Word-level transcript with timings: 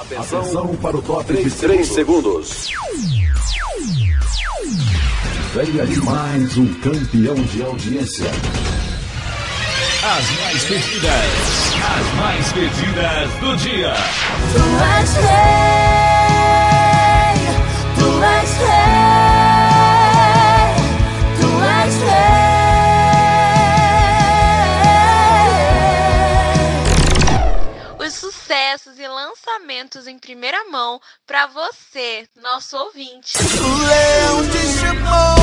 Atenção 0.00 0.76
para 0.76 0.96
o 0.96 1.02
top 1.02 1.32
de 1.32 1.50
3 1.50 1.84
segundos. 1.88 2.68
Venha 5.52 5.84
de 5.86 6.00
mais 6.02 6.56
um 6.56 6.72
campeão 6.74 7.34
de 7.34 7.64
audiência. 7.64 8.30
As 10.04 10.30
mais 10.38 10.64
pedidas, 10.66 11.74
as 11.82 12.14
mais 12.14 12.52
pedidas 12.52 13.32
do 13.40 13.56
dia. 13.56 13.92
Tu 14.52 14.62
és 15.00 15.14
rei, 15.16 15.34
tu 17.98 18.22
és 18.22 18.50
rei, 18.58 19.07
lançamentos 29.58 30.06
em 30.06 30.18
primeira 30.18 30.68
mão 30.70 31.00
para 31.26 31.46
você, 31.48 32.26
nosso 32.40 32.76
ouvinte. 32.76 33.36
O 33.38 33.42
leão 33.86 34.48
te 34.50 34.58
chamou, 34.78 35.36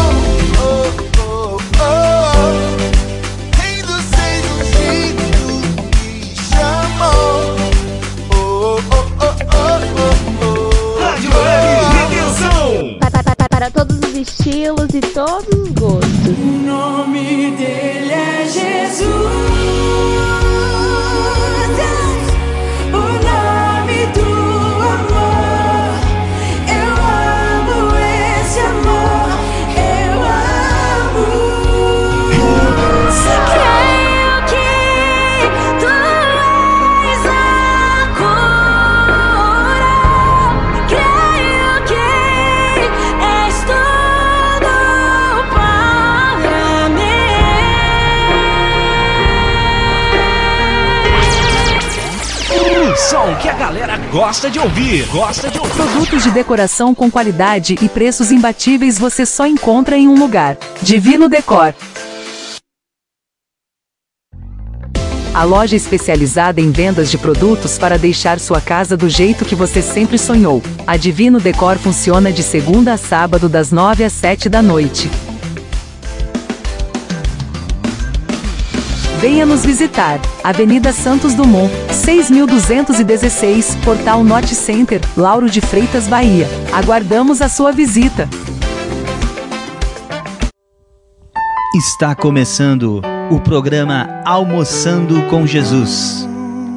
oh, 0.61 0.87
oh, 1.21 1.57
oh. 1.81 2.43
Rei 3.61 3.81
dos 3.81 4.03
seis 4.15 4.45
ungidos 4.55 5.63
te 5.91 6.35
chamou. 6.55 7.55
Oh, 8.31 8.77
oh, 8.91 9.05
oh. 10.41 10.99
Rádio 11.01 11.31
Web 11.35 12.99
pa- 12.99 13.11
Para 13.49 13.69
todos 13.71 13.97
os 13.97 14.15
estilos 14.15 14.89
e 14.93 15.01
todos 15.01 15.47
os 15.59 15.69
gostos. 15.71 16.37
O 16.39 16.41
nome 16.65 17.51
dele 17.57 18.13
é 18.13 18.45
Jesus. 18.47 19.05
Que 53.45 53.49
a 53.49 53.53
galera 53.53 53.95
gosta 54.11 54.49
de 54.49 54.57
ouvir, 54.57 55.05
gosta 55.09 55.51
de 55.51 55.59
ouvir. 55.59 55.75
Produtos 55.75 56.23
de 56.23 56.31
decoração 56.31 56.95
com 56.95 57.11
qualidade 57.11 57.75
e 57.79 57.87
preços 57.87 58.31
imbatíveis 58.31 58.97
você 58.97 59.23
só 59.23 59.45
encontra 59.45 59.95
em 59.95 60.07
um 60.07 60.17
lugar. 60.17 60.57
Divino 60.81 61.29
Decor. 61.29 61.75
A 65.31 65.43
loja 65.43 65.75
especializada 65.75 66.59
em 66.59 66.71
vendas 66.71 67.11
de 67.11 67.19
produtos 67.19 67.77
para 67.77 67.99
deixar 67.99 68.39
sua 68.39 68.59
casa 68.59 68.97
do 68.97 69.07
jeito 69.07 69.45
que 69.45 69.53
você 69.53 69.79
sempre 69.79 70.17
sonhou. 70.17 70.63
A 70.87 70.97
Divino 70.97 71.39
Decor 71.39 71.77
funciona 71.77 72.31
de 72.31 72.41
segunda 72.41 72.93
a 72.93 72.97
sábado 72.97 73.47
das 73.47 73.71
9 73.71 74.05
às 74.05 74.13
7 74.13 74.49
da 74.49 74.63
noite. 74.63 75.07
Venha 79.19 79.45
nos 79.45 79.65
visitar. 79.65 80.19
Avenida 80.43 80.91
Santos 80.91 81.33
Dumont, 81.33 81.71
6216, 81.91 83.77
Portal 83.83 84.23
Norte 84.23 84.53
Center, 84.53 85.01
Lauro 85.15 85.49
de 85.49 85.61
Freitas, 85.61 86.07
Bahia. 86.07 86.47
Aguardamos 86.73 87.41
a 87.41 87.49
sua 87.49 87.71
visita. 87.71 88.27
Está 91.75 92.15
começando 92.15 93.01
o 93.29 93.39
programa 93.39 94.21
Almoçando 94.23 95.21
com 95.23 95.45
Jesus, 95.45 96.27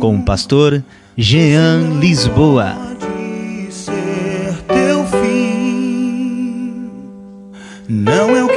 com 0.01 0.17
o 0.17 0.25
pastor 0.25 0.83
Jean 1.17 1.99
Lisboa. 2.01 2.77
Pode 2.99 3.73
ser 3.73 4.57
teu 4.67 5.05
fim. 5.05 6.91
Não 7.89 8.37
é 8.37 8.48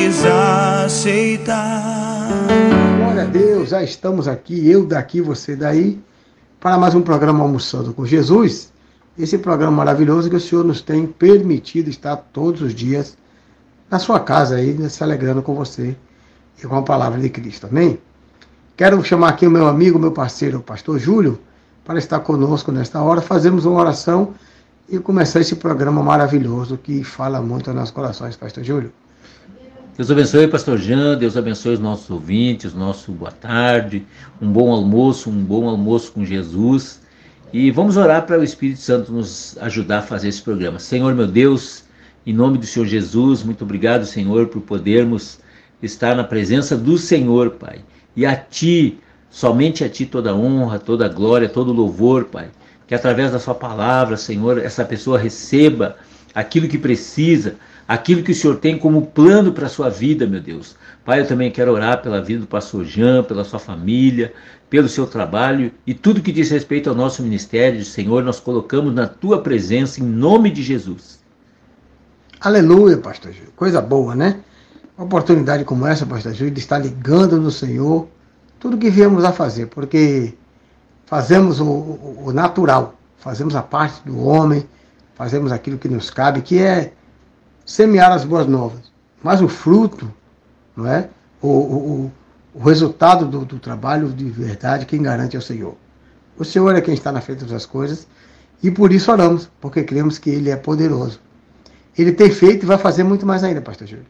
Podes 0.00 0.24
aceitar. 0.24 2.30
Glória 2.96 3.22
a 3.22 3.26
Deus, 3.26 3.68
já 3.68 3.82
estamos 3.82 4.26
aqui, 4.26 4.66
eu 4.66 4.86
daqui, 4.86 5.20
você 5.20 5.54
daí, 5.54 6.00
para 6.58 6.78
mais 6.78 6.94
um 6.94 7.02
programa 7.02 7.44
Almoçando 7.44 7.92
com 7.92 8.06
Jesus. 8.06 8.72
Esse 9.18 9.36
programa 9.36 9.76
maravilhoso 9.76 10.30
que 10.30 10.36
o 10.36 10.40
Senhor 10.40 10.64
nos 10.64 10.80
tem 10.80 11.06
permitido 11.06 11.90
estar 11.90 12.16
todos 12.16 12.62
os 12.62 12.74
dias 12.74 13.14
na 13.90 13.98
sua 13.98 14.18
casa 14.18 14.56
aí, 14.56 14.72
né, 14.72 14.88
se 14.88 15.04
alegrando 15.04 15.42
com 15.42 15.54
você 15.54 15.94
e 16.58 16.66
com 16.66 16.76
a 16.76 16.82
palavra 16.82 17.20
de 17.20 17.28
Cristo. 17.28 17.66
Amém? 17.66 17.98
Quero 18.78 19.04
chamar 19.04 19.28
aqui 19.28 19.46
o 19.46 19.50
meu 19.50 19.68
amigo, 19.68 19.98
meu 19.98 20.12
parceiro, 20.12 20.60
o 20.60 20.62
pastor 20.62 20.98
Júlio, 20.98 21.38
para 21.84 21.98
estar 21.98 22.20
conosco 22.20 22.72
nesta 22.72 23.02
hora. 23.02 23.20
Fazemos 23.20 23.66
uma 23.66 23.78
oração 23.78 24.32
e 24.88 24.98
começar 24.98 25.40
esse 25.40 25.56
programa 25.56 26.02
maravilhoso 26.02 26.78
que 26.78 27.04
fala 27.04 27.42
muito 27.42 27.68
aos 27.68 27.76
nossos 27.76 27.94
corações, 27.94 28.34
pastor 28.34 28.64
Júlio. 28.64 28.90
Deus 30.00 30.10
abençoe, 30.10 30.48
pastor 30.48 30.78
Jean, 30.78 31.14
Deus 31.18 31.36
abençoe 31.36 31.74
os 31.74 31.78
nossos 31.78 32.08
ouvintes, 32.08 32.72
nosso 32.72 33.12
boa 33.12 33.30
tarde, 33.30 34.02
um 34.40 34.50
bom 34.50 34.72
almoço, 34.72 35.28
um 35.28 35.44
bom 35.44 35.68
almoço 35.68 36.12
com 36.12 36.24
Jesus. 36.24 37.02
E 37.52 37.70
vamos 37.70 37.98
orar 37.98 38.24
para 38.24 38.38
o 38.38 38.42
Espírito 38.42 38.80
Santo 38.80 39.12
nos 39.12 39.58
ajudar 39.60 39.98
a 39.98 40.02
fazer 40.02 40.28
esse 40.28 40.40
programa. 40.40 40.78
Senhor, 40.78 41.14
meu 41.14 41.26
Deus, 41.26 41.84
em 42.26 42.32
nome 42.32 42.56
do 42.56 42.64
Senhor 42.64 42.86
Jesus, 42.86 43.42
muito 43.42 43.62
obrigado, 43.62 44.06
Senhor, 44.06 44.46
por 44.46 44.62
podermos 44.62 45.38
estar 45.82 46.16
na 46.16 46.24
presença 46.24 46.78
do 46.78 46.96
Senhor, 46.96 47.50
Pai. 47.50 47.80
E 48.16 48.24
a 48.24 48.34
Ti, 48.34 48.98
somente 49.28 49.84
a 49.84 49.88
Ti 49.90 50.06
toda 50.06 50.34
honra, 50.34 50.78
toda 50.78 51.10
glória, 51.10 51.46
todo 51.46 51.74
louvor, 51.74 52.24
Pai. 52.24 52.48
Que 52.86 52.94
através 52.94 53.32
da 53.32 53.38
Sua 53.38 53.54
palavra, 53.54 54.16
Senhor, 54.16 54.56
essa 54.56 54.82
pessoa 54.82 55.18
receba 55.18 55.98
aquilo 56.34 56.68
que 56.68 56.78
precisa, 56.78 57.56
aquilo 57.86 58.22
que 58.22 58.32
o 58.32 58.34
Senhor 58.34 58.56
tem 58.56 58.78
como 58.78 59.06
plano 59.06 59.52
para 59.52 59.66
a 59.66 59.70
sua 59.70 59.88
vida, 59.88 60.26
meu 60.26 60.40
Deus. 60.40 60.76
Pai, 61.04 61.20
eu 61.20 61.26
também 61.26 61.50
quero 61.50 61.72
orar 61.72 62.00
pela 62.02 62.22
vida 62.22 62.40
do 62.40 62.46
pastor 62.46 62.84
Jean, 62.84 63.24
pela 63.24 63.44
sua 63.44 63.58
família, 63.58 64.32
pelo 64.70 64.88
seu 64.88 65.06
trabalho 65.06 65.72
e 65.84 65.92
tudo 65.92 66.22
que 66.22 66.30
diz 66.30 66.48
respeito 66.50 66.88
ao 66.88 66.94
nosso 66.94 67.22
ministério, 67.22 67.84
Senhor, 67.84 68.22
nós 68.22 68.38
colocamos 68.38 68.94
na 68.94 69.08
tua 69.08 69.42
presença 69.42 70.00
em 70.00 70.04
nome 70.04 70.50
de 70.50 70.62
Jesus. 70.62 71.18
Aleluia, 72.40 72.96
pastor 72.96 73.32
Júlio. 73.32 73.52
Coisa 73.56 73.82
boa, 73.82 74.14
né? 74.14 74.40
Uma 74.96 75.06
oportunidade 75.06 75.64
como 75.64 75.86
essa, 75.86 76.06
pastor 76.06 76.32
Júlio, 76.32 76.52
de 76.52 76.60
estar 76.60 76.78
ligando 76.78 77.40
no 77.40 77.50
Senhor 77.50 78.08
tudo 78.60 78.78
que 78.78 78.90
viemos 78.90 79.24
a 79.24 79.32
fazer, 79.32 79.66
porque 79.66 80.34
fazemos 81.06 81.58
o, 81.58 81.64
o, 81.64 82.22
o 82.26 82.32
natural, 82.32 82.94
fazemos 83.18 83.56
a 83.56 83.62
parte 83.62 84.00
do 84.04 84.20
homem, 84.20 84.64
fazemos 85.20 85.52
aquilo 85.52 85.76
que 85.76 85.86
nos 85.86 86.08
cabe, 86.08 86.40
que 86.40 86.58
é 86.58 86.94
semear 87.66 88.10
as 88.10 88.24
boas 88.24 88.46
novas. 88.46 88.90
Mas 89.22 89.42
o 89.42 89.48
fruto, 89.48 90.10
não 90.74 90.86
é? 90.86 91.10
O, 91.42 91.48
o, 91.48 92.12
o 92.54 92.62
resultado 92.62 93.26
do, 93.26 93.44
do 93.44 93.58
trabalho 93.58 94.08
de 94.08 94.24
verdade, 94.30 94.86
quem 94.86 95.02
garante 95.02 95.36
é 95.36 95.38
o 95.38 95.42
Senhor. 95.42 95.76
O 96.38 96.42
Senhor 96.42 96.74
é 96.74 96.80
quem 96.80 96.94
está 96.94 97.12
na 97.12 97.20
frente 97.20 97.44
das 97.44 97.66
coisas 97.66 98.06
e 98.62 98.70
por 98.70 98.94
isso 98.94 99.12
oramos, 99.12 99.50
porque 99.60 99.84
cremos 99.84 100.16
que 100.16 100.30
Ele 100.30 100.48
é 100.48 100.56
poderoso. 100.56 101.20
Ele 101.98 102.12
tem 102.12 102.30
feito 102.30 102.62
e 102.62 102.66
vai 102.66 102.78
fazer 102.78 103.04
muito 103.04 103.26
mais 103.26 103.44
ainda, 103.44 103.60
pastor 103.60 103.86
Júlio. 103.88 104.06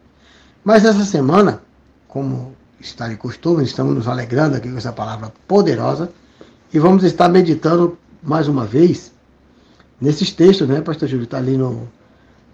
Mas 0.62 0.84
essa 0.84 1.04
semana, 1.04 1.60
como 2.06 2.54
está 2.78 3.08
de 3.08 3.16
costume, 3.16 3.64
estamos 3.64 3.96
nos 3.96 4.06
alegrando 4.06 4.54
aqui 4.54 4.70
com 4.70 4.78
essa 4.78 4.92
palavra 4.92 5.32
poderosa 5.48 6.08
e 6.72 6.78
vamos 6.78 7.02
estar 7.02 7.28
meditando 7.28 7.98
mais 8.22 8.46
uma 8.46 8.64
vez 8.64 9.10
nesses 10.00 10.30
textos, 10.30 10.68
né, 10.68 10.80
pastor 10.80 11.08
Júlio? 11.08 11.24
Está 11.24 11.38
ali 11.38 11.56
no, 11.56 11.88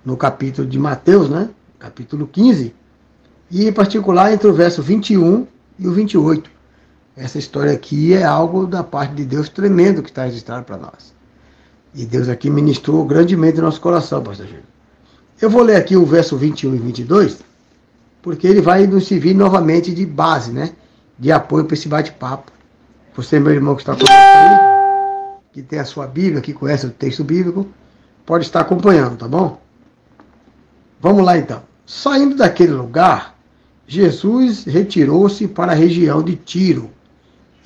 no 0.05 0.17
capítulo 0.17 0.67
de 0.67 0.79
Mateus, 0.79 1.29
né? 1.29 1.49
Capítulo 1.79 2.27
15, 2.27 2.75
e 3.51 3.69
em 3.69 3.73
particular 3.73 4.33
entre 4.33 4.49
o 4.49 4.53
verso 4.53 4.83
21 4.83 5.47
e 5.79 5.87
o 5.87 5.93
28. 5.93 6.51
Essa 7.17 7.39
história 7.39 7.73
aqui 7.73 8.13
é 8.13 8.25
algo 8.25 8.67
da 8.67 8.83
parte 8.83 9.15
de 9.15 9.25
Deus 9.25 9.49
tremendo 9.49 10.03
que 10.03 10.11
está 10.11 10.25
registrado 10.25 10.65
para 10.65 10.77
nós. 10.77 11.15
E 11.95 12.05
Deus 12.05 12.29
aqui 12.29 12.51
ministrou 12.51 13.05
grandemente 13.05 13.57
no 13.57 13.65
nosso 13.65 13.81
coração, 13.81 14.23
pastor 14.23 14.47
Júlio. 14.47 14.65
Eu 15.41 15.49
vou 15.49 15.63
ler 15.63 15.77
aqui 15.77 15.97
o 15.97 16.05
verso 16.05 16.37
21 16.37 16.75
e 16.75 16.79
22, 16.79 17.39
porque 18.23 18.47
ele 18.47 18.61
vai 18.61 18.87
nos 18.87 19.07
servir 19.07 19.35
novamente 19.35 19.95
de 19.95 20.05
base, 20.05 20.51
né? 20.51 20.73
De 21.19 21.31
apoio 21.33 21.65
para 21.65 21.75
esse 21.75 21.89
bate-papo. 21.89 22.53
Você, 23.15 23.41
meu 23.41 23.53
irmão 23.53 23.75
que 23.75 23.83
está 23.83 23.95
conosco 23.95 24.13
aí, 24.13 24.76
que 25.57 25.63
tem 25.63 25.79
a 25.79 25.87
sua 25.87 26.07
Bíblia, 26.07 26.43
que 26.43 26.53
conhece 26.53 26.85
o 26.85 26.91
texto 26.91 27.25
bíblico, 27.25 27.67
pode 28.27 28.45
estar 28.45 28.61
acompanhando, 28.61 29.17
tá 29.17 29.27
bom? 29.27 29.59
Vamos 31.01 31.25
lá 31.25 31.39
então. 31.39 31.63
Saindo 31.87 32.37
daquele 32.37 32.73
lugar, 32.73 33.35
Jesus 33.87 34.65
retirou-se 34.65 35.49
para 35.49 35.73
a 35.73 35.75
região 35.75 36.23
de 36.23 36.37
Tiro 36.37 36.91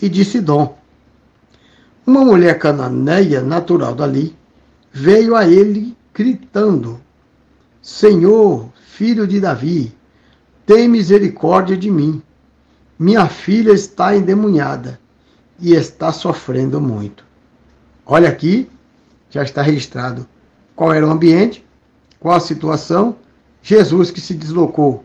e 0.00 0.08
de 0.08 0.24
Sidom. 0.24 0.78
Uma 2.06 2.24
mulher 2.24 2.60
cananeia, 2.60 3.42
natural 3.42 3.92
dali, 3.92 4.36
veio 4.92 5.34
a 5.34 5.44
ele 5.44 5.96
gritando: 6.14 7.00
Senhor, 7.82 8.68
filho 8.86 9.26
de 9.26 9.40
Davi, 9.40 9.92
tem 10.64 10.86
misericórdia 10.86 11.76
de 11.76 11.90
mim. 11.90 12.22
Minha 12.96 13.26
filha 13.26 13.72
está 13.72 14.16
endemoniada 14.16 15.00
e 15.58 15.74
está 15.74 16.12
sofrendo 16.12 16.80
muito. 16.80 17.29
Olha 18.12 18.28
aqui, 18.28 18.68
já 19.30 19.44
está 19.44 19.62
registrado 19.62 20.26
qual 20.74 20.92
era 20.92 21.06
o 21.06 21.10
ambiente, 21.10 21.64
qual 22.18 22.34
a 22.34 22.40
situação. 22.40 23.14
Jesus 23.62 24.10
que 24.10 24.20
se 24.20 24.34
deslocou 24.34 25.04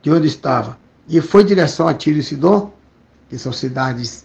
de 0.00 0.10
onde 0.10 0.26
estava 0.26 0.78
e 1.06 1.20
foi 1.20 1.42
em 1.42 1.46
direção 1.46 1.86
a 1.86 1.92
Tiro 1.92 2.18
e 2.18 2.22
Sidom, 2.22 2.72
que 3.28 3.36
são 3.36 3.52
cidades 3.52 4.24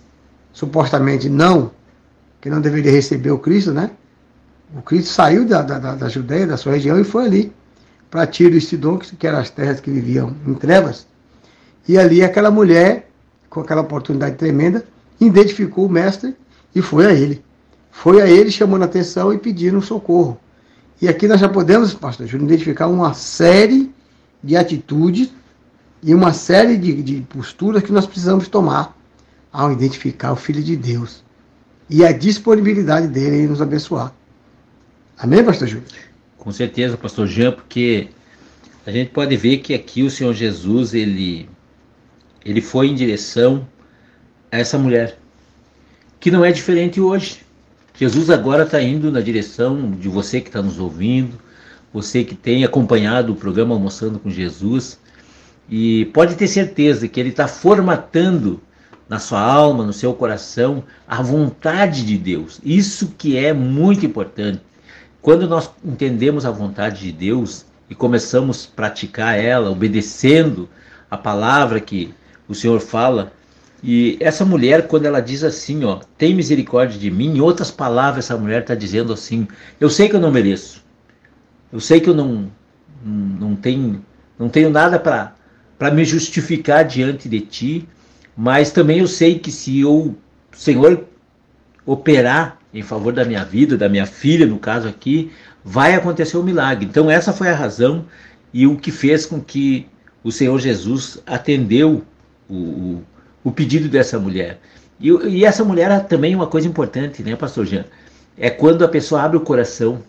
supostamente 0.54 1.28
não, 1.28 1.72
que 2.40 2.50
não 2.50 2.62
deveria 2.62 2.92
receber 2.94 3.32
o 3.32 3.38
Cristo, 3.38 3.74
né? 3.74 3.92
O 4.74 4.82
Cristo 4.82 5.12
saiu 5.12 5.44
da, 5.44 5.62
da, 5.62 5.96
da 5.96 6.08
Judéia, 6.08 6.48
da 6.48 6.56
sua 6.56 6.72
região, 6.72 6.98
e 6.98 7.04
foi 7.04 7.26
ali 7.26 7.54
para 8.10 8.26
Tiro 8.26 8.56
e 8.56 8.62
Sidom, 8.62 8.98
que 8.98 9.28
eram 9.28 9.40
as 9.40 9.50
terras 9.50 9.82
que 9.82 9.92
viviam 9.92 10.34
em 10.48 10.54
trevas. 10.54 11.06
E 11.86 11.98
ali 11.98 12.24
aquela 12.24 12.50
mulher, 12.50 13.10
com 13.50 13.60
aquela 13.60 13.82
oportunidade 13.82 14.38
tremenda, 14.38 14.86
identificou 15.20 15.86
o 15.86 15.90
mestre 15.90 16.34
e 16.74 16.82
foi 16.82 17.08
a 17.08 17.12
ele. 17.12 17.44
Foi 17.92 18.22
a 18.22 18.28
ele 18.28 18.50
chamando 18.50 18.84
a 18.84 18.86
atenção 18.86 19.34
e 19.34 19.38
pedindo 19.38 19.82
socorro. 19.82 20.40
E 21.02 21.08
aqui 21.08 21.28
nós 21.28 21.40
já 21.40 21.50
podemos, 21.50 21.94
pastor 21.94 22.28
Júlio, 22.28 22.46
identificar 22.46 22.88
uma 22.88 23.14
série 23.14 23.92
de 24.44 24.56
atitudes 24.56 25.30
e 26.02 26.14
uma 26.14 26.34
série 26.34 26.78
de, 26.78 27.02
de 27.02 27.22
posturas 27.22 27.84
que 27.84 27.92
nós 27.92 28.06
precisamos 28.06 28.48
tomar 28.48 28.98
ao 29.52 29.72
identificar 29.72 30.32
o 30.32 30.36
Filho 30.36 30.64
de 30.64 30.76
Deus 30.76 31.24
e 31.90 32.06
a 32.06 32.12
disponibilidade 32.12 33.08
dele 33.08 33.42
em 33.44 33.48
nos 33.48 33.62
abençoar. 33.62 34.14
Amém, 35.18 35.44
pastor 35.44 35.68
Júlio? 35.68 35.86
Com 36.38 36.52
certeza, 36.52 36.98
pastor 36.98 37.28
Jean, 37.28 37.52
porque 37.52 38.10
a 38.86 38.92
gente 38.92 39.12
pode 39.12 39.36
ver 39.36 39.58
que 39.58 39.74
aqui 39.74 40.02
o 40.02 40.10
Senhor 40.10 40.34
Jesus, 40.34 40.94
ele, 40.94 41.50
ele 42.44 42.62
foi 42.62 42.88
em 42.88 42.96
direção 42.96 43.68
a 44.52 44.58
essa 44.58 44.78
mulher, 44.78 45.20
que 46.20 46.32
não 46.32 46.44
é 46.44 46.52
diferente 46.52 47.00
hoje. 47.00 47.42
Jesus 47.98 48.30
agora 48.30 48.64
está 48.64 48.82
indo 48.82 49.12
na 49.12 49.22
direção 49.22 49.92
de 49.92 50.08
você 50.08 50.42
que 50.42 50.50
está 50.50 50.62
nos 50.62 50.80
ouvindo, 50.80 51.38
você 51.94 52.24
que 52.24 52.36
tem 52.36 52.64
acompanhado 52.64 53.34
o 53.34 53.36
programa 53.36 53.76
Almoçando 53.76 54.20
com 54.20 54.30
Jesus, 54.30 55.00
e 55.70 56.06
pode 56.06 56.36
ter 56.36 56.48
certeza 56.48 57.08
que 57.08 57.20
ele 57.20 57.30
está 57.30 57.48
formatando 57.48 58.62
na 59.08 59.20
sua 59.20 59.42
alma, 59.42 59.86
no 59.86 59.94
seu 59.94 60.14
coração, 60.14 60.84
a 61.08 61.22
vontade 61.22 62.06
de 62.06 62.18
Deus. 62.18 62.62
Isso 62.64 63.14
que 63.18 63.38
é 63.38 63.54
muito 63.54 64.06
importante. 64.06 64.62
Quando 65.22 65.48
nós 65.48 65.70
entendemos 65.84 66.46
a 66.46 66.52
vontade 66.52 67.02
de 67.02 67.12
Deus 67.12 67.66
e 67.90 67.94
começamos 67.94 68.70
a 68.72 68.76
praticar 68.76 69.38
ela, 69.38 69.70
obedecendo 69.70 70.70
a 71.10 71.18
palavra 71.18 71.80
que 71.82 72.14
o 72.48 72.56
Senhor 72.56 72.80
fala, 72.80 73.34
e 73.84 74.18
essa 74.20 74.46
mulher, 74.46 74.88
quando 74.88 75.06
ela 75.06 75.20
diz 75.20 75.44
assim, 75.44 75.84
ó, 75.84 76.00
tem 76.18 76.36
misericórdia 76.36 77.00
de 77.00 77.10
mim, 77.10 77.38
em 77.38 77.42
outras 77.42 77.72
palavras, 77.72 78.26
essa 78.26 78.38
mulher 78.38 78.62
está 78.62 78.76
dizendo 78.76 79.12
assim: 79.12 79.48
eu 79.80 79.90
sei 79.90 80.08
que 80.08 80.16
eu 80.16 80.20
não 80.20 80.32
mereço, 80.32 80.84
eu 81.74 81.80
sei 81.80 82.00
que 82.00 82.10
eu 82.10 82.14
não, 82.14 82.52
não, 83.04 83.56
tenho, 83.56 84.04
não 84.38 84.50
tenho 84.50 84.70
nada 84.70 85.00
para 85.00 85.92
me 85.92 86.06
justificar 86.06 86.86
diante 86.86 87.28
de 87.28 87.40
ti, 87.40 87.90
mas 88.38 88.72
também 88.72 89.00
eu 89.00 89.08
sei 89.08 89.40
que 89.40 89.52
se 89.52 89.84
o 89.84 90.14
Senhor 90.52 91.06
operar 91.86 92.60
em 92.74 92.84
favor 92.84 93.12
da 93.12 93.26
minha 93.26 93.44
vida, 93.44 93.76
da 93.76 93.90
minha 93.90 94.06
filha, 94.06 94.46
no 94.46 94.60
caso 94.60 94.88
aqui, 94.88 95.32
vai 95.64 95.96
acontecer 95.96 96.38
o 96.38 96.42
um 96.42 96.44
milagre. 96.44 96.86
Então, 96.86 97.10
essa 97.10 97.34
foi 97.34 97.50
a 97.50 97.56
razão 97.56 98.06
e 98.54 98.68
o 98.68 98.78
que 98.78 98.92
fez 98.92 99.26
com 99.26 99.42
que 99.42 99.88
o 100.24 100.32
Senhor 100.32 100.58
Jesus 100.60 101.22
atendeu 101.26 102.04
o, 102.48 102.56
o, 102.56 103.04
o 103.44 103.52
pedido 103.52 103.90
dessa 103.90 104.20
mulher. 104.20 104.60
E, 105.00 105.10
e, 105.10 105.46
essa 105.46 105.64
mulher 105.64 106.06
também 106.08 106.36
uma 106.36 106.48
coisa 106.48 106.68
importante, 106.68 107.24
né, 107.24 107.36
Pastor 107.36 107.66
Jean? 107.66 107.86
É 108.38 108.50
quando 108.50 108.86
a 108.86 108.88
pessoa 108.88 109.24
abre 109.24 109.38
o 109.38 109.42
coração. 109.42 110.04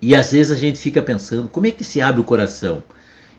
E 0.00 0.14
às 0.16 0.32
vezes 0.32 0.50
a 0.50 0.56
gente 0.56 0.78
fica 0.78 1.00
pensando, 1.00 1.48
como 1.48 1.66
é 1.66 1.70
que 1.70 1.84
se 1.84 2.00
abre 2.00 2.20
o 2.20 2.24
coração? 2.24 2.82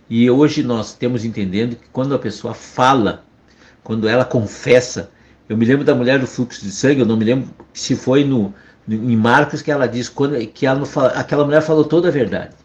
E 0.10 0.30
hoje 0.30 0.64
nós 0.64 0.94
temos 0.94 1.26
entendendo 1.26 1.76
que 1.76 1.88
quando 1.92 2.16
a 2.16 2.20
pessoa 2.20 2.54
fala, 2.54 3.24
quando 3.84 4.08
ela 4.08 4.24
confessa, 4.24 5.12
eu 5.50 5.58
me 5.58 5.66
lembro 5.66 5.84
da 5.84 5.94
mulher 5.94 6.20
do 6.20 6.28
fluxo 6.28 6.62
de 6.64 6.72
sangue, 6.72 7.02
eu 7.02 7.06
não 7.06 7.18
me 7.18 7.26
lembro 7.26 7.50
se 7.74 7.96
foi 7.96 8.24
no, 8.24 8.54
no 8.88 9.12
em 9.12 9.18
Marcos 9.18 9.62
que 9.62 9.72
ela 9.72 9.88
diz 9.88 10.08
quando, 10.08 10.38
que 10.48 10.66
ela 10.66 10.86
fala, 10.86 11.10
aquela 11.10 11.44
mulher 11.44 11.62
falou 11.62 11.84
toda 11.84 12.08
a 12.08 12.12
verdade. 12.12 12.56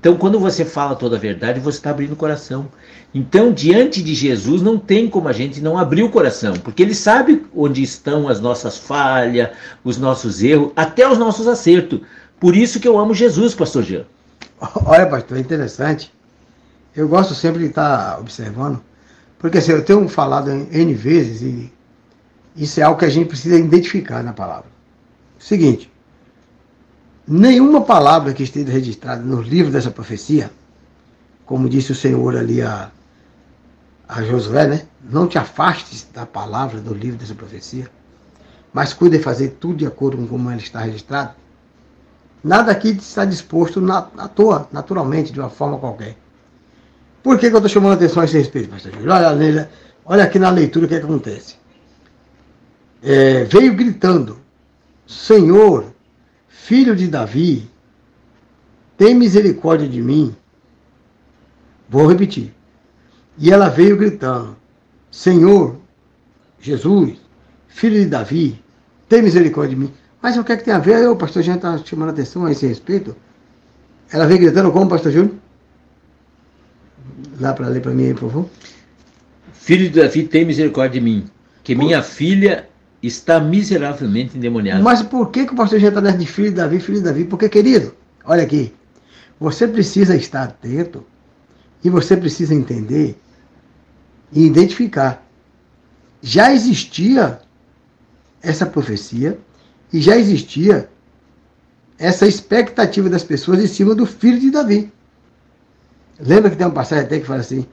Então, 0.00 0.16
quando 0.16 0.40
você 0.40 0.64
fala 0.64 0.96
toda 0.96 1.16
a 1.16 1.18
verdade, 1.18 1.60
você 1.60 1.76
está 1.76 1.90
abrindo 1.90 2.14
o 2.14 2.16
coração. 2.16 2.68
Então, 3.14 3.52
diante 3.52 4.02
de 4.02 4.14
Jesus, 4.14 4.62
não 4.62 4.78
tem 4.78 5.06
como 5.06 5.28
a 5.28 5.32
gente 5.32 5.60
não 5.60 5.76
abrir 5.76 6.02
o 6.02 6.08
coração, 6.08 6.54
porque 6.54 6.82
ele 6.82 6.94
sabe 6.94 7.44
onde 7.54 7.82
estão 7.82 8.26
as 8.26 8.40
nossas 8.40 8.78
falhas, 8.78 9.50
os 9.84 9.98
nossos 9.98 10.42
erros, 10.42 10.72
até 10.74 11.06
os 11.06 11.18
nossos 11.18 11.46
acertos. 11.46 12.00
Por 12.40 12.56
isso 12.56 12.80
que 12.80 12.88
eu 12.88 12.98
amo 12.98 13.12
Jesus, 13.12 13.54
pastor 13.54 13.82
Jean. 13.82 14.06
Olha, 14.86 15.06
pastor, 15.06 15.36
é 15.36 15.40
interessante. 15.40 16.10
Eu 16.96 17.06
gosto 17.06 17.34
sempre 17.34 17.60
de 17.60 17.66
estar 17.66 18.18
observando, 18.18 18.82
porque 19.38 19.58
assim, 19.58 19.72
eu 19.72 19.84
tenho 19.84 20.08
falado 20.08 20.50
N 20.50 20.94
vezes 20.94 21.42
e 21.42 21.70
isso 22.56 22.80
é 22.80 22.84
algo 22.84 22.98
que 22.98 23.04
a 23.04 23.10
gente 23.10 23.28
precisa 23.28 23.58
identificar 23.58 24.22
na 24.24 24.32
palavra. 24.32 24.70
Seguinte, 25.38 25.89
nenhuma 27.30 27.82
palavra 27.82 28.34
que 28.34 28.42
esteja 28.42 28.70
registrada 28.70 29.22
nos 29.22 29.46
livros 29.46 29.72
dessa 29.72 29.90
profecia, 29.90 30.50
como 31.46 31.68
disse 31.68 31.92
o 31.92 31.94
Senhor 31.94 32.36
ali 32.36 32.60
a, 32.60 32.90
a 34.08 34.22
Josué, 34.22 34.66
né? 34.66 34.82
Não 35.08 35.26
te 35.26 35.38
afastes 35.38 36.06
da 36.12 36.26
palavra 36.26 36.80
do 36.80 36.92
livro 36.92 37.18
dessa 37.18 37.34
profecia, 37.34 37.88
mas 38.72 38.92
cuide 38.92 39.16
de 39.16 39.22
fazer 39.22 39.56
tudo 39.60 39.76
de 39.76 39.86
acordo 39.86 40.16
com 40.16 40.26
como 40.26 40.50
ela 40.50 40.60
está 40.60 40.80
registrada. 40.80 41.34
Nada 42.42 42.72
aqui 42.72 42.90
está 42.90 43.24
disposto 43.24 43.80
na, 43.80 44.08
à 44.18 44.28
toa, 44.28 44.68
naturalmente, 44.72 45.32
de 45.32 45.38
uma 45.38 45.50
forma 45.50 45.78
qualquer. 45.78 46.16
Por 47.22 47.38
que, 47.38 47.48
que 47.48 47.54
eu 47.54 47.58
estou 47.58 47.68
chamando 47.68 47.92
a 47.92 47.94
atenção 47.94 48.22
a 48.22 48.24
esse 48.24 48.36
respeito, 48.36 48.70
pastor 48.70 48.92
Júlio? 48.92 49.12
Olha, 49.12 49.70
olha 50.04 50.24
aqui 50.24 50.38
na 50.38 50.50
leitura 50.50 50.86
o 50.86 50.88
que, 50.88 50.94
é 50.96 50.98
que 50.98 51.04
acontece 51.04 51.60
é, 53.02 53.44
veio 53.44 53.74
gritando: 53.74 54.38
Senhor, 55.06 55.86
filho 56.70 56.94
de 56.94 57.08
Davi, 57.08 57.68
tem 58.96 59.12
misericórdia 59.12 59.88
de 59.88 60.00
mim. 60.00 60.36
Vou 61.88 62.06
repetir. 62.06 62.54
E 63.36 63.50
ela 63.50 63.68
veio 63.68 63.96
gritando: 63.96 64.56
Senhor, 65.10 65.76
Jesus, 66.60 67.18
filho 67.66 67.96
de 67.96 68.06
Davi, 68.06 68.62
tem 69.08 69.20
misericórdia 69.20 69.74
de 69.74 69.82
mim. 69.82 69.92
Mas 70.22 70.36
o 70.36 70.44
que 70.44 70.52
é 70.52 70.56
que 70.56 70.62
tem 70.62 70.72
a 70.72 70.78
ver? 70.78 71.08
O 71.08 71.16
pastor 71.16 71.42
já 71.42 71.56
está 71.56 71.76
chamando 71.78 72.10
a 72.10 72.12
atenção 72.12 72.46
a 72.46 72.52
esse 72.52 72.68
respeito. 72.68 73.16
Ela 74.12 74.28
veio 74.28 74.38
gritando 74.38 74.70
como, 74.70 74.88
pastor 74.88 75.10
Júnior? 75.10 75.34
Dá 77.40 77.52
para 77.52 77.66
ler 77.66 77.82
para 77.82 77.90
mim 77.90 78.14
por 78.14 78.30
favor. 78.30 78.50
Filho 79.54 79.90
de 79.90 80.00
Davi, 80.00 80.22
tem 80.22 80.44
misericórdia 80.44 81.00
de 81.00 81.04
mim, 81.04 81.24
que 81.64 81.74
minha 81.74 82.00
filha 82.00 82.69
está 83.02 83.40
miseravelmente 83.40 84.36
endemoniado. 84.36 84.82
Mas 84.82 85.02
por 85.02 85.30
que, 85.30 85.46
que 85.46 85.52
o 85.52 85.56
pastor 85.56 85.80
nessa 85.80 86.18
de 86.18 86.26
filho 86.26 86.50
de 86.50 86.56
Davi, 86.56 86.80
filho 86.80 86.98
de 86.98 87.04
Davi? 87.04 87.24
Porque, 87.24 87.48
querido, 87.48 87.94
olha 88.24 88.42
aqui, 88.42 88.72
você 89.38 89.66
precisa 89.66 90.14
estar 90.14 90.44
atento 90.44 91.04
e 91.82 91.88
você 91.88 92.16
precisa 92.16 92.54
entender 92.54 93.18
e 94.32 94.44
identificar. 94.44 95.26
Já 96.22 96.52
existia 96.52 97.40
essa 98.42 98.66
profecia 98.66 99.38
e 99.92 100.00
já 100.00 100.16
existia 100.16 100.88
essa 101.98 102.26
expectativa 102.26 103.08
das 103.08 103.24
pessoas 103.24 103.62
em 103.62 103.66
cima 103.66 103.94
do 103.94 104.04
filho 104.04 104.38
de 104.38 104.50
Davi. 104.50 104.92
Lembra 106.18 106.50
que 106.50 106.56
tem 106.56 106.66
uma 106.66 106.72
passagem 106.72 107.04
até 107.04 107.18
que 107.18 107.26
fala 107.26 107.40
assim: 107.40 107.66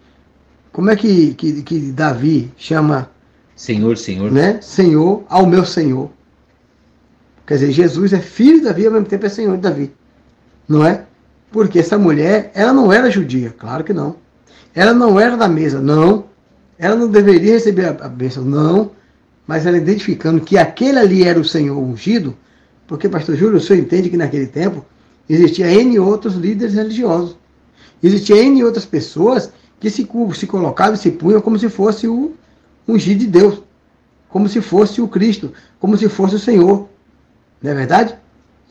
como 0.72 0.89
é 0.89 0.96
que, 0.96 1.34
que, 1.34 1.63
que 1.63 1.91
Davi 1.91 2.51
chama 2.57 3.10
Senhor, 3.57 3.97
Senhor. 3.97 4.31
Né? 4.31 4.59
Senhor 4.61 5.23
ao 5.27 5.47
meu 5.47 5.65
Senhor. 5.65 6.11
Quer 7.45 7.55
dizer, 7.55 7.71
Jesus 7.71 8.13
é 8.13 8.19
filho 8.19 8.59
de 8.59 8.65
Davi, 8.65 8.85
ao 8.85 8.93
mesmo 8.93 9.07
tempo 9.07 9.25
é 9.25 9.29
Senhor 9.29 9.55
de 9.55 9.63
Davi. 9.63 9.91
Não 10.69 10.85
é? 10.85 11.05
Porque 11.51 11.79
essa 11.79 11.97
mulher, 11.97 12.51
ela 12.53 12.71
não 12.71 12.93
era 12.93 13.09
judia, 13.09 13.53
claro 13.57 13.83
que 13.83 13.93
não. 13.93 14.15
Ela 14.75 14.93
não 14.93 15.19
era 15.19 15.35
da 15.35 15.47
mesa, 15.47 15.81
não. 15.81 16.25
Ela 16.77 16.95
não 16.95 17.09
deveria 17.09 17.53
receber 17.53 17.85
a 17.99 18.07
bênção, 18.07 18.45
não. 18.45 18.91
Mas 19.47 19.65
ela 19.65 19.77
identificando 19.77 20.41
que 20.41 20.57
aquele 20.57 20.99
ali 20.99 21.23
era 21.23 21.39
o 21.39 21.45
Senhor 21.45 21.77
ungido, 21.77 22.37
porque, 22.85 23.09
pastor 23.09 23.35
Júlio, 23.35 23.57
o 23.57 23.61
senhor 23.61 23.81
entende 23.81 24.09
que 24.09 24.17
naquele 24.17 24.47
tempo 24.47 24.85
existia 25.27 25.71
N 25.71 25.99
outros 25.99 26.35
líderes 26.35 26.75
religiosos. 26.75 27.35
Existia 28.03 28.37
N 28.37 28.63
outras 28.63 28.85
pessoas 28.85 29.51
que 29.79 29.89
se, 29.89 30.07
se 30.35 30.47
colocava 30.47 30.95
e 30.95 30.97
se 30.97 31.11
punha 31.11 31.41
como 31.41 31.57
se 31.57 31.69
fosse 31.69 32.07
o 32.07 32.33
ungido 32.88 33.20
de 33.20 33.27
Deus, 33.27 33.62
como 34.29 34.48
se 34.48 34.62
fosse 34.62 35.01
o 35.01 35.08
Cristo, 35.08 35.53
como 35.79 35.98
se 35.98 36.08
fosse 36.08 36.36
o 36.36 36.39
Senhor. 36.39 36.88
Não 37.62 37.72
é 37.72 37.74
verdade? 37.74 38.15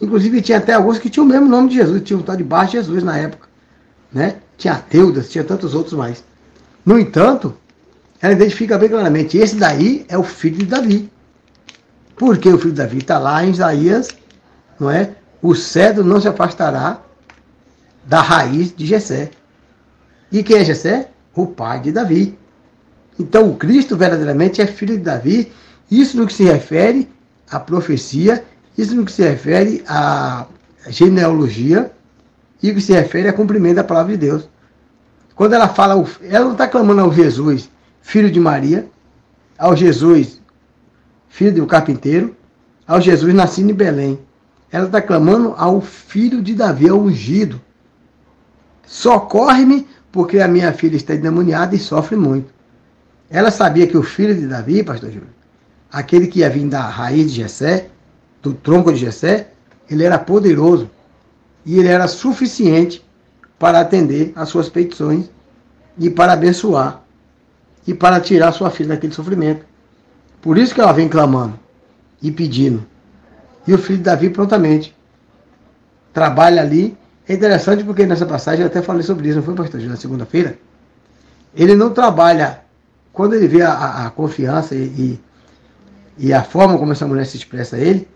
Inclusive 0.01 0.43
tinha 0.43 0.59
até 0.59 0.73
alguns 0.73 0.99
que 0.99 1.11
tinham 1.11 1.25
o 1.25 1.29
mesmo 1.29 1.47
nome 1.47 1.69
de 1.69 1.77
Jesus, 1.77 2.03
tinha 2.03 2.19
um 2.19 2.23
tal 2.23 2.37
de 2.37 2.45
Bar 2.45 2.69
Jesus 2.69 3.03
na 3.03 3.17
época. 3.17 3.49
Né? 4.13 4.37
Tinha 4.57 4.77
Teudas, 4.77 5.29
tinha 5.29 5.45
tantos 5.45 5.75
outros 5.75 5.95
mais. 5.95 6.23
No 6.85 6.99
entanto, 6.99 7.55
ela 8.21 8.33
identifica 8.33 8.79
bem 8.79 8.89
claramente, 8.89 9.37
esse 9.37 9.57
daí 9.57 10.05
é 10.09 10.17
o 10.17 10.23
filho 10.23 10.59
de 10.59 10.67
Davi. 10.67 11.11
Por 12.17 12.39
que 12.39 12.49
o 12.49 12.59
filho 12.59 12.73
de 12.73 12.79
Davi? 12.79 12.99
Está 12.99 13.19
lá 13.19 13.45
em 13.45 13.51
Isaías, 13.51 14.09
não 14.81 14.91
é? 14.91 15.11
O 15.43 15.55
cedro 15.55 16.05
não 16.05 16.21
se 16.21 16.29
afastará 16.29 17.03
da 18.05 18.23
raiz 18.23 18.75
de 18.75 18.87
Jessé. 18.87 19.31
E 20.31 20.43
quem 20.43 20.59
é 20.59 20.65
Jessé? 20.65 21.11
O 21.35 21.47
pai 21.47 21.81
de 21.81 21.93
Davi. 21.93 22.39
Então 23.19 23.49
o 23.49 23.57
Cristo 23.57 23.97
verdadeiramente 23.97 24.61
é 24.61 24.67
filho 24.67 24.97
de 24.97 25.03
Davi. 25.03 25.53
Isso 25.91 26.17
no 26.17 26.27
que 26.27 26.33
se 26.33 26.45
refere 26.45 27.09
à 27.51 27.59
profecia, 27.59 28.45
isso 28.77 28.95
no 28.95 29.05
que 29.05 29.13
se 29.13 29.23
refere 29.23 29.83
à 29.87 30.47
genealogia 30.89 31.91
e 32.63 32.69
no 32.69 32.75
que 32.75 32.81
se 32.81 32.93
refere 32.93 33.29
ao 33.29 33.35
cumprimento 33.35 33.77
da 33.77 33.85
palavra 33.85 34.13
de 34.13 34.19
Deus. 34.19 34.49
Quando 35.35 35.53
ela 35.53 35.69
fala, 35.69 36.03
ela 36.23 36.45
não 36.47 36.53
está 36.53 36.67
clamando 36.67 37.03
ao 37.03 37.13
Jesus, 37.13 37.71
filho 38.01 38.31
de 38.31 38.41
Maria, 38.41 38.89
ao 39.59 39.77
Jesus, 39.77 40.41
filho 41.29 41.55
do 41.55 41.67
carpinteiro, 41.67 42.35
ao 42.87 43.01
Jesus 43.01 43.35
nascido 43.35 43.71
em 43.71 43.75
Belém. 43.75 44.19
Ela 44.73 44.87
está 44.87 45.01
clamando 45.01 45.55
ao 45.57 45.81
filho 45.81 46.43
de 46.43 46.55
Davi, 46.55 46.89
ao 46.89 46.99
ungido. 46.99 47.61
Socorre-me, 48.87 49.87
porque 50.11 50.39
a 50.39 50.49
minha 50.49 50.73
filha 50.73 50.97
está 50.97 51.15
endemoniada 51.15 51.75
e 51.75 51.79
sofre 51.79 52.17
muito. 52.17 52.56
Ela 53.31 53.51
sabia 53.51 53.87
que 53.87 53.97
o 53.97 54.03
filho 54.03 54.35
de 54.35 54.47
Davi, 54.47 54.83
pastor 54.83 55.11
Júlio, 55.11 55.29
aquele 55.91 56.27
que 56.27 56.41
ia 56.41 56.51
vir 56.51 56.69
da 56.69 56.83
raiz 56.83 57.33
de 57.33 57.43
Jessé, 57.43 57.89
do 58.43 58.55
tronco 58.55 58.93
de 58.93 58.99
Jessé, 58.99 59.49
ele 59.91 60.05
era 60.05 60.19
poderoso 60.19 60.91
e 61.65 61.79
ele 61.79 61.89
era 61.89 62.07
suficiente 62.07 63.05
para 63.59 63.81
atender 63.81 64.33
às 64.37 64.49
suas 64.49 64.69
petições 64.69 65.31
e 65.99 66.11
para 66.11 66.33
abençoar 66.33 67.03
e 67.87 67.95
para 67.95 68.21
tirar 68.21 68.53
sua 68.53 68.71
filha 68.71 68.91
daquele 68.91 69.13
sofrimento. 69.13 69.65
Por 70.41 70.59
isso 70.59 70.75
que 70.75 70.81
ela 70.81 70.93
vem 70.93 71.09
clamando 71.09 71.59
e 72.23 72.31
pedindo. 72.31 72.85
E 73.67 73.75
o 73.75 73.79
filho 73.79 73.99
de 73.99 74.05
Davi 74.05 74.31
prontamente 74.31 74.95
trabalha 76.13 76.63
ali. 76.63 76.97
É 77.29 77.35
interessante 77.35 77.83
porque 77.83 78.07
nessa 78.07 78.25
passagem 78.25 78.61
eu 78.61 78.69
até 78.69 78.81
falei 78.81 79.03
sobre 79.03 79.29
isso, 79.29 79.37
não 79.37 79.45
foi, 79.45 79.55
pastor 79.55 79.81
na 79.83 79.97
segunda-feira? 79.97 80.57
Ele 81.55 81.75
não 81.75 81.91
trabalha, 81.91 82.61
quando 83.17 83.33
ele 83.33 83.49
vê 83.49 83.63
a, 83.63 84.05
a, 84.05 84.11
confiança 84.11 84.75
e, 84.75 85.19
e, 86.19 86.35
a 86.35 86.43
forma 86.43 86.77
como 86.77 86.93
essa 86.93 87.07
mulher 87.07 87.25
se 87.25 87.39
expressa 87.39 87.77
a 87.77 87.79
ele, 87.79 88.07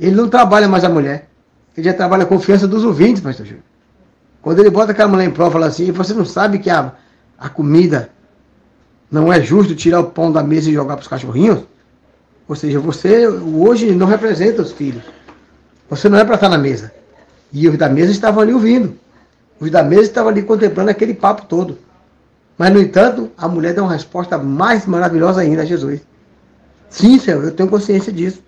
ele 0.00 0.16
não 0.16 0.26
trabalha 0.26 0.66
mais 0.66 0.84
a 0.84 0.88
mulher. 0.88 1.28
Ele 1.76 1.86
já 1.86 1.92
trabalha 1.92 2.22
a 2.22 2.26
confiança 2.26 2.66
dos 2.66 2.82
ouvintes, 2.82 3.20
pastor 3.20 3.44
Gil. 3.44 3.58
Quando 4.40 4.60
ele 4.60 4.70
bota 4.70 4.92
aquela 4.92 5.10
mulher 5.10 5.26
em 5.26 5.30
prova, 5.30 5.50
fala 5.50 5.66
assim, 5.66 5.92
você 5.92 6.14
não 6.14 6.24
sabe 6.24 6.60
que 6.60 6.70
a, 6.70 6.94
a 7.38 7.50
comida 7.50 8.08
não 9.10 9.30
é 9.30 9.38
justo 9.38 9.74
tirar 9.74 10.00
o 10.00 10.04
pão 10.04 10.32
da 10.32 10.42
mesa 10.42 10.70
e 10.70 10.72
jogar 10.72 10.96
para 10.96 11.02
os 11.02 11.08
cachorrinhos? 11.08 11.64
Ou 12.48 12.56
seja, 12.56 12.80
você 12.80 13.28
hoje 13.28 13.94
não 13.94 14.06
representa 14.06 14.62
os 14.62 14.72
filhos. 14.72 15.02
Você 15.90 16.08
não 16.08 16.16
é 16.16 16.24
para 16.24 16.36
estar 16.36 16.48
na 16.48 16.56
mesa. 16.56 16.90
E 17.52 17.68
os 17.68 17.76
da 17.76 17.90
mesa 17.90 18.12
estavam 18.12 18.42
ali 18.42 18.54
ouvindo. 18.54 18.98
Os 19.60 19.70
da 19.70 19.82
mesa 19.82 20.04
estavam 20.04 20.30
ali 20.30 20.42
contemplando 20.42 20.88
aquele 20.88 21.12
papo 21.12 21.44
todo. 21.44 21.76
Mas, 22.58 22.72
no 22.72 22.80
entanto, 22.80 23.30
a 23.38 23.46
mulher 23.46 23.72
dá 23.72 23.82
uma 23.84 23.92
resposta 23.92 24.36
mais 24.36 24.84
maravilhosa 24.84 25.40
ainda 25.40 25.62
a 25.62 25.64
Jesus. 25.64 26.00
Sim, 26.90 27.18
Senhor, 27.18 27.44
eu 27.44 27.52
tenho 27.52 27.68
consciência 27.68 28.12
disso. 28.12 28.42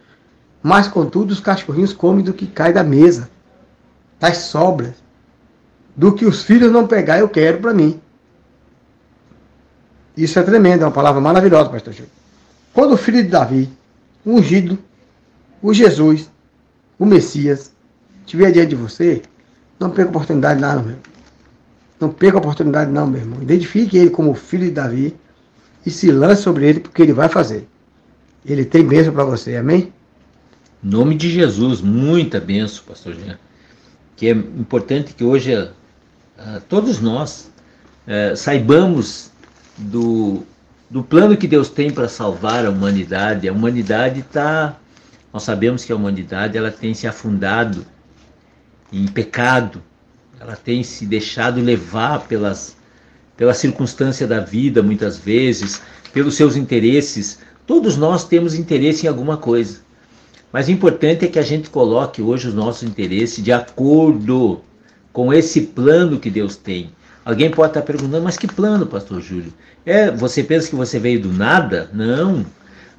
Mas, 0.61 0.89
contudo, 0.89 1.31
os 1.31 1.39
cachorrinhos 1.39 1.93
comem 1.93 2.25
do 2.25 2.35
que 2.35 2.47
cai 2.47 2.73
da 2.73 2.83
mesa, 2.83 3.31
das 4.19 4.39
sobras. 4.39 4.95
Do 5.95 6.13
que 6.13 6.27
os 6.27 6.43
filhos 6.43 6.73
não 6.73 6.89
pegar, 6.89 7.21
eu 7.21 7.29
quero 7.29 7.59
para 7.59 7.73
mim. 7.73 8.01
Isso 10.17 10.39
é 10.39 10.43
tremendo, 10.43 10.83
é 10.83 10.87
uma 10.87 10.93
palavra 10.93 11.21
maravilhosa, 11.21 11.71
pastor 11.71 11.95
Chico. 11.95 12.09
Quando 12.75 12.95
o 12.95 12.97
filho 12.97 13.23
de 13.23 13.29
Davi, 13.29 13.71
ungido, 14.27 14.79
o 15.63 15.73
Jesus, 15.73 16.31
o 16.99 17.07
Messias, 17.07 17.73
estiver 18.21 18.51
diante 18.51 18.71
de 18.71 18.77
você, 18.77 19.23
não 19.79 19.91
perca 19.91 20.11
oportunidade 20.11 20.61
não, 20.61 20.83
meu. 20.83 20.97
Não 22.01 22.09
perca 22.11 22.39
oportunidade 22.39 22.91
não, 22.91 23.07
meu 23.07 23.21
irmão. 23.21 23.43
Identifique 23.43 23.99
ele 23.99 24.11
como 24.11 24.35
filho 24.35 24.65
de 24.65 24.71
Davi 24.71 25.15
e 25.85 25.91
se 25.91 26.11
lance 26.11 26.43
sobre 26.43 26.67
ele, 26.67 26.81
porque 26.81 27.03
ele 27.03 27.13
vai 27.13 27.29
fazer. 27.29 27.69
Ele 28.45 28.65
tem 28.65 28.87
bênção 28.87 29.13
para 29.13 29.25
você, 29.25 29.57
amém? 29.57 29.93
Nome 30.83 31.15
de 31.15 31.29
Jesus, 31.29 31.83
muita 31.83 32.41
bênção, 32.41 32.85
pastor 32.87 33.15
Jean. 33.15 33.39
Que 34.17 34.29
é 34.29 34.31
importante 34.31 35.13
que 35.13 35.23
hoje 35.23 35.55
uh, 35.55 35.71
todos 36.71 37.01
nós 37.01 37.51
uh, 38.07 38.35
saibamos 38.35 39.31
do, 39.77 40.43
do 40.89 41.03
plano 41.03 41.37
que 41.37 41.47
Deus 41.47 41.69
tem 41.69 41.91
para 41.91 42.09
salvar 42.09 42.65
a 42.65 42.71
humanidade. 42.71 43.47
A 43.47 43.53
humanidade 43.53 44.21
está, 44.21 44.79
nós 45.31 45.43
sabemos 45.43 45.85
que 45.85 45.93
a 45.93 45.97
humanidade 45.97 46.57
ela 46.57 46.71
tem 46.71 46.95
se 46.95 47.07
afundado 47.07 47.85
em 48.91 49.07
pecado, 49.07 49.83
ela 50.41 50.57
tem 50.57 50.83
se 50.83 51.05
deixado 51.05 51.61
levar 51.61 52.27
pelas 52.27 52.81
pela 53.37 53.55
circunstância 53.55 54.27
da 54.27 54.39
vida 54.41 54.83
muitas 54.83 55.17
vezes, 55.17 55.81
pelos 56.13 56.35
seus 56.35 56.57
interesses. 56.57 57.39
Todos 57.67 57.97
nós 57.97 58.25
temos 58.25 58.55
interesse 58.55 59.07
em 59.07 59.09
alguma 59.09 59.39
coisa. 59.39 59.79
Mas 60.53 60.69
o 60.69 60.73
importante 60.73 61.25
é 61.25 61.29
que 61.29 61.39
a 61.39 61.43
gente 61.43 61.71
coloque 61.71 62.21
hoje 62.21 62.49
os 62.49 62.55
nossos 62.55 62.83
interesses 62.83 63.43
de 63.43 63.51
acordo 63.51 64.61
com 65.11 65.33
esse 65.33 65.63
plano 65.63 66.19
que 66.19 66.29
Deus 66.29 66.55
tem. 66.55 66.91
Alguém 67.25 67.51
pode 67.51 67.71
estar 67.71 67.83
perguntando, 67.83 68.23
mas 68.23 68.37
que 68.37 68.47
plano, 68.47 68.87
pastor 68.87 69.23
Júlio? 69.23 69.55
É, 69.87 70.11
você 70.11 70.43
pensa 70.43 70.69
que 70.69 70.77
você 70.77 70.99
veio 70.99 71.21
do 71.21 71.33
nada? 71.33 71.89
Não. 71.95 72.45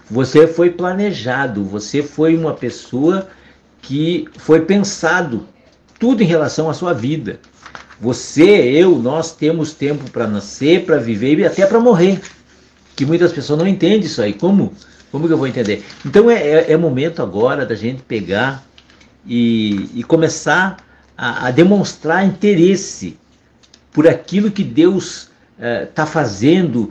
Você 0.10 0.48
foi 0.48 0.72
planejado, 0.72 1.64
você 1.64 2.02
foi 2.02 2.36
uma 2.36 2.56
pessoa 2.56 3.28
que 3.80 4.28
foi 4.38 4.62
pensado 4.62 5.46
tudo 6.02 6.24
em 6.24 6.26
relação 6.26 6.68
à 6.68 6.74
sua 6.74 6.94
vida. 6.94 7.40
Você, 8.00 8.42
eu, 8.42 8.98
nós 8.98 9.32
temos 9.32 9.72
tempo 9.72 10.10
para 10.10 10.26
nascer, 10.28 10.84
para 10.84 10.98
viver 10.98 11.38
e 11.38 11.46
até 11.46 11.64
para 11.68 11.80
morrer. 11.80 12.20
Que 12.96 13.06
muitas 13.06 13.32
pessoas 13.32 13.60
não 13.60 13.68
entendem 13.68 14.00
isso 14.00 14.20
aí. 14.20 14.34
Como, 14.34 14.74
como 15.12 15.28
que 15.28 15.34
eu 15.34 15.38
vou 15.38 15.48
entender? 15.48 15.86
Então 16.04 16.30
é, 16.30 16.42
é, 16.42 16.72
é 16.72 16.78
momento 16.78 17.22
agora 17.22 17.68
da 17.68 17.76
gente 17.76 18.02
pegar 18.02 18.66
e, 19.28 19.92
e 19.94 20.04
começar 20.04 20.78
a, 21.16 21.48
a 21.48 21.52
demonstrar 21.52 22.26
interesse 22.26 23.16
por 23.94 24.08
aquilo 24.08 24.50
que 24.50 24.64
Deus 24.64 25.30
está 25.88 26.04
eh, 26.04 26.08
fazendo. 26.08 26.90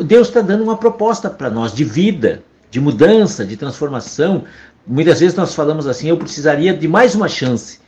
Deus 0.00 0.26
está 0.26 0.40
dando 0.40 0.64
uma 0.64 0.76
proposta 0.76 1.30
para 1.30 1.48
nós 1.48 1.72
de 1.72 1.84
vida, 1.84 2.42
de 2.68 2.80
mudança, 2.80 3.44
de 3.44 3.56
transformação. 3.56 4.42
Muitas 4.84 5.20
vezes 5.20 5.36
nós 5.36 5.54
falamos 5.54 5.86
assim: 5.86 6.08
eu 6.08 6.16
precisaria 6.16 6.74
de 6.74 6.88
mais 6.88 7.14
uma 7.14 7.28
chance. 7.28 7.78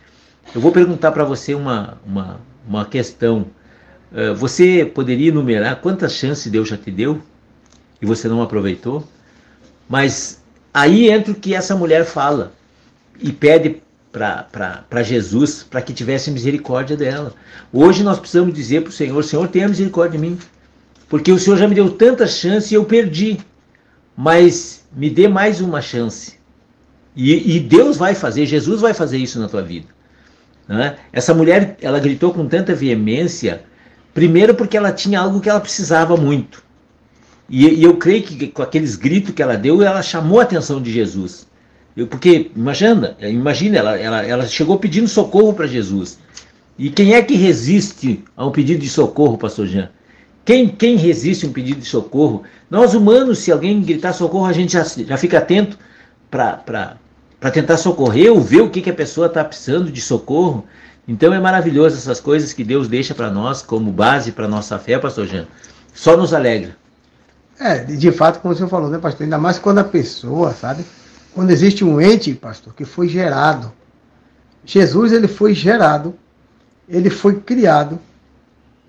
Eu 0.54 0.60
vou 0.60 0.72
perguntar 0.72 1.12
para 1.12 1.24
você 1.24 1.54
uma, 1.54 1.98
uma, 2.04 2.40
uma 2.66 2.84
questão. 2.84 3.46
Uh, 4.12 4.34
você 4.34 4.84
poderia 4.84 5.28
enumerar 5.28 5.80
quantas 5.80 6.12
chances 6.12 6.50
Deus 6.50 6.68
já 6.68 6.76
te 6.76 6.90
deu 6.90 7.22
e 8.00 8.06
você 8.06 8.28
não 8.28 8.42
aproveitou? 8.42 9.06
Mas 9.88 10.42
aí 10.72 11.10
entra 11.10 11.32
o 11.32 11.36
que 11.36 11.54
essa 11.54 11.74
mulher 11.74 12.04
fala 12.04 12.52
e 13.18 13.32
pede 13.32 13.82
para 14.12 15.02
Jesus 15.02 15.62
para 15.62 15.80
que 15.80 15.94
tivesse 15.94 16.30
misericórdia 16.30 16.96
dela. 16.96 17.32
Hoje 17.72 18.02
nós 18.02 18.18
precisamos 18.18 18.52
dizer 18.52 18.82
para 18.82 18.90
o 18.90 18.92
Senhor: 18.92 19.24
Senhor, 19.24 19.48
tenha 19.48 19.68
misericórdia 19.68 20.18
de 20.18 20.26
mim, 20.26 20.38
porque 21.08 21.32
o 21.32 21.38
Senhor 21.38 21.56
já 21.56 21.66
me 21.66 21.74
deu 21.74 21.90
tanta 21.90 22.26
chance 22.26 22.72
e 22.72 22.76
eu 22.76 22.84
perdi, 22.84 23.38
mas 24.14 24.84
me 24.92 25.08
dê 25.08 25.28
mais 25.28 25.60
uma 25.62 25.80
chance. 25.80 26.34
E, 27.16 27.56
e 27.56 27.60
Deus 27.60 27.96
vai 27.96 28.14
fazer, 28.14 28.44
Jesus 28.46 28.80
vai 28.80 28.92
fazer 28.92 29.16
isso 29.16 29.38
na 29.40 29.48
tua 29.48 29.62
vida. 29.62 29.86
Né? 30.72 30.96
Essa 31.12 31.34
mulher, 31.34 31.76
ela 31.82 32.00
gritou 32.00 32.32
com 32.32 32.48
tanta 32.48 32.74
veemência, 32.74 33.62
primeiro 34.14 34.54
porque 34.54 34.74
ela 34.74 34.90
tinha 34.90 35.20
algo 35.20 35.38
que 35.38 35.50
ela 35.50 35.60
precisava 35.60 36.16
muito. 36.16 36.64
E, 37.46 37.68
e 37.68 37.82
eu 37.82 37.98
creio 37.98 38.22
que 38.22 38.46
com 38.48 38.62
aqueles 38.62 38.96
gritos 38.96 39.34
que 39.34 39.42
ela 39.42 39.54
deu, 39.54 39.82
ela 39.82 40.02
chamou 40.02 40.40
a 40.40 40.44
atenção 40.44 40.80
de 40.80 40.90
Jesus. 40.90 41.46
Eu, 41.94 42.06
porque, 42.06 42.50
imagina, 42.56 43.14
imagina 43.20 43.76
ela, 43.76 43.98
ela, 43.98 44.22
ela 44.24 44.46
chegou 44.46 44.78
pedindo 44.78 45.06
socorro 45.06 45.52
para 45.52 45.66
Jesus. 45.66 46.18
E 46.78 46.88
quem 46.88 47.12
é 47.12 47.20
que 47.20 47.34
resiste 47.34 48.24
a 48.34 48.46
um 48.46 48.50
pedido 48.50 48.80
de 48.80 48.88
socorro, 48.88 49.36
pastor 49.36 49.66
Jean? 49.66 49.90
Quem, 50.42 50.68
quem 50.68 50.96
resiste 50.96 51.44
a 51.44 51.50
um 51.50 51.52
pedido 51.52 51.80
de 51.80 51.86
socorro? 51.86 52.44
Nós 52.70 52.94
humanos, 52.94 53.40
se 53.40 53.52
alguém 53.52 53.82
gritar 53.82 54.14
socorro, 54.14 54.46
a 54.46 54.54
gente 54.54 54.72
já, 54.72 54.84
já 54.84 55.18
fica 55.18 55.36
atento 55.36 55.78
para 56.30 56.96
tentar 57.50 57.76
socorrer 57.76 58.32
ou 58.32 58.40
ver 58.40 58.62
o 58.62 58.70
que, 58.70 58.80
que 58.80 58.90
a 58.90 58.94
pessoa 58.94 59.26
está 59.26 59.44
precisando 59.44 59.90
de 59.90 60.00
socorro. 60.00 60.64
Então 61.06 61.34
é 61.34 61.40
maravilhoso 61.40 61.96
essas 61.96 62.20
coisas 62.20 62.52
que 62.52 62.62
Deus 62.62 62.86
deixa 62.86 63.14
para 63.14 63.30
nós 63.30 63.62
como 63.62 63.90
base 63.90 64.30
para 64.30 64.46
nossa 64.46 64.78
fé, 64.78 64.98
pastor 64.98 65.26
Jean. 65.26 65.46
Só 65.92 66.16
nos 66.16 66.32
alegra. 66.32 66.76
É, 67.58 67.78
de 67.78 68.12
fato, 68.12 68.40
como 68.40 68.54
o 68.54 68.56
senhor 68.56 68.68
falou, 68.68 68.88
né, 68.88 68.98
pastor? 68.98 69.24
Ainda 69.24 69.38
mais 69.38 69.58
quando 69.58 69.78
a 69.78 69.84
pessoa, 69.84 70.52
sabe? 70.52 70.84
Quando 71.34 71.50
existe 71.50 71.84
um 71.84 72.00
ente, 72.00 72.34
pastor, 72.34 72.74
que 72.74 72.84
foi 72.84 73.08
gerado. 73.08 73.72
Jesus, 74.64 75.12
ele 75.12 75.26
foi 75.28 75.54
gerado, 75.54 76.14
ele 76.88 77.10
foi 77.10 77.40
criado, 77.40 77.98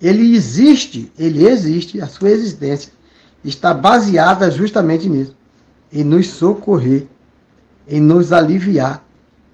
ele 0.02 0.36
existe, 0.36 1.12
ele 1.18 1.48
existe, 1.48 2.02
a 2.02 2.08
sua 2.08 2.30
existência 2.30 2.92
está 3.44 3.74
baseada 3.74 4.50
justamente 4.52 5.10
nisso. 5.10 5.36
Em 5.92 6.04
nos 6.04 6.28
socorrer, 6.28 7.08
em 7.88 8.00
nos 8.00 8.32
aliviar, 8.32 9.04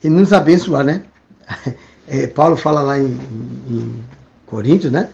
em 0.03 0.09
nos 0.09 0.33
abençoar, 0.33 0.83
né? 0.83 1.03
É, 2.11 2.25
Paulo 2.25 2.57
fala 2.57 2.81
lá 2.81 2.97
em, 2.97 3.05
em, 3.69 4.03
Coríntios, 4.47 4.91
né? 4.91 5.11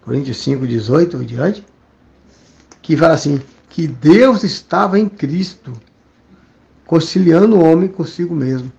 Coríntios 0.00 0.38
5, 0.38 0.66
18 0.66 1.18
ou 1.18 1.22
diante, 1.22 1.62
que 2.80 2.96
fala 2.96 3.12
assim, 3.12 3.42
que 3.68 3.86
Deus 3.86 4.42
estava 4.42 4.98
em 4.98 5.06
Cristo, 5.06 5.74
conciliando 6.86 7.56
o 7.56 7.62
homem 7.62 7.88
consigo 7.88 8.34
mesmo. 8.34 8.72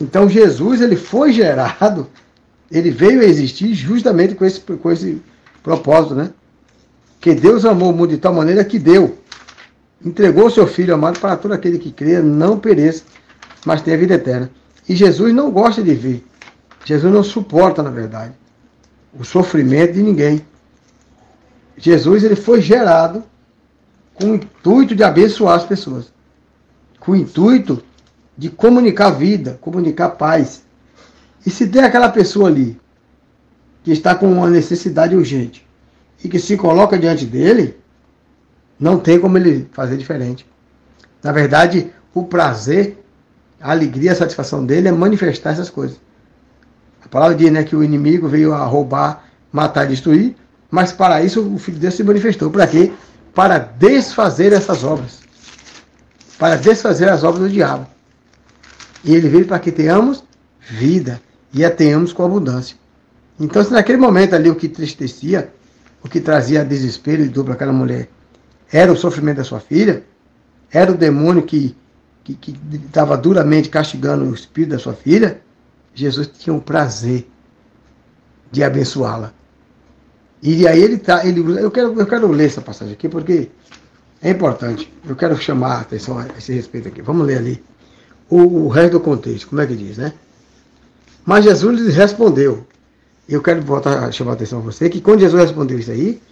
Então 0.00 0.28
Jesus, 0.28 0.80
ele 0.80 0.94
foi 0.94 1.32
gerado, 1.32 2.08
ele 2.70 2.92
veio 2.92 3.20
a 3.20 3.24
existir 3.24 3.74
justamente 3.74 4.36
com 4.36 4.44
esse, 4.44 4.60
com 4.60 4.92
esse 4.92 5.20
propósito, 5.64 6.14
né? 6.14 6.30
Que 7.20 7.34
Deus 7.34 7.64
amou 7.64 7.90
o 7.90 7.92
mundo 7.92 8.10
de 8.10 8.18
tal 8.18 8.34
maneira 8.34 8.64
que 8.64 8.78
deu, 8.78 9.18
entregou 10.04 10.50
seu 10.50 10.66
Filho 10.66 10.94
amado 10.94 11.18
para 11.18 11.36
todo 11.36 11.52
aquele 11.52 11.78
que 11.78 11.90
crê, 11.90 12.20
não 12.20 12.58
pereça, 12.58 13.04
mas 13.64 13.82
tenha 13.82 13.96
vida 13.96 14.14
eterna. 14.14 14.50
E 14.88 14.94
Jesus 14.94 15.32
não 15.34 15.50
gosta 15.50 15.82
de 15.82 15.94
ver. 15.94 16.24
Jesus 16.84 17.12
não 17.12 17.22
suporta, 17.22 17.82
na 17.82 17.90
verdade, 17.90 18.34
o 19.18 19.24
sofrimento 19.24 19.94
de 19.94 20.02
ninguém. 20.02 20.44
Jesus 21.76 22.22
ele 22.22 22.36
foi 22.36 22.60
gerado 22.60 23.24
com 24.12 24.32
o 24.32 24.34
intuito 24.34 24.94
de 24.94 25.02
abençoar 25.02 25.56
as 25.56 25.64
pessoas, 25.64 26.12
com 27.00 27.12
o 27.12 27.16
intuito 27.16 27.82
de 28.36 28.50
comunicar 28.50 29.10
vida, 29.10 29.58
comunicar 29.60 30.10
paz. 30.10 30.62
E 31.46 31.50
se 31.50 31.66
tem 31.66 31.82
aquela 31.82 32.08
pessoa 32.10 32.48
ali 32.48 32.78
que 33.82 33.92
está 33.92 34.14
com 34.14 34.30
uma 34.30 34.48
necessidade 34.48 35.16
urgente 35.16 35.66
e 36.22 36.28
que 36.28 36.38
se 36.38 36.56
coloca 36.56 36.98
diante 36.98 37.26
dele, 37.26 37.76
não 38.78 38.98
tem 38.98 39.18
como 39.18 39.38
ele 39.38 39.68
fazer 39.72 39.96
diferente. 39.96 40.46
Na 41.22 41.32
verdade, 41.32 41.92
o 42.12 42.24
prazer 42.24 43.04
a 43.64 43.70
alegria, 43.70 44.12
a 44.12 44.14
satisfação 44.14 44.66
dele 44.66 44.88
é 44.88 44.92
manifestar 44.92 45.52
essas 45.52 45.70
coisas. 45.70 45.98
A 47.02 47.08
palavra 47.08 47.34
diz 47.34 47.50
né, 47.50 47.64
que 47.64 47.74
o 47.74 47.82
inimigo 47.82 48.28
veio 48.28 48.52
a 48.52 48.62
roubar, 48.62 49.24
matar 49.50 49.86
e 49.86 49.88
destruir, 49.88 50.36
mas 50.70 50.92
para 50.92 51.22
isso 51.22 51.40
o 51.40 51.58
Filho 51.58 51.76
de 51.76 51.80
Deus 51.80 51.94
se 51.94 52.04
manifestou. 52.04 52.50
Para 52.50 52.66
quê? 52.66 52.92
Para 53.34 53.58
desfazer 53.58 54.52
essas 54.52 54.84
obras. 54.84 55.20
Para 56.38 56.56
desfazer 56.56 57.08
as 57.08 57.24
obras 57.24 57.44
do 57.44 57.48
diabo. 57.48 57.86
E 59.02 59.14
ele 59.14 59.30
veio 59.30 59.46
para 59.46 59.58
que 59.58 59.72
tenhamos 59.72 60.22
vida 60.60 61.18
e 61.50 61.64
a 61.64 61.70
tenhamos 61.70 62.12
com 62.12 62.22
abundância. 62.22 62.76
Então, 63.40 63.64
se 63.64 63.72
naquele 63.72 63.98
momento 63.98 64.34
ali 64.34 64.50
o 64.50 64.54
que 64.54 64.68
tristecia, 64.68 65.50
o 66.02 66.08
que 66.08 66.20
trazia 66.20 66.62
desespero 66.62 67.22
e 67.22 67.28
dor 67.28 67.44
para 67.44 67.54
aquela 67.54 67.72
mulher, 67.72 68.10
era 68.74 68.92
o 68.92 68.96
sofrimento 68.96 69.36
da 69.36 69.44
sua 69.44 69.60
filha, 69.60 70.02
era 70.72 70.90
o 70.90 70.96
demônio 70.96 71.44
que 71.44 71.76
que 72.24 72.56
estava 72.72 73.18
duramente 73.18 73.68
castigando 73.68 74.24
o 74.24 74.34
espírito 74.34 74.70
da 74.70 74.78
sua 74.78 74.94
filha, 74.94 75.42
Jesus 75.94 76.26
tinha 76.26 76.56
o 76.56 76.60
prazer 76.60 77.28
de 78.50 78.64
abençoá-la. 78.64 79.30
E 80.42 80.66
aí 80.66 80.82
ele 80.82 80.96
tá, 80.96 81.26
ele, 81.26 81.40
eu 81.60 81.70
quero, 81.70 82.00
eu 82.00 82.06
quero 82.06 82.26
ler 82.32 82.46
essa 82.46 82.62
passagem 82.62 82.94
aqui 82.94 83.10
porque 83.10 83.50
é 84.22 84.30
importante. 84.30 84.90
Eu 85.06 85.14
quero 85.14 85.36
chamar 85.36 85.74
a 85.74 85.80
atenção 85.82 86.18
a 86.18 86.26
esse 86.38 86.50
respeito 86.54 86.88
aqui. 86.88 87.02
Vamos 87.02 87.26
ler 87.26 87.36
ali 87.36 87.62
o, 88.30 88.38
o 88.38 88.68
resto 88.68 88.92
do 88.92 89.00
contexto, 89.00 89.48
como 89.48 89.60
é 89.60 89.66
que 89.66 89.76
diz, 89.76 89.98
né? 89.98 90.14
Mas 91.26 91.44
Jesus 91.44 91.78
lhes 91.78 91.94
respondeu. 91.94 92.66
Eu 93.28 93.42
quero 93.42 93.60
voltar 93.60 94.02
a 94.02 94.10
chamar 94.10 94.32
a 94.32 94.34
atenção 94.34 94.60
a 94.60 94.62
você 94.62 94.88
que 94.88 95.02
quando 95.02 95.20
Jesus 95.20 95.42
respondeu 95.42 95.78
isso 95.78 95.90
aí, 95.90 96.22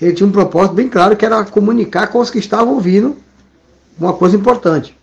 ele 0.00 0.14
tinha 0.14 0.26
um 0.26 0.32
propósito 0.32 0.74
bem 0.74 0.88
claro 0.88 1.16
que 1.16 1.26
era 1.26 1.44
comunicar 1.44 2.06
com 2.08 2.20
os 2.20 2.30
que 2.30 2.38
estavam 2.38 2.74
ouvindo 2.74 3.16
uma 3.98 4.14
coisa 4.14 4.36
importante 4.36 4.98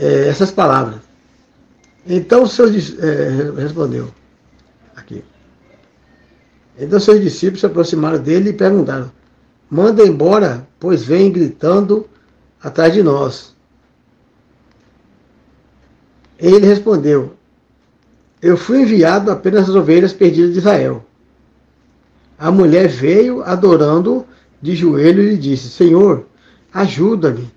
é, 0.00 0.28
essas 0.28 0.50
palavras. 0.50 1.00
Então 2.06 2.44
o 2.44 2.48
Senhor 2.48 2.70
é, 2.70 3.60
respondeu 3.60 4.08
aqui. 4.96 5.22
Então 6.78 6.98
seus 6.98 7.20
discípulos 7.20 7.60
se 7.60 7.66
aproximaram 7.66 8.18
dele 8.18 8.50
e 8.50 8.54
perguntaram: 8.54 9.12
Manda 9.68 10.02
embora, 10.02 10.66
pois 10.80 11.04
vem 11.04 11.30
gritando 11.30 12.08
atrás 12.62 12.94
de 12.94 13.02
nós. 13.02 13.54
Ele 16.38 16.66
respondeu: 16.66 17.34
Eu 18.40 18.56
fui 18.56 18.80
enviado 18.80 19.30
apenas 19.30 19.68
às 19.68 19.74
ovelhas 19.74 20.14
perdidas 20.14 20.54
de 20.54 20.58
Israel. 20.58 21.04
A 22.40 22.50
mulher 22.50 22.88
veio 22.88 23.42
adorando 23.42 24.24
de 24.62 24.74
joelho 24.74 25.22
e 25.22 25.36
disse: 25.36 25.68
Senhor, 25.68 26.24
ajuda-me. 26.72 27.52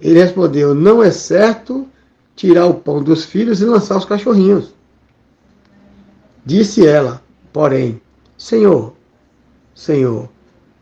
Ele 0.00 0.18
respondeu: 0.18 0.74
Não 0.74 1.00
é 1.00 1.12
certo 1.12 1.86
tirar 2.34 2.66
o 2.66 2.74
pão 2.74 3.00
dos 3.00 3.24
filhos 3.24 3.60
e 3.60 3.64
lançar 3.64 3.96
os 3.96 4.04
cachorrinhos. 4.04 4.74
Disse 6.44 6.84
ela, 6.84 7.22
porém: 7.52 8.02
Senhor, 8.36 8.94
Senhor, 9.76 10.28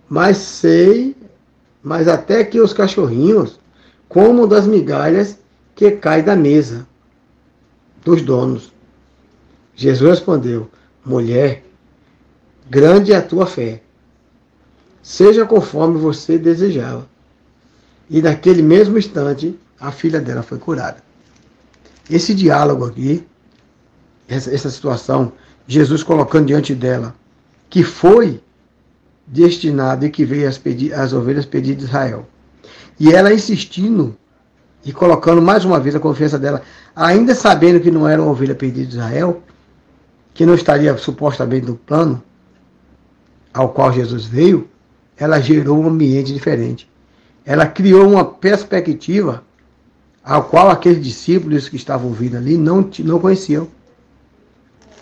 mas 0.08 0.38
sei, 0.38 1.14
mas 1.82 2.08
até 2.08 2.42
que 2.42 2.58
os 2.58 2.72
cachorrinhos 2.72 3.60
comam 4.08 4.48
das 4.48 4.66
migalhas 4.66 5.38
que 5.74 5.90
caem 5.90 6.24
da 6.24 6.34
mesa 6.34 6.88
dos 8.02 8.22
donos. 8.22 8.72
Jesus 9.76 10.08
respondeu: 10.12 10.70
Mulher, 11.04 11.67
grande 12.68 13.12
é 13.12 13.16
a 13.16 13.22
tua 13.22 13.46
fé. 13.46 13.82
Seja 15.02 15.46
conforme 15.46 15.98
você 15.98 16.38
desejava. 16.38 17.08
E 18.10 18.20
naquele 18.20 18.62
mesmo 18.62 18.98
instante, 18.98 19.58
a 19.78 19.90
filha 19.90 20.20
dela 20.20 20.42
foi 20.42 20.58
curada. 20.58 21.02
Esse 22.10 22.34
diálogo 22.34 22.86
aqui, 22.86 23.26
essa, 24.26 24.54
essa 24.54 24.70
situação, 24.70 25.32
Jesus 25.66 26.02
colocando 26.02 26.46
diante 26.46 26.74
dela, 26.74 27.14
que 27.68 27.82
foi 27.82 28.40
destinado 29.26 30.06
e 30.06 30.10
que 30.10 30.24
veio 30.24 30.48
às 30.48 31.12
ovelhas 31.12 31.44
pedidas 31.44 31.78
de 31.80 31.84
Israel. 31.84 32.26
E 32.98 33.12
ela 33.12 33.32
insistindo 33.32 34.16
e 34.84 34.92
colocando 34.92 35.42
mais 35.42 35.64
uma 35.64 35.78
vez 35.78 35.94
a 35.94 36.00
confiança 36.00 36.38
dela, 36.38 36.62
ainda 36.96 37.34
sabendo 37.34 37.80
que 37.80 37.90
não 37.90 38.08
era 38.08 38.22
uma 38.22 38.30
ovelha 38.30 38.54
perdida 38.54 38.86
de 38.86 38.96
Israel, 38.96 39.42
que 40.32 40.46
não 40.46 40.54
estaria 40.54 40.96
supostamente 40.96 41.66
no 41.66 41.76
plano 41.76 42.22
ao 43.52 43.70
qual 43.70 43.92
Jesus 43.92 44.26
veio, 44.26 44.68
ela 45.16 45.40
gerou 45.40 45.80
um 45.80 45.88
ambiente 45.88 46.32
diferente 46.32 46.88
ela 47.48 47.66
criou 47.66 48.06
uma 48.06 48.26
perspectiva 48.26 49.42
a 50.22 50.38
qual 50.38 50.68
aqueles 50.68 51.02
discípulos 51.02 51.66
que 51.66 51.76
estavam 51.76 52.08
ouvindo 52.08 52.36
ali 52.36 52.58
não, 52.58 52.90
não 52.98 53.18
conheciam. 53.18 53.66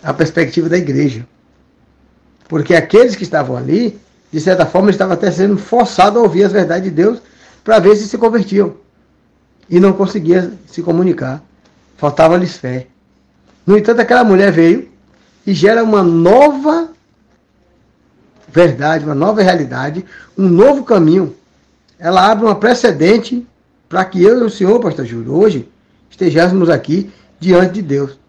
A 0.01 0.13
perspectiva 0.13 0.69
da 0.69 0.77
igreja. 0.77 1.27
Porque 2.47 2.73
aqueles 2.73 3.17
que 3.17 3.23
estavam 3.23 3.57
ali, 3.57 3.99
de 4.31 4.39
certa 4.39 4.65
forma, 4.65 4.89
estavam 4.89 5.13
até 5.13 5.29
sendo 5.29 5.57
forçados 5.57 6.17
a 6.17 6.23
ouvir 6.23 6.45
as 6.45 6.53
verdades 6.53 6.85
de 6.85 6.95
Deus 6.95 7.19
para 7.65 7.79
ver 7.79 7.97
se 7.97 8.07
se 8.07 8.17
convertiam. 8.17 8.75
E 9.69 9.77
não 9.77 9.91
conseguiam 9.91 10.53
se 10.67 10.81
comunicar. 10.81 11.43
Faltava-lhes 11.97 12.55
fé. 12.55 12.87
No 13.65 13.77
entanto, 13.77 13.99
aquela 13.99 14.23
mulher 14.23 14.53
veio 14.53 14.87
e 15.45 15.53
gera 15.53 15.83
uma 15.83 16.01
nova 16.01 16.91
verdade, 18.57 19.05
uma 19.05 19.13
nova 19.13 19.43
realidade, 19.43 20.03
um 20.35 20.49
novo 20.49 20.83
caminho 20.83 21.35
ela 21.99 22.31
abre 22.31 22.43
uma 22.45 22.55
precedente 22.55 23.45
para 23.87 24.03
que 24.03 24.21
eu 24.21 24.39
e 24.39 24.43
o 24.43 24.49
senhor, 24.49 24.79
pastor 24.79 25.05
Júlio, 25.05 25.33
hoje 25.33 25.69
estejamos 26.09 26.67
aqui 26.67 27.11
diante 27.39 27.73
de 27.73 27.81
Deus. 27.83 28.19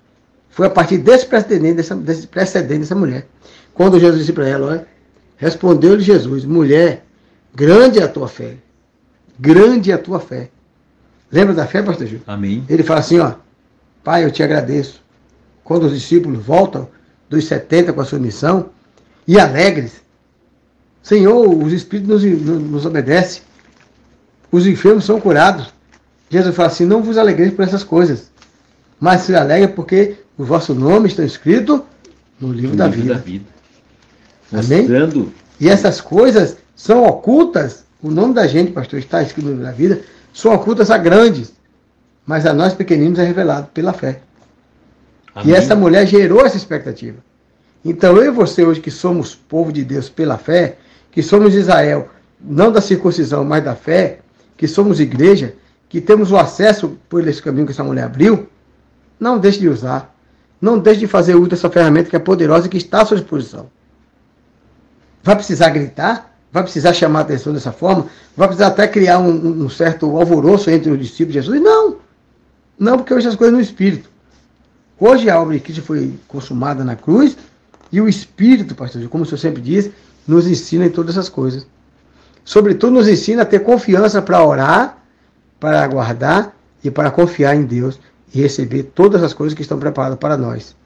Foi 0.50 0.66
a 0.66 0.70
partir 0.70 0.98
desse 0.98 1.24
precedente 1.24 1.76
dessa, 1.76 1.94
desse 1.94 2.26
precedente 2.26 2.80
dessa 2.80 2.94
mulher. 2.94 3.26
Quando 3.72 3.98
Jesus 3.98 4.20
disse 4.20 4.32
para 4.34 4.46
ela, 4.46 4.66
olha, 4.66 4.86
respondeu-lhe 5.36 6.02
Jesus, 6.02 6.44
mulher, 6.44 7.04
grande 7.54 7.98
é 7.98 8.02
a 8.02 8.08
tua 8.08 8.28
fé. 8.28 8.56
Grande 9.38 9.90
é 9.90 9.94
a 9.94 9.98
tua 9.98 10.20
fé. 10.20 10.50
Lembra 11.32 11.54
da 11.54 11.66
fé, 11.66 11.82
pastor 11.82 12.06
Júlio? 12.06 12.22
Amém. 12.26 12.64
Ele 12.68 12.82
fala 12.82 13.00
assim, 13.00 13.18
ó, 13.18 13.32
Pai, 14.04 14.24
eu 14.24 14.30
te 14.30 14.42
agradeço. 14.42 15.02
Quando 15.64 15.84
os 15.84 15.92
discípulos 15.92 16.44
voltam 16.44 16.88
dos 17.30 17.46
70 17.46 17.92
com 17.92 18.00
a 18.00 18.04
sua 18.04 18.18
missão, 18.18 18.70
e 19.28 19.38
alegres, 19.38 20.00
Senhor, 21.02 21.48
os 21.48 21.72
Espíritos 21.72 22.22
nos, 22.22 22.60
nos 22.60 22.86
obedecem 22.86 23.42
os 24.50 24.66
enfermos 24.66 25.04
são 25.04 25.20
curados. 25.20 25.72
Jesus 26.30 26.54
fala 26.54 26.68
assim: 26.68 26.84
não 26.84 27.02
vos 27.02 27.18
alegreis 27.18 27.52
por 27.52 27.62
essas 27.64 27.84
coisas, 27.84 28.30
mas 28.98 29.22
se 29.22 29.34
alegra 29.34 29.68
porque 29.68 30.16
o 30.36 30.44
vosso 30.44 30.74
nome 30.74 31.08
está 31.08 31.24
escrito 31.24 31.84
no 32.40 32.52
livro, 32.52 32.76
da, 32.76 32.86
livro 32.86 33.02
vida. 33.02 33.14
da 33.14 33.20
vida. 33.20 33.44
Amém? 34.52 34.78
Mostrando 34.80 35.32
E 35.60 35.68
essas 35.68 36.00
coisas 36.00 36.56
são 36.74 37.04
ocultas, 37.04 37.84
o 38.02 38.10
nome 38.10 38.34
da 38.34 38.46
gente, 38.46 38.72
pastor, 38.72 38.98
está 38.98 39.22
escrito 39.22 39.46
no 39.46 39.50
livro 39.52 39.66
da 39.66 39.72
vida, 39.72 40.00
são 40.32 40.54
ocultas 40.54 40.90
a 40.90 40.96
grandes, 40.96 41.52
mas 42.24 42.46
a 42.46 42.54
nós 42.54 42.72
pequeninos 42.74 43.18
é 43.18 43.24
revelado 43.24 43.68
pela 43.74 43.92
fé. 43.92 44.20
Amém. 45.34 45.52
E 45.52 45.56
essa 45.56 45.74
mulher 45.74 46.06
gerou 46.06 46.44
essa 46.44 46.56
expectativa. 46.56 47.18
Então 47.84 48.16
eu 48.16 48.26
e 48.26 48.30
você 48.30 48.64
hoje 48.64 48.80
que 48.80 48.90
somos 48.90 49.34
povo 49.34 49.72
de 49.72 49.84
Deus 49.84 50.08
pela 50.08 50.38
fé, 50.38 50.78
que 51.18 51.22
somos 51.24 51.52
Israel, 51.52 52.10
não 52.40 52.70
da 52.70 52.80
circuncisão, 52.80 53.42
mas 53.42 53.64
da 53.64 53.74
fé, 53.74 54.20
que 54.56 54.68
somos 54.68 55.00
igreja, 55.00 55.56
que 55.88 56.00
temos 56.00 56.30
o 56.30 56.36
acesso 56.36 56.96
por 57.08 57.26
esse 57.26 57.42
caminho 57.42 57.66
que 57.66 57.72
essa 57.72 57.82
mulher 57.82 58.04
abriu, 58.04 58.46
não 59.18 59.36
deixe 59.36 59.58
de 59.58 59.68
usar. 59.68 60.14
Não 60.60 60.78
deixe 60.78 61.00
de 61.00 61.06
fazer 61.08 61.34
uso 61.34 61.48
dessa 61.48 61.68
ferramenta 61.68 62.08
que 62.08 62.14
é 62.14 62.20
poderosa 62.20 62.68
e 62.68 62.70
que 62.70 62.76
está 62.76 63.02
à 63.02 63.04
sua 63.04 63.16
disposição. 63.16 63.68
Vai 65.24 65.34
precisar 65.34 65.70
gritar? 65.70 66.32
Vai 66.52 66.62
precisar 66.62 66.92
chamar 66.92 67.18
a 67.18 67.22
atenção 67.22 67.52
dessa 67.52 67.72
forma? 67.72 68.06
Vai 68.36 68.46
precisar 68.46 68.68
até 68.68 68.86
criar 68.86 69.18
um, 69.18 69.64
um- 69.64 69.68
certo 69.68 70.16
alvoroço 70.16 70.70
entre 70.70 70.88
os 70.88 71.00
discípulos 71.00 71.32
de 71.32 71.40
Jesus? 71.40 71.60
Não! 71.60 71.96
Não, 72.78 72.96
porque 72.96 73.12
hoje 73.12 73.26
as 73.26 73.34
coisas 73.34 73.56
no 73.56 73.60
Espírito. 73.60 74.08
Hoje 75.00 75.28
a 75.28 75.40
obra 75.40 75.54
de 75.54 75.60
Cristo 75.62 75.82
foi 75.82 76.14
consumada 76.28 76.84
na 76.84 76.94
cruz 76.94 77.36
e 77.90 78.00
o 78.00 78.08
Espírito, 78.08 78.76
pastor, 78.76 79.02
como 79.08 79.24
o 79.24 79.26
senhor 79.26 79.38
sempre 79.38 79.60
diz, 79.60 79.90
nos 80.28 80.46
ensina 80.46 80.84
em 80.86 80.90
todas 80.90 81.16
essas 81.16 81.28
coisas. 81.28 81.66
Sobretudo 82.44 82.92
nos 82.92 83.08
ensina 83.08 83.42
a 83.42 83.46
ter 83.46 83.60
confiança 83.60 84.22
para 84.22 84.44
orar, 84.44 84.98
para 85.58 85.82
aguardar 85.82 86.54
e 86.84 86.90
para 86.90 87.10
confiar 87.10 87.56
em 87.56 87.64
Deus 87.64 87.98
e 88.32 88.40
receber 88.40 88.84
todas 88.94 89.22
as 89.22 89.32
coisas 89.32 89.56
que 89.56 89.62
estão 89.62 89.78
preparadas 89.78 90.18
para 90.18 90.36
nós. 90.36 90.76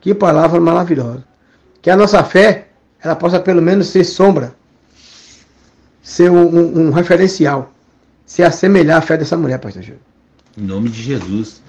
Que 0.00 0.12
palavra 0.14 0.60
maravilhosa. 0.60 1.24
Que 1.80 1.88
a 1.90 1.96
nossa 1.96 2.22
fé, 2.24 2.68
ela 3.00 3.14
possa 3.16 3.38
pelo 3.40 3.62
menos 3.62 3.86
ser 3.86 4.04
sombra, 4.04 4.54
ser 6.02 6.30
um, 6.30 6.44
um- 6.46 6.86
um 6.86 6.90
referencial, 6.90 7.72
se 8.26 8.42
assemelhar 8.42 8.98
à 8.98 9.00
fé 9.00 9.16
dessa 9.16 9.36
mulher, 9.36 9.58
pastor 9.58 9.82
Júlio. 9.82 10.00
Em 10.58 10.62
nome 10.62 10.88
de 10.88 11.02
Jesus. 11.02 11.62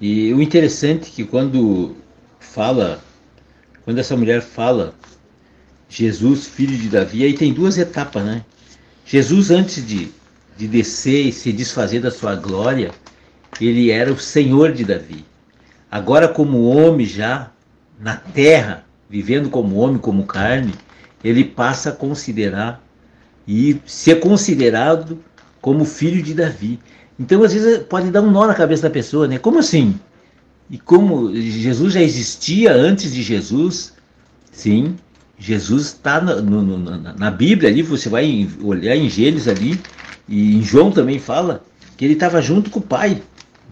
E 0.00 0.32
o 0.32 0.40
interessante 0.40 1.08
é 1.10 1.14
que 1.14 1.24
quando 1.24 1.94
fala, 2.40 3.00
quando 3.84 3.98
essa 3.98 4.16
mulher 4.16 4.42
fala 4.42 4.94
Jesus, 5.92 6.46
filho 6.46 6.74
de 6.74 6.88
Davi, 6.88 7.22
aí 7.22 7.34
tem 7.34 7.52
duas 7.52 7.76
etapas, 7.76 8.24
né? 8.24 8.42
Jesus, 9.04 9.50
antes 9.50 9.86
de, 9.86 10.08
de 10.56 10.66
descer 10.66 11.26
e 11.26 11.32
se 11.32 11.52
desfazer 11.52 12.00
da 12.00 12.10
sua 12.10 12.34
glória, 12.34 12.90
ele 13.60 13.90
era 13.90 14.10
o 14.10 14.18
Senhor 14.18 14.72
de 14.72 14.84
Davi. 14.84 15.22
Agora, 15.90 16.28
como 16.28 16.62
homem 16.62 17.04
já, 17.04 17.50
na 18.00 18.16
terra, 18.16 18.86
vivendo 19.10 19.50
como 19.50 19.76
homem, 19.76 19.98
como 19.98 20.24
carne, 20.24 20.72
ele 21.22 21.44
passa 21.44 21.90
a 21.90 21.92
considerar 21.92 22.82
e 23.46 23.78
ser 23.84 24.18
considerado 24.18 25.18
como 25.60 25.84
filho 25.84 26.22
de 26.22 26.32
Davi. 26.32 26.80
Então, 27.20 27.42
às 27.42 27.52
vezes, 27.52 27.82
pode 27.82 28.10
dar 28.10 28.22
um 28.22 28.30
nó 28.30 28.46
na 28.46 28.54
cabeça 28.54 28.84
da 28.84 28.90
pessoa, 28.90 29.28
né? 29.28 29.38
Como 29.38 29.58
assim? 29.58 30.00
E 30.70 30.78
como 30.78 31.34
Jesus 31.36 31.92
já 31.92 32.00
existia 32.00 32.72
antes 32.72 33.12
de 33.12 33.22
Jesus? 33.22 33.92
Sim, 34.50 34.96
Jesus 35.42 35.86
está 35.86 36.20
na, 36.20 36.40
na- 37.16 37.30
Bíblia 37.30 37.68
ali, 37.68 37.82
você 37.82 38.08
vai 38.08 38.24
em- 38.24 38.50
olhar 38.62 38.94
em 38.94 39.10
Gênesis 39.10 39.48
ali, 39.48 39.80
e 40.28 40.54
em 40.56 40.62
João 40.62 40.92
também 40.92 41.18
fala 41.18 41.64
que 41.96 42.04
ele 42.04 42.14
estava 42.14 42.40
junto 42.40 42.70
com 42.70 42.78
o 42.78 42.82
Pai, 42.82 43.20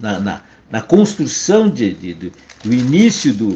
na, 0.00 0.18
na, 0.18 0.42
na 0.68 0.82
construção 0.82 1.70
de, 1.70 1.94
de- 1.94 2.14
do, 2.14 2.32
do 2.64 2.74
início 2.74 3.32
do, 3.32 3.54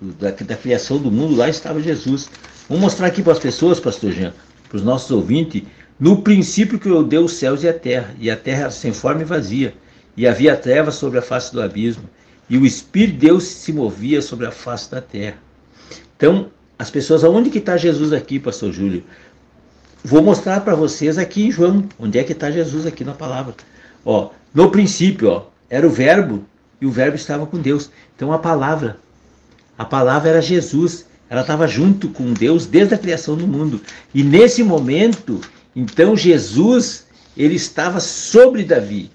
do- 0.00 0.12
da, 0.12 0.30
da 0.30 0.56
criação 0.56 0.98
do 0.98 1.10
mundo, 1.10 1.34
lá 1.34 1.48
estava 1.48 1.80
Jesus. 1.82 2.28
Vamos 2.68 2.84
mostrar 2.84 3.08
aqui 3.08 3.20
para 3.20 3.32
as 3.32 3.38
pessoas, 3.40 3.80
pastor 3.80 4.12
Jean, 4.12 4.32
para 4.68 4.76
os 4.76 4.84
nossos 4.84 5.10
ouvintes, 5.10 5.62
no 5.98 6.22
princípio 6.22 6.78
que 6.78 6.88
eu 6.88 7.02
dei 7.02 7.18
os 7.18 7.32
céus 7.32 7.64
e 7.64 7.68
a 7.68 7.72
terra, 7.72 8.14
e 8.20 8.30
a 8.30 8.36
terra 8.36 8.70
sem 8.70 8.92
forma 8.92 9.22
e 9.22 9.24
vazia, 9.24 9.74
e 10.16 10.24
havia 10.24 10.56
trevas 10.56 10.94
sobre 10.94 11.18
a 11.18 11.22
face 11.22 11.52
do 11.52 11.60
abismo, 11.60 12.04
e 12.48 12.56
o 12.56 12.64
Espírito 12.64 13.14
de 13.14 13.26
Deus 13.26 13.42
se 13.42 13.72
movia 13.72 14.22
sobre 14.22 14.46
a 14.46 14.52
face 14.52 14.88
da 14.88 15.00
terra. 15.00 15.36
Então, 16.16 16.48
as 16.78 16.90
pessoas, 16.90 17.24
aonde 17.24 17.50
que 17.50 17.58
está 17.58 17.76
Jesus 17.76 18.12
aqui, 18.12 18.38
pastor 18.38 18.72
Júlio? 18.72 19.02
Vou 20.04 20.22
mostrar 20.22 20.60
para 20.60 20.74
vocês 20.74 21.18
aqui 21.18 21.46
em 21.46 21.50
João, 21.50 21.84
onde 21.98 22.18
é 22.18 22.24
que 22.24 22.32
está 22.32 22.50
Jesus 22.50 22.86
aqui 22.86 23.04
na 23.04 23.14
palavra. 23.14 23.54
Ó, 24.04 24.30
no 24.54 24.70
princípio, 24.70 25.28
ó, 25.28 25.46
era 25.68 25.86
o 25.86 25.90
verbo, 25.90 26.44
e 26.80 26.86
o 26.86 26.90
verbo 26.90 27.16
estava 27.16 27.46
com 27.46 27.58
Deus. 27.58 27.90
Então 28.14 28.32
a 28.32 28.38
palavra, 28.38 28.98
a 29.76 29.84
palavra 29.84 30.28
era 30.28 30.42
Jesus, 30.42 31.06
ela 31.28 31.40
estava 31.40 31.66
junto 31.66 32.08
com 32.10 32.32
Deus 32.32 32.66
desde 32.66 32.94
a 32.94 32.98
criação 32.98 33.36
do 33.36 33.46
mundo. 33.46 33.80
E 34.14 34.22
nesse 34.22 34.62
momento, 34.62 35.40
então 35.74 36.16
Jesus, 36.16 37.06
ele 37.36 37.56
estava 37.56 37.98
sobre 37.98 38.62
Davi. 38.62 39.10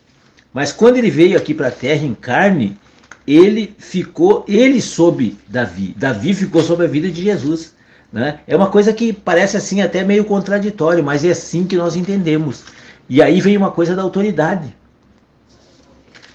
Mas 0.54 0.74
quando 0.74 0.98
ele 0.98 1.10
veio 1.10 1.38
aqui 1.38 1.54
para 1.54 1.70
a 1.70 1.72
terra 1.72 2.06
em 2.06 2.14
carne, 2.14 2.78
ele 3.26 3.74
ficou, 3.78 4.44
ele 4.48 4.82
sob 4.82 5.38
Davi. 5.48 5.96
Davi 5.98 6.34
ficou 6.34 6.62
sob 6.62 6.84
a 6.84 6.88
vida 6.88 7.10
de 7.10 7.24
Jesus. 7.24 7.74
Né? 8.12 8.40
É 8.46 8.56
uma 8.56 8.70
coisa 8.70 8.92
que 8.92 9.14
parece 9.14 9.56
assim 9.56 9.82
até 9.82 10.04
meio 10.04 10.26
contraditório, 10.26 11.04
mas 11.04 11.24
é 11.24 11.30
assim 11.32 11.66
que 11.66 11.78
nós 11.78 11.96
entendemos. 11.96 12.64
E 13.08 13.22
aí 13.22 13.40
vem 13.40 13.58
uma 13.58 13.72
coisa 13.72 13.96
da 13.96 14.02
autoridade. 14.02 14.76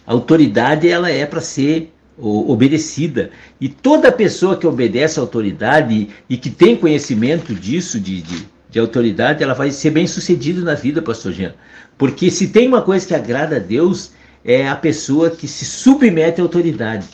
A 0.06 0.12
autoridade 0.12 0.88
ela 0.88 1.10
é 1.10 1.26
para 1.26 1.40
ser 1.40 1.92
obedecida. 2.18 3.30
E 3.60 3.68
toda 3.68 4.10
pessoa 4.10 4.56
que 4.56 4.66
obedece 4.66 5.18
à 5.18 5.22
autoridade 5.22 6.08
e 6.28 6.36
que 6.36 6.48
tem 6.48 6.76
conhecimento 6.76 7.54
disso, 7.54 8.00
de, 8.00 8.22
de, 8.22 8.46
de 8.70 8.78
autoridade, 8.78 9.42
ela 9.42 9.52
vai 9.52 9.70
ser 9.70 9.90
bem 9.90 10.06
sucedida 10.06 10.62
na 10.62 10.74
vida, 10.74 11.02
pastor 11.02 11.32
Jean. 11.32 11.54
Porque 11.98 12.30
se 12.30 12.48
tem 12.48 12.68
uma 12.68 12.82
coisa 12.82 13.06
que 13.06 13.14
agrada 13.14 13.56
a 13.56 13.58
Deus, 13.58 14.12
é 14.46 14.68
a 14.68 14.76
pessoa 14.76 15.28
que 15.28 15.48
se 15.48 15.64
submete 15.64 16.40
à 16.40 16.44
autoridade. 16.44 17.08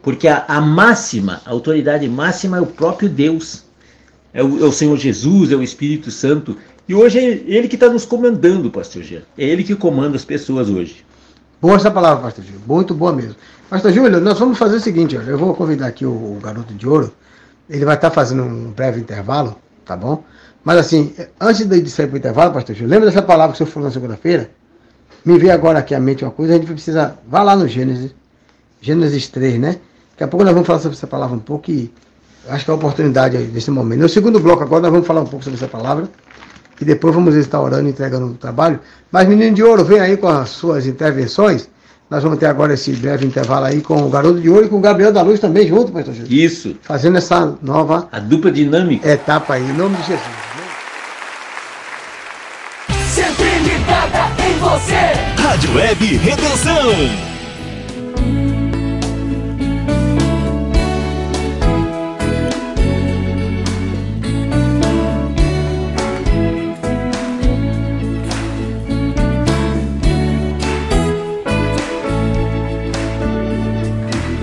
Porque 0.00 0.28
a, 0.28 0.44
a 0.46 0.60
máxima, 0.60 1.42
a 1.44 1.50
autoridade 1.50 2.08
máxima 2.08 2.58
é 2.58 2.60
o 2.60 2.66
próprio 2.66 3.08
Deus. 3.08 3.64
É 4.32 4.40
o, 4.42 4.64
é 4.64 4.68
o 4.68 4.72
Senhor 4.72 4.96
Jesus, 4.96 5.50
é 5.50 5.56
o 5.56 5.62
Espírito 5.64 6.12
Santo. 6.12 6.56
E 6.88 6.94
hoje 6.94 7.18
é 7.18 7.24
Ele 7.24 7.66
que 7.66 7.74
está 7.74 7.88
nos 7.88 8.04
comandando, 8.04 8.70
pastor 8.70 9.02
Jean. 9.02 9.22
É 9.36 9.44
Ele 9.44 9.64
que 9.64 9.74
comanda 9.74 10.14
as 10.14 10.24
pessoas 10.24 10.70
hoje. 10.70 11.04
Boa 11.60 11.74
essa 11.74 11.90
palavra, 11.90 12.22
pastor 12.22 12.44
Júlio. 12.44 12.60
Muito 12.64 12.94
boa 12.94 13.12
mesmo. 13.12 13.34
Pastor 13.68 13.92
Júlio, 13.92 14.20
nós 14.20 14.38
vamos 14.38 14.56
fazer 14.56 14.76
o 14.76 14.80
seguinte, 14.80 15.16
olha, 15.16 15.30
eu 15.30 15.38
vou 15.38 15.54
convidar 15.54 15.88
aqui 15.88 16.06
o, 16.06 16.10
o 16.10 16.38
garoto 16.40 16.72
de 16.72 16.88
ouro. 16.88 17.12
Ele 17.68 17.84
vai 17.84 17.96
estar 17.96 18.12
fazendo 18.12 18.44
um 18.44 18.70
breve 18.70 19.00
intervalo, 19.00 19.56
tá 19.84 19.96
bom? 19.96 20.22
Mas 20.62 20.78
assim, 20.78 21.12
antes 21.40 21.66
de 21.66 21.90
sair 21.90 22.06
para 22.06 22.14
o 22.14 22.18
intervalo, 22.18 22.52
pastor 22.52 22.76
Júlio, 22.76 22.90
lembra 22.90 23.08
dessa 23.08 23.22
palavra 23.22 23.56
que 23.56 23.62
o 23.62 23.66
senhor 23.66 23.72
falou 23.72 23.88
na 23.88 23.92
segunda-feira? 23.92 24.50
Me 25.26 25.38
veio 25.38 25.52
agora 25.52 25.80
aqui 25.80 25.92
à 25.92 25.98
mente 25.98 26.24
uma 26.24 26.30
coisa, 26.30 26.54
a 26.54 26.56
gente 26.56 26.68
precisa. 26.72 27.14
Vá 27.28 27.42
lá 27.42 27.56
no 27.56 27.66
Gênesis, 27.66 28.14
Gênesis 28.80 29.26
3, 29.28 29.58
né? 29.58 29.76
Daqui 30.12 30.22
a 30.22 30.28
pouco 30.28 30.44
nós 30.44 30.54
vamos 30.54 30.66
falar 30.68 30.78
sobre 30.78 30.96
essa 30.96 31.06
palavra 31.08 31.34
um 31.36 31.40
pouco 31.40 31.68
e 31.68 31.90
acho 32.48 32.64
que 32.64 32.70
é 32.70 32.72
a 32.72 32.76
oportunidade 32.76 33.36
aí 33.36 33.50
nesse 33.52 33.70
momento. 33.72 34.00
No 34.00 34.08
segundo 34.08 34.38
bloco 34.38 34.62
agora 34.62 34.82
nós 34.82 34.92
vamos 34.92 35.06
falar 35.06 35.22
um 35.22 35.26
pouco 35.26 35.44
sobre 35.44 35.58
essa 35.58 35.66
palavra 35.66 36.08
e 36.80 36.84
depois 36.84 37.12
vamos 37.12 37.34
estar 37.34 37.60
orando 37.60 37.88
e 37.88 37.90
entregando 37.90 38.26
o 38.26 38.34
trabalho. 38.34 38.78
Mas, 39.10 39.26
menino 39.28 39.52
de 39.54 39.64
ouro, 39.64 39.84
vem 39.84 39.98
aí 39.98 40.16
com 40.16 40.28
as 40.28 40.50
suas 40.50 40.86
intervenções. 40.86 41.68
Nós 42.08 42.22
vamos 42.22 42.38
ter 42.38 42.46
agora 42.46 42.74
esse 42.74 42.92
breve 42.92 43.26
intervalo 43.26 43.66
aí 43.66 43.80
com 43.80 43.96
o 44.06 44.08
Garoto 44.08 44.40
de 44.40 44.48
Ouro 44.48 44.66
e 44.66 44.68
com 44.68 44.76
o 44.76 44.80
Gabriel 44.80 45.12
da 45.12 45.22
Luz 45.22 45.40
também 45.40 45.66
junto, 45.66 45.90
pastor 45.90 46.14
Júlio. 46.14 46.32
Isso, 46.32 46.76
Fazendo 46.82 47.18
essa 47.18 47.52
nova 47.60 48.08
a 48.12 48.20
dupla 48.20 48.52
dinâmica. 48.52 49.10
etapa 49.10 49.54
aí, 49.54 49.64
em 49.68 49.72
nome 49.72 49.96
de 49.96 50.02
Jesus. 50.06 50.65
Você. 54.78 55.42
Rádio 55.42 55.74
Web 55.74 56.16
Redenção. 56.18 56.92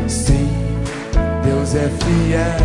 Sim, 0.08 0.50
Deus 1.44 1.76
é 1.76 1.90
fiel 1.90 2.63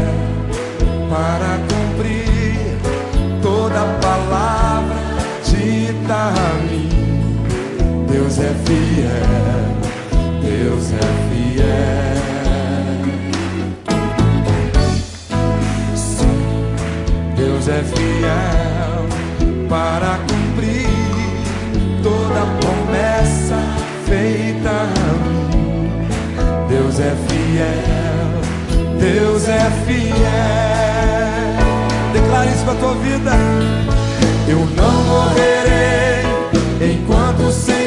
Deus 8.38 8.50
é 8.50 8.54
fiel, 8.66 9.74
Deus 10.40 10.92
é 10.92 11.02
fiel. 11.28 12.22
Sim, 15.96 16.38
Deus 17.36 17.66
é 17.66 17.82
fiel 17.82 19.08
para 19.68 20.20
cumprir 20.28 20.86
toda 22.00 22.46
promessa 22.60 23.58
feita 24.06 24.70
a 24.70 24.84
mim. 25.26 25.90
Deus 26.68 27.00
é 27.00 27.16
fiel, 27.26 28.40
é 29.48 29.70
fiel. 29.84 30.12
Declare 32.12 32.50
isso 32.52 32.64
pra 32.64 32.74
tua 32.74 32.94
vida. 32.94 33.32
Eu 34.46 34.60
não 34.76 35.02
morrerei 35.02 36.22
enquanto 36.80 37.40
o 37.40 37.50
Senhor 37.52 37.77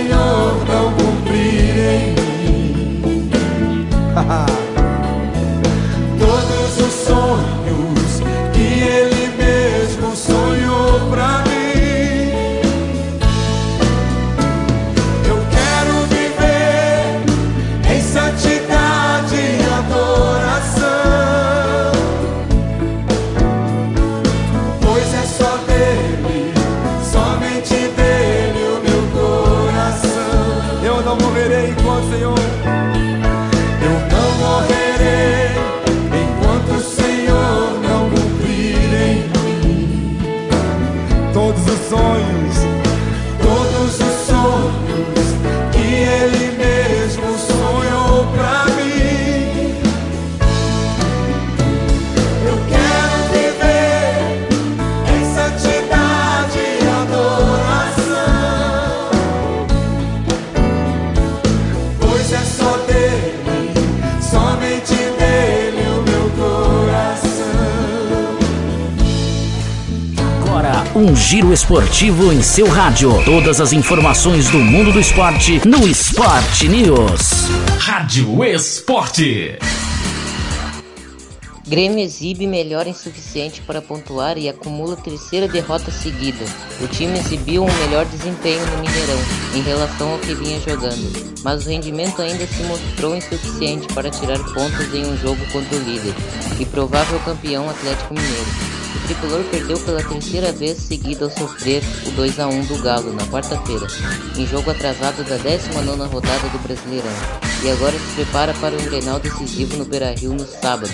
Todos 4.31 4.60
esportivo 71.71 72.33
em 72.33 72.41
seu 72.41 72.67
rádio. 72.67 73.23
Todas 73.23 73.61
as 73.61 73.71
informações 73.71 74.49
do 74.49 74.59
mundo 74.59 74.91
do 74.91 74.99
esporte 74.99 75.65
no 75.65 75.87
Sport 75.87 76.63
News. 76.63 77.47
Rádio 77.79 78.43
Esporte. 78.43 79.57
Grêmio 81.65 81.99
exibe 81.99 82.45
melhor 82.45 82.87
insuficiente 82.87 83.61
para 83.61 83.81
pontuar 83.81 84.37
e 84.37 84.49
acumula 84.49 84.97
terceira 84.97 85.47
derrota 85.47 85.89
seguida. 85.91 86.43
O 86.81 86.87
time 86.87 87.17
exibiu 87.17 87.63
um 87.63 87.73
melhor 87.85 88.05
desempenho 88.05 88.65
no 88.65 88.79
Mineirão 88.79 89.19
em 89.55 89.61
relação 89.61 90.11
ao 90.11 90.19
que 90.19 90.35
vinha 90.35 90.59
jogando, 90.59 91.41
mas 91.41 91.65
o 91.65 91.69
rendimento 91.69 92.21
ainda 92.21 92.45
se 92.47 92.63
mostrou 92.63 93.15
insuficiente 93.15 93.87
para 93.93 94.09
tirar 94.09 94.39
pontos 94.39 94.93
em 94.93 95.05
um 95.05 95.15
jogo 95.15 95.39
contra 95.53 95.77
o 95.77 95.83
líder 95.83 96.13
e 96.59 96.65
provável 96.65 97.17
campeão 97.21 97.69
Atlético 97.69 98.13
Mineiro. 98.13 98.70
O 99.03 99.07
tricolor 99.07 99.43
perdeu 99.45 99.79
pela 99.79 100.03
terceira 100.03 100.51
vez 100.51 100.77
seguida 100.77 101.25
ao 101.25 101.31
sofrer 101.31 101.83
o 102.05 102.11
2 102.11 102.39
a 102.39 102.47
1 102.47 102.65
do 102.65 102.81
Galo 102.81 103.13
na 103.13 103.25
quarta-feira, 103.25 103.87
em 104.37 104.45
jogo 104.45 104.69
atrasado 104.71 105.23
da 105.23 105.37
19ª 105.37 106.07
rodada 106.07 106.49
do 106.49 106.59
Brasileirão, 106.59 107.11
e 107.63 107.69
agora 107.69 107.97
se 107.97 108.15
prepara 108.15 108.53
para 108.55 108.75
um 108.75 108.85
Grenal 108.85 109.19
decisivo 109.19 109.77
no 109.77 109.85
Beira-Rio 109.85 110.33
no 110.33 110.47
sábado. 110.47 110.93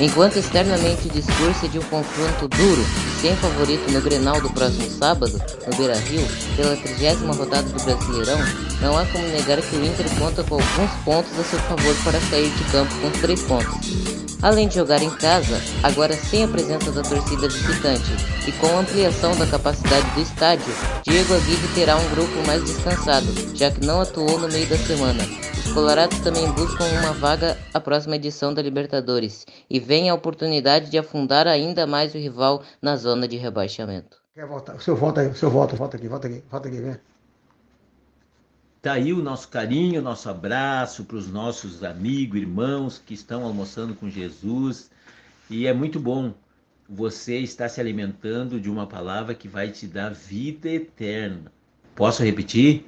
Enquanto 0.00 0.38
externamente 0.38 1.08
o 1.08 1.10
discurso 1.10 1.66
é 1.66 1.68
de 1.68 1.78
um 1.78 1.82
confronto 1.82 2.48
duro 2.48 3.09
e 3.20 3.28
sem 3.30 3.36
favorito 3.36 3.90
no 3.92 4.00
Grenal 4.00 4.40
do 4.40 4.50
próximo 4.50 4.90
sábado, 4.90 5.32
no 5.66 5.76
Beira-Rio, 5.76 6.26
pela 6.56 6.74
30 6.74 7.26
rodada 7.32 7.68
do 7.68 7.84
Brasileirão, 7.84 8.38
não 8.80 8.96
há 8.96 9.04
como 9.06 9.26
negar 9.28 9.60
que 9.60 9.76
o 9.76 9.84
Inter 9.84 10.06
conta 10.18 10.42
com 10.42 10.54
alguns 10.54 10.90
pontos 11.04 11.38
a 11.38 11.44
seu 11.44 11.58
favor 11.60 11.94
para 12.02 12.20
sair 12.20 12.50
de 12.50 12.64
campo 12.72 12.94
com 13.00 13.08
os 13.08 13.20
três 13.20 13.42
pontos. 13.42 14.30
Além 14.42 14.68
de 14.68 14.76
jogar 14.76 15.02
em 15.02 15.10
casa, 15.10 15.60
agora 15.82 16.16
sem 16.16 16.44
a 16.44 16.48
presença 16.48 16.90
da 16.92 17.02
torcida 17.02 17.46
visitante 17.46 18.10
e 18.48 18.52
com 18.52 18.68
a 18.68 18.80
ampliação 18.80 19.36
da 19.36 19.46
capacidade 19.46 20.10
do 20.12 20.22
estádio, 20.22 20.72
Diego 21.04 21.34
Aguirre 21.34 21.68
terá 21.74 21.96
um 21.96 22.10
grupo 22.10 22.46
mais 22.46 22.64
descansado, 22.64 23.26
já 23.54 23.70
que 23.70 23.84
não 23.84 24.00
atuou 24.00 24.38
no 24.38 24.48
meio 24.48 24.66
da 24.66 24.78
semana. 24.78 25.22
Os 25.70 25.74
colorados 25.74 26.18
também 26.20 26.50
buscam 26.52 26.84
uma 26.84 27.12
vaga 27.12 27.56
à 27.72 27.78
próxima 27.78 28.16
edição 28.16 28.52
da 28.52 28.62
Libertadores 28.62 29.46
e 29.68 29.78
vem 29.78 30.08
a 30.08 30.14
oportunidade 30.14 30.90
de 30.90 30.98
afundar 30.98 31.46
ainda 31.46 31.86
mais 31.86 32.14
o 32.14 32.18
rival 32.18 32.62
na 32.80 32.96
zona 32.96 33.09
de 33.28 33.36
rebaixamento. 33.36 34.18
Quer 34.34 34.46
voltar? 34.46 34.76
O 34.76 34.80
seu 34.80 34.96
volta 34.96 35.20
aí, 35.22 35.28
o 35.28 35.34
seu 35.34 35.50
volta, 35.50 35.76
volta 35.76 35.96
aqui, 35.96 36.08
volta 36.08 36.28
aqui, 36.28 36.42
volta 36.50 36.68
aqui, 36.68 36.80
vem. 36.80 36.96
Tá 38.82 38.92
aí 38.94 39.12
o 39.12 39.22
nosso 39.22 39.48
carinho, 39.48 40.00
o 40.00 40.02
nosso 40.02 40.30
abraço 40.30 41.04
para 41.04 41.16
os 41.16 41.30
nossos 41.30 41.84
amigos, 41.84 42.40
irmãos 42.40 43.02
que 43.04 43.12
estão 43.12 43.44
almoçando 43.44 43.94
com 43.94 44.08
Jesus. 44.08 44.90
E 45.50 45.66
é 45.66 45.74
muito 45.74 46.00
bom 46.00 46.32
você 46.88 47.38
estar 47.38 47.68
se 47.68 47.80
alimentando 47.80 48.58
de 48.58 48.70
uma 48.70 48.86
palavra 48.86 49.34
que 49.34 49.46
vai 49.46 49.70
te 49.70 49.86
dar 49.86 50.14
vida 50.14 50.68
eterna. 50.68 51.52
Posso 51.94 52.22
repetir? 52.22 52.86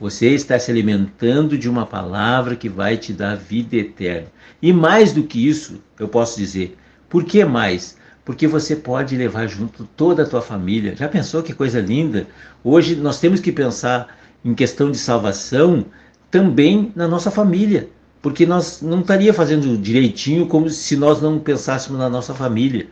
Você 0.00 0.30
está 0.30 0.58
se 0.58 0.70
alimentando 0.70 1.56
de 1.56 1.68
uma 1.68 1.86
palavra 1.86 2.56
que 2.56 2.68
vai 2.68 2.96
te 2.96 3.12
dar 3.12 3.36
vida 3.36 3.76
eterna. 3.76 4.28
E 4.60 4.72
mais 4.72 5.12
do 5.12 5.22
que 5.22 5.48
isso, 5.48 5.82
eu 5.98 6.08
posso 6.08 6.36
dizer, 6.36 6.76
por 7.08 7.24
que 7.24 7.44
mais? 7.44 7.96
Porque 8.28 8.46
você 8.46 8.76
pode 8.76 9.16
levar 9.16 9.46
junto 9.46 9.88
toda 9.96 10.22
a 10.22 10.26
tua 10.26 10.42
família. 10.42 10.94
Já 10.94 11.08
pensou 11.08 11.42
que 11.42 11.54
coisa 11.54 11.80
linda? 11.80 12.26
Hoje 12.62 12.94
nós 12.94 13.18
temos 13.18 13.40
que 13.40 13.50
pensar 13.50 14.18
em 14.44 14.52
questão 14.54 14.90
de 14.90 14.98
salvação 14.98 15.86
também 16.30 16.92
na 16.94 17.08
nossa 17.08 17.30
família, 17.30 17.88
porque 18.20 18.44
nós 18.44 18.82
não 18.82 19.00
estaria 19.00 19.32
fazendo 19.32 19.78
direitinho 19.78 20.46
como 20.46 20.68
se 20.68 20.94
nós 20.94 21.22
não 21.22 21.38
pensássemos 21.38 21.98
na 21.98 22.10
nossa 22.10 22.34
família. 22.34 22.86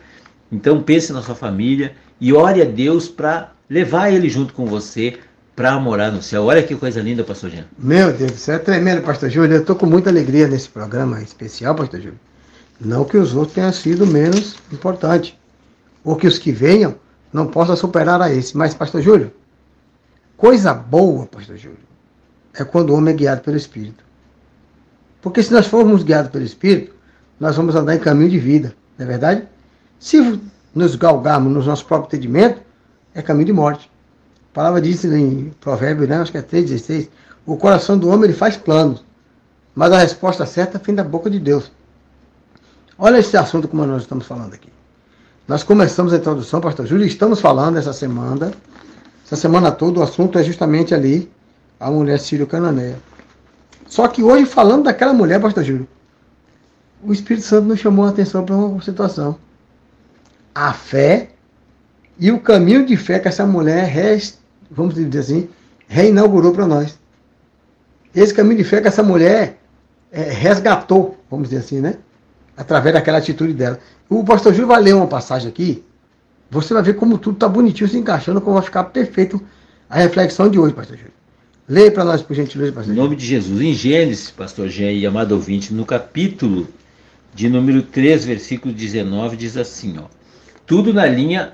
Então 0.51 0.83
pense 0.83 1.13
na 1.13 1.21
sua 1.21 1.35
família 1.35 1.93
e 2.19 2.33
ore 2.33 2.63
a 2.63 2.65
Deus 2.65 3.07
para 3.07 3.53
levar 3.69 4.11
ele 4.11 4.31
junto 4.31 4.55
com 4.55 4.65
você 4.65 5.19
para 5.55 5.79
morar 5.79 6.11
no 6.11 6.23
céu. 6.23 6.45
Olha 6.45 6.63
que 6.63 6.75
coisa 6.75 7.03
linda, 7.03 7.23
pastor 7.23 7.51
Jean. 7.51 7.67
Meu 7.79 8.11
Deus 8.11 8.41
céu, 8.41 8.55
é 8.55 8.59
tremendo, 8.59 9.03
pastor 9.03 9.29
Júlio. 9.29 9.57
Eu 9.57 9.61
estou 9.61 9.77
com 9.77 9.85
muita 9.85 10.09
alegria 10.09 10.49
nesse 10.49 10.71
programa 10.71 11.21
especial, 11.21 11.75
pastor 11.75 12.01
Júlio. 12.01 12.19
Não 12.81 13.05
que 13.05 13.17
os 13.17 13.35
outros 13.35 13.55
tenham 13.55 13.73
sido 13.73 14.07
menos 14.07 14.57
importantes, 14.73 15.35
ou 16.05 16.17
que 16.17 16.27
os 16.27 16.39
que 16.39 16.53
venham 16.53 16.95
não 17.33 17.47
possam 17.47 17.77
superar 17.77 18.21
a 18.21 18.33
esse. 18.33 18.57
Mas, 18.57 18.75
pastor 18.75 19.01
Júlio, 19.01 19.33
coisa 20.37 20.75
boa, 20.75 21.27
pastor 21.27 21.57
Júlio, 21.57 21.79
é 22.55 22.65
quando 22.65 22.91
o 22.91 22.95
homem 22.95 23.15
é 23.15 23.17
guiado 23.17 23.41
pelo 23.41 23.57
Espírito. 23.57 24.05
Porque 25.21 25.43
se 25.43 25.53
nós 25.53 25.67
formos 25.67 26.03
guiados 26.03 26.31
pelo 26.31 26.45
Espírito, 26.45 26.95
nós 27.41 27.57
vamos 27.57 27.75
andar 27.75 27.95
em 27.95 27.99
caminho 27.99 28.31
de 28.31 28.39
vida, 28.39 28.75
não 28.97 29.05
é 29.05 29.09
verdade? 29.09 29.49
Se 29.99 30.41
nos 30.75 30.95
galgarmos 30.95 31.53
no 31.53 31.63
nosso 31.63 31.85
próprio 31.85 32.09
entendimento, 32.09 32.61
é 33.15 33.23
caminho 33.23 33.47
de 33.47 33.53
morte. 33.53 33.91
A 34.53 34.55
palavra 34.55 34.81
diz 34.81 35.05
em 35.05 35.51
Provérbios, 35.61 36.09
né, 36.09 36.19
acho 36.19 36.33
que 36.33 36.39
é 36.39 36.43
3,16, 36.43 37.09
o 37.45 37.57
coração 37.57 37.99
do 37.99 38.09
homem 38.09 38.25
ele 38.25 38.33
faz 38.33 38.57
planos, 38.57 39.05
mas 39.75 39.93
a 39.93 39.99
resposta 39.99 40.47
certa 40.47 40.79
vem 40.79 40.95
da 40.95 41.05
boca 41.05 41.29
de 41.29 41.39
Deus. 41.39 41.71
Olha 42.99 43.19
esse 43.19 43.37
assunto 43.37 43.69
como 43.69 43.85
nós 43.85 44.03
estamos 44.03 44.27
falando 44.27 44.55
aqui. 44.55 44.71
Nós 45.47 45.63
começamos 45.63 46.13
a 46.13 46.17
introdução, 46.17 46.61
pastor 46.61 46.87
Júlio, 46.87 47.07
estamos 47.07 47.41
falando 47.41 47.77
essa 47.77 47.93
semana, 47.93 48.53
essa 49.25 49.37
semana 49.37 49.71
toda, 49.71 50.01
o 50.01 50.03
assunto 50.03 50.39
é 50.39 50.43
justamente 50.43 50.95
ali, 50.95 51.31
a 51.79 51.91
mulher 51.91 52.19
sírio-cananeia. 52.19 52.97
Só 53.87 54.09
que 54.09 54.23
hoje, 54.23 54.47
falando 54.47 54.85
daquela 54.85 55.13
mulher, 55.13 55.41
pastor 55.41 55.63
Júlio, 55.63 55.87
o 57.05 57.13
Espírito 57.13 57.45
Santo 57.45 57.69
nos 57.69 57.79
chamou 57.79 58.07
a 58.07 58.09
atenção 58.09 58.45
para 58.45 58.57
uma 58.57 58.83
situação. 58.83 59.39
A 60.55 60.73
fé 60.73 61.29
e 62.19 62.33
o 62.33 62.41
caminho 62.41 62.87
de 62.87 62.97
fé 62.97 63.19
que 63.19 63.29
essa 63.29 63.47
mulher, 63.47 63.85
res, 63.85 64.39
vamos 64.71 64.95
dizer 64.95 65.19
assim, 65.19 65.49
reinaugurou 65.87 66.53
para 66.53 66.67
nós. 66.67 66.99
Esse 68.15 68.33
caminho 68.33 68.57
de 68.57 68.65
fé 68.65 68.81
que 68.81 68.89
essa 68.89 69.03
mulher 69.03 69.61
é, 70.11 70.23
resgatou, 70.23 71.19
vamos 71.31 71.51
dizer 71.51 71.61
assim, 71.61 71.81
né? 71.81 71.99
Através 72.57 72.95
daquela 72.95 73.19
atitude 73.19 73.53
dela. 73.53 73.79
O 74.09 74.25
pastor 74.25 74.53
Júlio 74.53 74.69
vai 74.69 74.81
ler 74.81 74.95
uma 74.95 75.07
passagem 75.07 75.49
aqui, 75.49 75.85
você 76.51 76.73
vai 76.73 76.83
ver 76.83 76.95
como 76.95 77.19
tudo 77.19 77.35
está 77.35 77.49
bonitinho 77.49 77.89
se 77.89 77.99
encaixando, 77.99 78.41
como 78.41 78.55
vai 78.55 78.63
ficar 78.63 78.85
perfeito 78.85 79.41
a 79.91 79.97
reflexão 79.97 80.49
de 80.49 80.59
hoje, 80.59 80.75
pastor 80.75 80.97
Júlio. 80.97 81.13
Leia 81.69 81.91
para 81.91 82.05
nós, 82.05 82.23
por 82.23 82.35
gentileza, 82.35 82.73
pastor 82.73 82.95
Em 82.95 82.97
nome 82.97 83.17
de 83.17 83.27
Jesus, 83.27 83.61
em 83.61 83.75
Gênesis, 83.75 84.31
pastor 84.31 84.69
Jean 84.69 84.93
e 84.93 85.05
amado 85.05 85.33
ouvinte, 85.33 85.75
no 85.75 85.85
capítulo 85.85 86.69
de 87.35 87.49
número 87.49 87.83
3, 87.83 88.25
versículo 88.25 88.73
19, 88.73 89.37
diz 89.37 89.57
assim, 89.57 89.99
ó. 89.99 90.05
Tudo 90.65 90.95
na 90.95 91.07
linha 91.07 91.53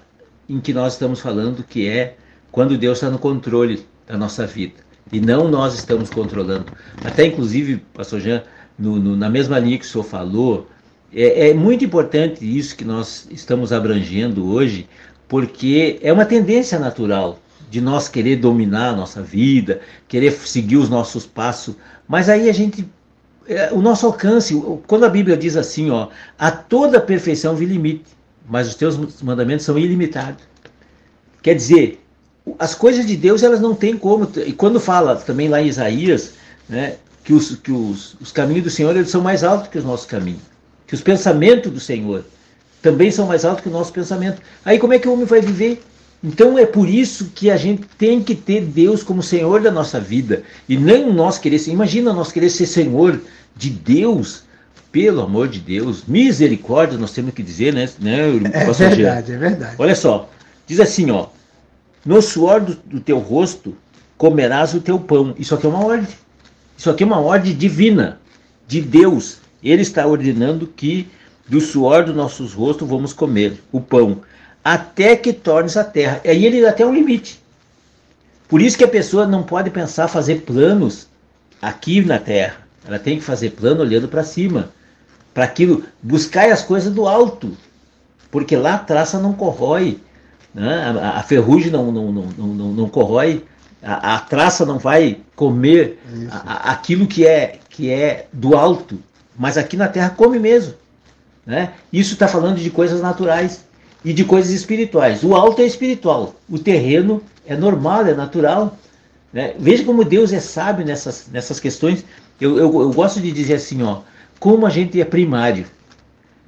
em 0.49 0.61
que 0.61 0.75
nós 0.75 0.93
estamos 0.93 1.21
falando, 1.21 1.65
que 1.65 1.89
é 1.89 2.17
quando 2.51 2.77
Deus 2.77 2.99
está 2.99 3.11
no 3.11 3.19
controle 3.19 3.87
da 4.07 4.19
nossa 4.19 4.47
vida. 4.47 4.75
E 5.11 5.21
não 5.21 5.49
nós 5.49 5.75
estamos 5.75 6.11
controlando. 6.11 6.67
Até 7.03 7.27
inclusive, 7.27 7.79
pastor 7.95 8.21
Jean, 8.21 8.43
no, 8.79 8.99
no, 8.99 9.17
na 9.17 9.31
mesma 9.31 9.59
linha 9.59 9.79
que 9.79 9.85
o 9.85 9.89
senhor 9.89 10.05
falou, 10.05 10.69
é, 11.15 11.51
é 11.51 11.55
muito 11.55 11.85
importante 11.85 12.45
isso 12.45 12.77
que 12.77 12.85
nós 12.85 13.27
estamos 13.31 13.73
abrangendo 13.73 14.49
hoje, 14.49 14.89
porque 15.29 15.99
é 16.03 16.13
uma 16.13 16.25
tendência 16.25 16.79
natural 16.79 17.39
de 17.71 17.81
nós 17.81 18.09
querer 18.09 18.37
dominar 18.37 18.91
a 18.91 18.97
nossa 18.97 19.23
vida, 19.23 19.81
querer 20.07 20.33
seguir 20.33 20.77
os 20.77 20.89
nossos 20.89 21.27
passos, 21.27 21.75
mas 22.07 22.29
aí 22.29 22.49
a 22.49 22.53
gente 22.53 22.87
é, 23.47 23.73
o 23.73 23.81
nosso 23.81 24.07
alcance, 24.07 24.55
quando 24.87 25.05
a 25.05 25.09
Bíblia 25.09 25.37
diz 25.37 25.57
assim, 25.57 25.91
ó, 25.91 26.09
a 26.39 26.51
toda 26.51 27.01
perfeição 27.01 27.57
vi 27.57 27.65
limite, 27.65 28.05
mas 28.49 28.69
os 28.69 28.75
teus 28.75 29.21
mandamentos 29.23 29.65
são 29.65 29.79
ilimitados. 29.79 30.45
Quer 31.43 31.55
dizer, 31.55 32.01
as 32.59 32.75
coisas 32.75 33.07
de 33.07 33.17
Deus 33.17 33.43
elas 33.43 33.61
não 33.61 33.75
têm 33.75 33.97
como. 33.97 34.31
E 34.47 34.53
quando 34.53 34.79
fala 34.79 35.17
também 35.17 35.49
lá 35.49 35.61
em 35.61 35.67
Isaías, 35.67 36.35
né, 36.69 36.97
que, 37.25 37.33
os, 37.33 37.57
que 37.57 37.73
os, 37.73 38.15
os 38.21 38.31
caminhos 38.31 38.65
do 38.65 38.71
Senhor 38.71 38.95
eles 38.95 39.11
são 39.11 39.21
mais 39.21 39.43
altos 39.43 39.69
que 39.69 39.79
os 39.79 39.85
nossos 39.85 40.07
caminhos, 40.07 40.43
que 40.93 40.97
os 40.97 41.01
pensamentos 41.01 41.73
do 41.73 41.81
Senhor 41.81 42.23
também 42.83 43.11
são 43.11 43.27
mais 43.27 43.47
altos 43.47 43.63
que 43.63 43.71
o 43.71 43.73
nosso 43.73 43.91
pensamento. 43.91 44.43
Aí 44.63 44.79
como 44.79 44.93
é 44.93 44.99
que 44.99 45.09
o 45.09 45.15
homem 45.15 45.25
vai 45.25 45.41
viver? 45.41 45.83
Então 46.23 46.59
é 46.59 46.67
por 46.67 46.87
isso 46.87 47.33
que 47.35 47.51
a 47.51 47.57
gente 47.57 47.85
tem 47.97 48.23
que 48.23 48.35
ter 48.35 48.61
Deus 48.61 49.03
como 49.03 49.23
Senhor 49.23 49.63
da 49.63 49.71
nossa 49.71 49.99
vida. 49.99 50.43
E 50.69 50.77
não 50.77 51.11
nós 51.11 51.39
querer 51.39 51.59
ser. 51.59 51.71
Imagina 51.71 52.13
nós 52.13 52.31
querer 52.31 52.51
ser 52.51 52.67
Senhor 52.67 53.19
de 53.57 53.71
Deus. 53.71 54.43
Pelo 54.93 55.23
amor 55.23 55.49
de 55.49 55.61
Deus, 55.61 56.05
misericórdia, 56.07 56.99
nós 56.99 57.13
temos 57.13 57.33
que 57.33 57.43
dizer, 57.43 57.73
né? 57.73 57.89
né 57.99 58.29
é 58.45 58.65
verdade, 58.77 59.33
é 59.33 59.39
verdade. 59.39 59.77
Olha 59.79 59.95
só, 59.95 60.29
diz 60.67 60.79
assim, 60.79 61.11
ó. 61.11 61.29
No 62.05 62.21
suor 62.21 62.61
do, 62.61 62.75
do 62.75 63.01
teu 63.01 63.19
rosto 63.19 63.75
comerás 64.19 64.75
o 64.75 64.81
teu 64.81 64.99
pão. 64.99 65.35
Isso 65.39 65.55
aqui 65.55 65.65
é 65.65 65.71
uma 65.71 65.83
ordem. 65.83 66.09
Isso 66.77 66.91
aqui 66.91 67.03
é 67.03 67.07
uma 67.07 67.21
ordem 67.21 67.57
divina, 67.57 68.21
de 68.69 68.83
Deus. 68.83 69.41
Ele 69.63 69.83
está 69.83 70.07
ordenando 70.07 70.67
que 70.67 71.09
do 71.49 71.61
suor 71.61 72.05
dos 72.05 72.15
nossos 72.15 72.55
rostos 72.55 72.89
vamos 72.89 73.13
comer 73.13 73.63
o 73.71 73.81
pão 73.81 74.21
até 74.65 75.17
que 75.17 75.33
tornes 75.33 75.77
a 75.77 75.85
terra. 75.85 76.21
E 76.25 76.29
aí 76.29 76.47
ele 76.47 76.63
dá 76.63 76.71
até 76.71 76.87
um 76.87 76.95
limite. 76.95 77.41
Por 78.49 78.61
isso 78.61 78.77
que 78.77 78.85
a 78.85 78.89
pessoa 78.89 79.27
não 79.27 79.43
pode 79.43 79.71
pensar 79.71 80.09
fazer 80.09 80.43
planos 80.43 81.09
aqui 81.61 82.05
na 82.05 82.19
terra. 82.19 82.57
Ela 82.87 82.99
tem 82.99 83.19
que 83.19 83.25
fazer 83.25 83.51
plano 83.51 83.81
olhando 83.81 84.09
para 84.09 84.23
cima. 84.23 84.71
Para 85.33 85.45
aquilo, 85.45 85.85
buscar 86.03 86.51
as 86.51 86.63
coisas 86.63 86.93
do 86.93 87.09
alto. 87.09 87.57
Porque 88.31 88.57
lá 88.57 88.75
a 88.75 88.79
traça 88.79 89.19
não 89.19 89.33
corrói. 89.33 89.99
Né? 90.55 90.75
A, 91.01 91.19
a, 91.19 91.23
ferrugem 91.23 91.71
não, 91.71 91.91
não, 91.91 92.13
não, 92.13 92.27
não, 92.47 92.73
não 92.73 92.89
corrói. 92.89 93.45
A, 93.83 94.17
a, 94.17 94.21
traça 94.21 94.67
não 94.67 94.79
vai 94.79 95.21
comer 95.35 95.99
a, 96.31 96.73
aquilo 96.73 97.07
que 97.07 97.27
é, 97.27 97.59
que 97.69 97.91
é 97.91 98.27
do 98.33 98.57
alto. 98.57 98.99
Mas 99.37 99.57
aqui 99.57 99.77
na 99.77 99.89
terra 99.89 100.11
come 100.11 100.39
mesmo. 100.39 100.75
Né? 101.45 101.73
Isso 101.93 102.15
está 102.15 102.29
falando 102.29 102.59
de 102.59 102.71
coisas 102.71 103.01
naturais 103.01 103.65
e 104.05 104.13
de 104.13 104.25
coisas 104.25 104.51
espirituais. 104.53 105.23
O 105.23 105.35
alto 105.35 105.63
é 105.63 105.65
espiritual, 105.65 106.35
o 106.49 106.59
terreno 106.59 107.23
é 107.47 107.57
normal, 107.57 108.07
é 108.07 108.15
natural. 108.15 108.77
Né? 109.33 109.55
Veja 109.59 109.85
como 109.85 110.05
Deus 110.05 110.33
é 110.33 110.41
sábio 110.41 110.85
nessas, 110.85 111.27
nessas 111.33 111.59
questões. 111.59 112.05
Eu, 112.41 112.59
eu, 112.59 112.81
eu 112.81 112.93
gosto 112.93 113.21
de 113.21 113.33
dizer 113.33 113.55
assim, 113.55 113.83
ó, 113.83 114.01
como 114.39 114.67
a 114.67 114.71
gente 114.71 115.01
é 115.01 115.05
primário. 115.05 115.67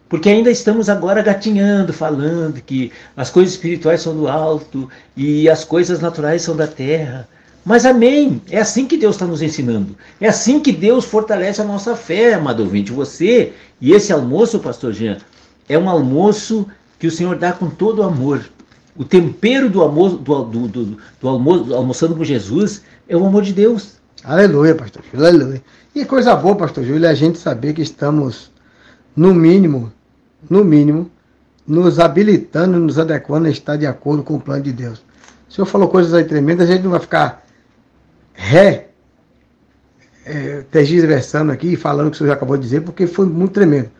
Porque 0.09 0.29
ainda 0.29 0.51
estamos 0.51 0.89
agora 0.89 1.23
gatinhando, 1.23 1.93
falando 1.93 2.61
que 2.61 2.93
as 3.17 3.31
coisas 3.31 3.55
espirituais 3.55 4.03
são 4.03 4.15
do 4.15 4.29
alto 4.29 4.89
e 5.17 5.49
as 5.49 5.65
coisas 5.65 6.01
naturais 6.01 6.43
são 6.43 6.55
da 6.55 6.67
terra. 6.67 7.27
Mas 7.65 7.87
amém, 7.87 8.43
é 8.51 8.61
assim 8.61 8.87
que 8.87 8.97
Deus 8.97 9.15
está 9.15 9.27
nos 9.27 9.41
ensinando. 9.41 9.97
É 10.21 10.29
assim 10.29 10.61
que 10.61 10.71
Deus 10.71 11.07
fortalece 11.07 11.63
a 11.63 11.65
nossa 11.65 11.97
fé, 11.97 12.35
amado 12.35 12.61
ouvinte. 12.61 12.93
Você 12.93 13.55
e 13.81 13.93
esse 13.93 14.13
almoço, 14.13 14.61
pastor 14.61 14.93
Jean, 14.93 15.17
é 15.67 15.79
um 15.79 15.89
almoço 15.89 16.67
que 16.99 17.07
o 17.07 17.11
Senhor 17.11 17.37
dá 17.37 17.53
com 17.53 17.71
todo 17.71 18.01
o 18.01 18.03
amor. 18.03 18.45
O 18.95 19.03
tempero 19.03 19.71
do, 19.71 19.83
amor, 19.83 20.19
do, 20.19 20.45
do, 20.45 20.69
do, 20.69 20.99
do 21.21 21.29
almoço, 21.29 21.75
almoçando 21.75 22.15
com 22.15 22.23
Jesus 22.23 22.83
é 23.09 23.17
o 23.17 23.25
amor 23.25 23.43
de 23.43 23.53
Deus. 23.53 23.95
Aleluia, 24.23 24.75
pastor 24.75 25.03
Júlio, 25.11 25.27
aleluia. 25.27 25.63
E 25.95 26.05
coisa 26.05 26.37
boa, 26.37 26.55
pastor 26.57 26.85
Júlio, 26.85 27.07
é 27.07 27.11
a 27.11 27.15
gente 27.15 27.39
saber 27.39 27.73
que 27.73 27.83
estamos, 27.83 28.51
no 29.17 29.35
mínimo, 29.35 29.93
no 30.49 30.65
mínimo, 30.65 31.11
nos 31.67 31.99
habilitando, 31.99 32.79
nos 32.79 32.99
adequando 32.99 33.49
a 33.49 33.51
estar 33.51 33.77
de 33.77 33.87
acordo 33.87 34.23
com 34.23 34.35
o 34.35 34.41
plano 34.41 34.63
de 34.63 34.73
Deus. 34.73 35.03
O 35.49 35.53
senhor 35.53 35.67
falou 35.67 35.89
coisas 35.89 36.13
aí 36.15 36.25
tremendas, 36.25 36.69
a 36.69 36.73
gente 36.73 36.85
não 36.85 36.91
vai 36.91 37.01
ficar 37.01 37.44
ré, 38.35 38.89
é, 40.27 40.63
tergiversando 40.71 41.51
aqui, 41.53 41.77
falando 41.77 42.09
o 42.09 42.11
que 42.11 42.17
o 42.17 42.19
senhor 42.19 42.33
acabou 42.33 42.57
de 42.57 42.63
dizer, 42.63 42.83
porque 42.83 43.07
foi 43.07 43.27
muito 43.27 43.53
tremendo 43.53 43.91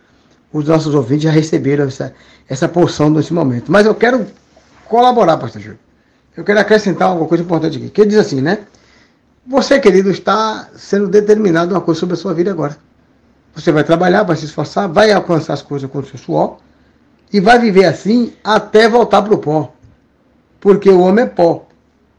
os 0.55 0.69
nossos 0.69 0.95
ouvintes 0.95 1.25
já 1.25 1.33
receberam 1.33 1.87
essa, 1.87 2.15
essa 2.49 2.69
porção 2.69 3.11
nesse 3.11 3.35
momento. 3.35 3.73
Mas 3.73 3.87
eu 3.87 3.95
quero 3.95 4.25
colaborar, 4.87 5.37
pastor 5.37 5.61
Júlio. 5.61 5.79
Eu 6.37 6.45
quero 6.45 6.61
acrescentar 6.61 7.09
alguma 7.09 7.27
coisa 7.27 7.43
importante 7.43 7.77
aqui. 7.77 7.91
Que 7.91 8.03
ele 8.03 8.11
diz 8.11 8.21
assim, 8.21 8.41
né? 8.41 8.61
Você, 9.45 9.81
querido, 9.81 10.13
está 10.13 10.69
sendo 10.77 11.09
determinado 11.09 11.75
uma 11.75 11.81
coisa 11.81 11.99
sobre 11.99 12.15
a 12.15 12.17
sua 12.17 12.33
vida 12.33 12.53
agora. 12.53 12.77
Você 13.53 13.73
vai 13.73 13.83
trabalhar, 13.83 14.23
vai 14.23 14.37
se 14.37 14.45
esforçar, 14.45 14.89
vai 14.89 15.11
alcançar 15.11 15.55
as 15.55 15.63
coisas 15.63 15.91
com 15.91 15.99
o 15.99 16.07
seu 16.07 16.19
suor 16.19 16.59
e 17.33 17.41
vai 17.41 17.59
viver 17.59 17.87
assim 17.87 18.33
até 18.45 18.89
voltar 18.89 19.23
para 19.23 19.35
o 19.35 19.39
pó. 19.39 19.73
Porque 20.61 20.89
o 20.89 21.01
homem 21.01 21.25
é 21.25 21.29
pó. 21.29 21.67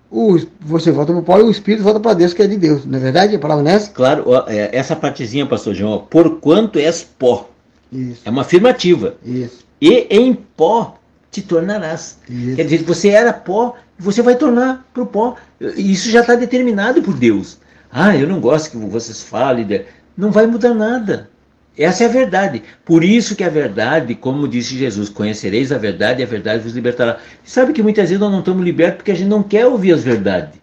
O, 0.09 0.37
você 0.61 0.91
volta 0.91 1.11
para 1.11 1.21
o 1.21 1.23
pó 1.23 1.39
e 1.39 1.43
o 1.43 1.51
espírito 1.51 1.83
volta 1.83 1.99
para 1.99 2.13
Deus, 2.13 2.33
que 2.33 2.41
é 2.41 2.47
de 2.47 2.57
Deus. 2.57 2.85
Não 2.85 2.97
é 2.97 3.01
verdade? 3.01 3.35
A 3.35 3.39
palavra 3.39 3.63
nessa? 3.63 3.91
Claro, 3.91 4.25
é, 4.47 4.69
essa 4.71 4.95
partezinha, 4.95 5.45
pastor 5.45 5.73
João, 5.73 6.05
por 6.09 6.39
quanto 6.39 6.79
és 6.79 7.03
pó. 7.03 7.49
Isso. 7.91 8.21
É 8.25 8.29
uma 8.29 8.41
afirmativa. 8.41 9.15
Isso. 9.25 9.65
E 9.81 10.07
em 10.09 10.33
pó 10.33 10.97
te 11.31 11.41
tornarás. 11.41 12.17
Isso. 12.29 12.55
Quer 12.55 12.63
dizer, 12.63 12.83
você 12.83 13.09
era 13.09 13.33
pó, 13.33 13.75
você 13.97 14.21
vai 14.21 14.35
tornar 14.35 14.85
para 14.93 15.03
o 15.03 15.07
pó. 15.07 15.35
Isso 15.59 16.09
já 16.09 16.21
está 16.21 16.35
determinado 16.35 17.01
por 17.01 17.13
Deus. 17.13 17.57
Ah, 17.91 18.15
eu 18.15 18.27
não 18.27 18.39
gosto 18.39 18.71
que 18.71 18.77
vocês 18.77 19.21
falem. 19.21 19.65
De... 19.65 19.85
Não 20.17 20.31
vai 20.31 20.45
mudar 20.47 20.73
nada. 20.73 21.29
Essa 21.77 22.03
é 22.03 22.07
a 22.07 22.09
verdade. 22.09 22.63
Por 22.83 23.03
isso 23.03 23.35
que 23.35 23.43
a 23.43 23.49
verdade, 23.49 24.15
como 24.15 24.47
disse 24.47 24.77
Jesus, 24.77 25.09
conhecereis 25.09 25.71
a 25.71 25.77
verdade 25.77 26.21
e 26.21 26.23
a 26.23 26.27
verdade 26.27 26.63
vos 26.63 26.73
libertará. 26.73 27.17
Sabe 27.43 27.73
que 27.73 27.83
muitas 27.83 28.09
vezes 28.09 28.19
nós 28.19 28.31
não 28.31 28.39
estamos 28.39 28.63
libertos 28.63 28.97
porque 28.97 29.11
a 29.11 29.15
gente 29.15 29.27
não 29.27 29.43
quer 29.43 29.65
ouvir 29.65 29.93
as 29.93 30.03
verdades. 30.03 30.59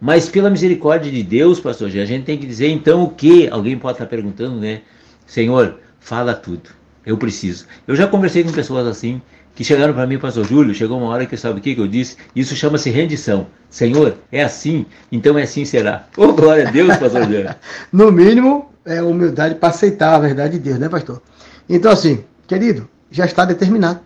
Mas 0.00 0.28
pela 0.28 0.50
misericórdia 0.50 1.10
de 1.10 1.22
Deus, 1.22 1.60
pastor, 1.60 1.88
a 1.88 2.04
gente 2.04 2.24
tem 2.24 2.36
que 2.36 2.46
dizer 2.46 2.68
então 2.68 3.04
o 3.04 3.10
que? 3.10 3.48
Alguém 3.48 3.78
pode 3.78 3.94
estar 3.94 4.06
perguntando, 4.06 4.56
né? 4.56 4.82
Senhor, 5.26 5.78
fala 6.00 6.34
tudo. 6.34 6.70
Eu 7.04 7.16
preciso. 7.16 7.66
Eu 7.86 7.94
já 7.94 8.06
conversei 8.06 8.42
com 8.42 8.52
pessoas 8.52 8.86
assim, 8.86 9.22
que 9.54 9.64
chegaram 9.64 9.94
para 9.94 10.06
mim, 10.06 10.18
pastor 10.18 10.44
Júlio, 10.44 10.74
chegou 10.74 10.98
uma 10.98 11.08
hora 11.08 11.24
que 11.24 11.36
sabe 11.36 11.60
o 11.60 11.62
que, 11.62 11.74
que 11.74 11.80
eu 11.80 11.86
disse? 11.86 12.16
Isso 12.34 12.54
chama-se 12.54 12.90
rendição. 12.90 13.46
Senhor, 13.70 14.16
é 14.30 14.42
assim, 14.42 14.84
então 15.10 15.38
é 15.38 15.44
assim 15.44 15.64
será. 15.64 16.06
Oh, 16.16 16.32
glória 16.34 16.68
a 16.68 16.70
Deus, 16.70 16.94
pastor 16.96 17.24
Júlio. 17.24 17.54
no 17.90 18.12
mínimo, 18.12 18.70
é 18.86 19.02
humildade 19.02 19.56
para 19.56 19.68
aceitar 19.68 20.14
a 20.14 20.18
verdade 20.18 20.54
de 20.54 20.60
Deus, 20.60 20.78
né, 20.78 20.88
pastor? 20.88 21.20
Então, 21.68 21.90
assim, 21.90 22.24
querido, 22.46 22.88
já 23.10 23.24
está 23.24 23.44
determinado. 23.44 24.00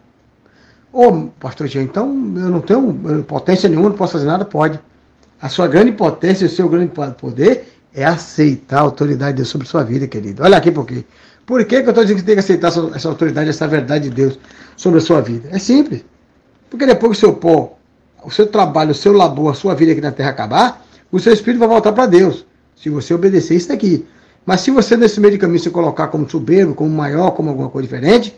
Ô, 0.93 1.29
pastor 1.38 1.69
Jean, 1.69 1.83
então 1.83 2.09
eu 2.09 2.49
não 2.49 2.61
tenho 2.61 3.23
potência 3.25 3.69
nenhuma, 3.69 3.90
não 3.90 3.97
posso 3.97 4.14
fazer 4.14 4.27
nada? 4.27 4.45
Pode. 4.45 4.81
A 5.40 5.49
sua 5.49 5.69
grande 5.69 5.93
potência, 5.93 6.47
o 6.47 6.51
seu 6.51 6.69
grande 6.69 6.90
poder 7.16 7.69
é 7.95 8.05
aceitar 8.05 8.79
a 8.79 8.83
autoridade 8.83 9.33
de 9.33 9.37
Deus 9.37 9.49
sobre 9.49 9.66
sua 9.66 9.85
vida, 9.85 10.07
querido. 10.07 10.43
Olha 10.43 10.57
aqui 10.57 10.71
por 10.71 10.87
quê. 10.87 11.05
Por 11.47 11.64
que, 11.64 11.81
que 11.81 11.87
eu 11.87 11.90
estou 11.90 12.05
dizendo 12.05 12.19
que 12.19 12.25
tem 12.25 12.35
que 12.35 12.40
aceitar 12.40 12.69
essa, 12.69 12.90
essa, 12.95 13.09
autoridade, 13.09 13.51
essa 13.51 13.66
verdade 13.66 14.09
de 14.09 14.14
Deus 14.14 14.38
sobre 14.77 14.99
a 14.99 15.03
sua 15.03 15.21
vida? 15.21 15.49
É 15.51 15.59
simples. 15.59 16.05
Porque 16.69 16.87
depois 16.87 17.12
que 17.12 17.16
o 17.19 17.21
seu 17.21 17.33
pó, 17.35 17.77
o 18.25 18.31
seu 18.31 18.47
trabalho, 18.47 18.90
o 18.90 18.95
seu 18.95 19.12
labor, 19.12 19.51
a 19.51 19.55
sua 19.55 19.75
vida 19.75 19.93
aqui 19.93 20.01
na 20.01 20.12
terra 20.12 20.31
acabar, 20.31 20.85
o 21.11 21.19
seu 21.19 21.33
espírito 21.33 21.59
vai 21.59 21.69
voltar 21.69 21.93
para 21.93 22.07
Deus. 22.07 22.45
Se 22.77 22.88
você 22.88 23.14
obedecer 23.14 23.57
isso 23.57 23.73
aqui. 23.73 24.07
Mas 24.44 24.62
se 24.62 24.70
você 24.70 24.96
nesse 24.96 25.20
meio 25.20 25.33
de 25.33 25.38
caminho 25.38 25.61
se 25.61 25.70
colocar 25.70 26.09
como 26.09 26.28
soberbo, 26.28 26.74
como 26.74 26.91
maior, 26.91 27.32
como 27.32 27.51
alguma 27.51 27.68
coisa 27.68 27.86
diferente, 27.86 28.34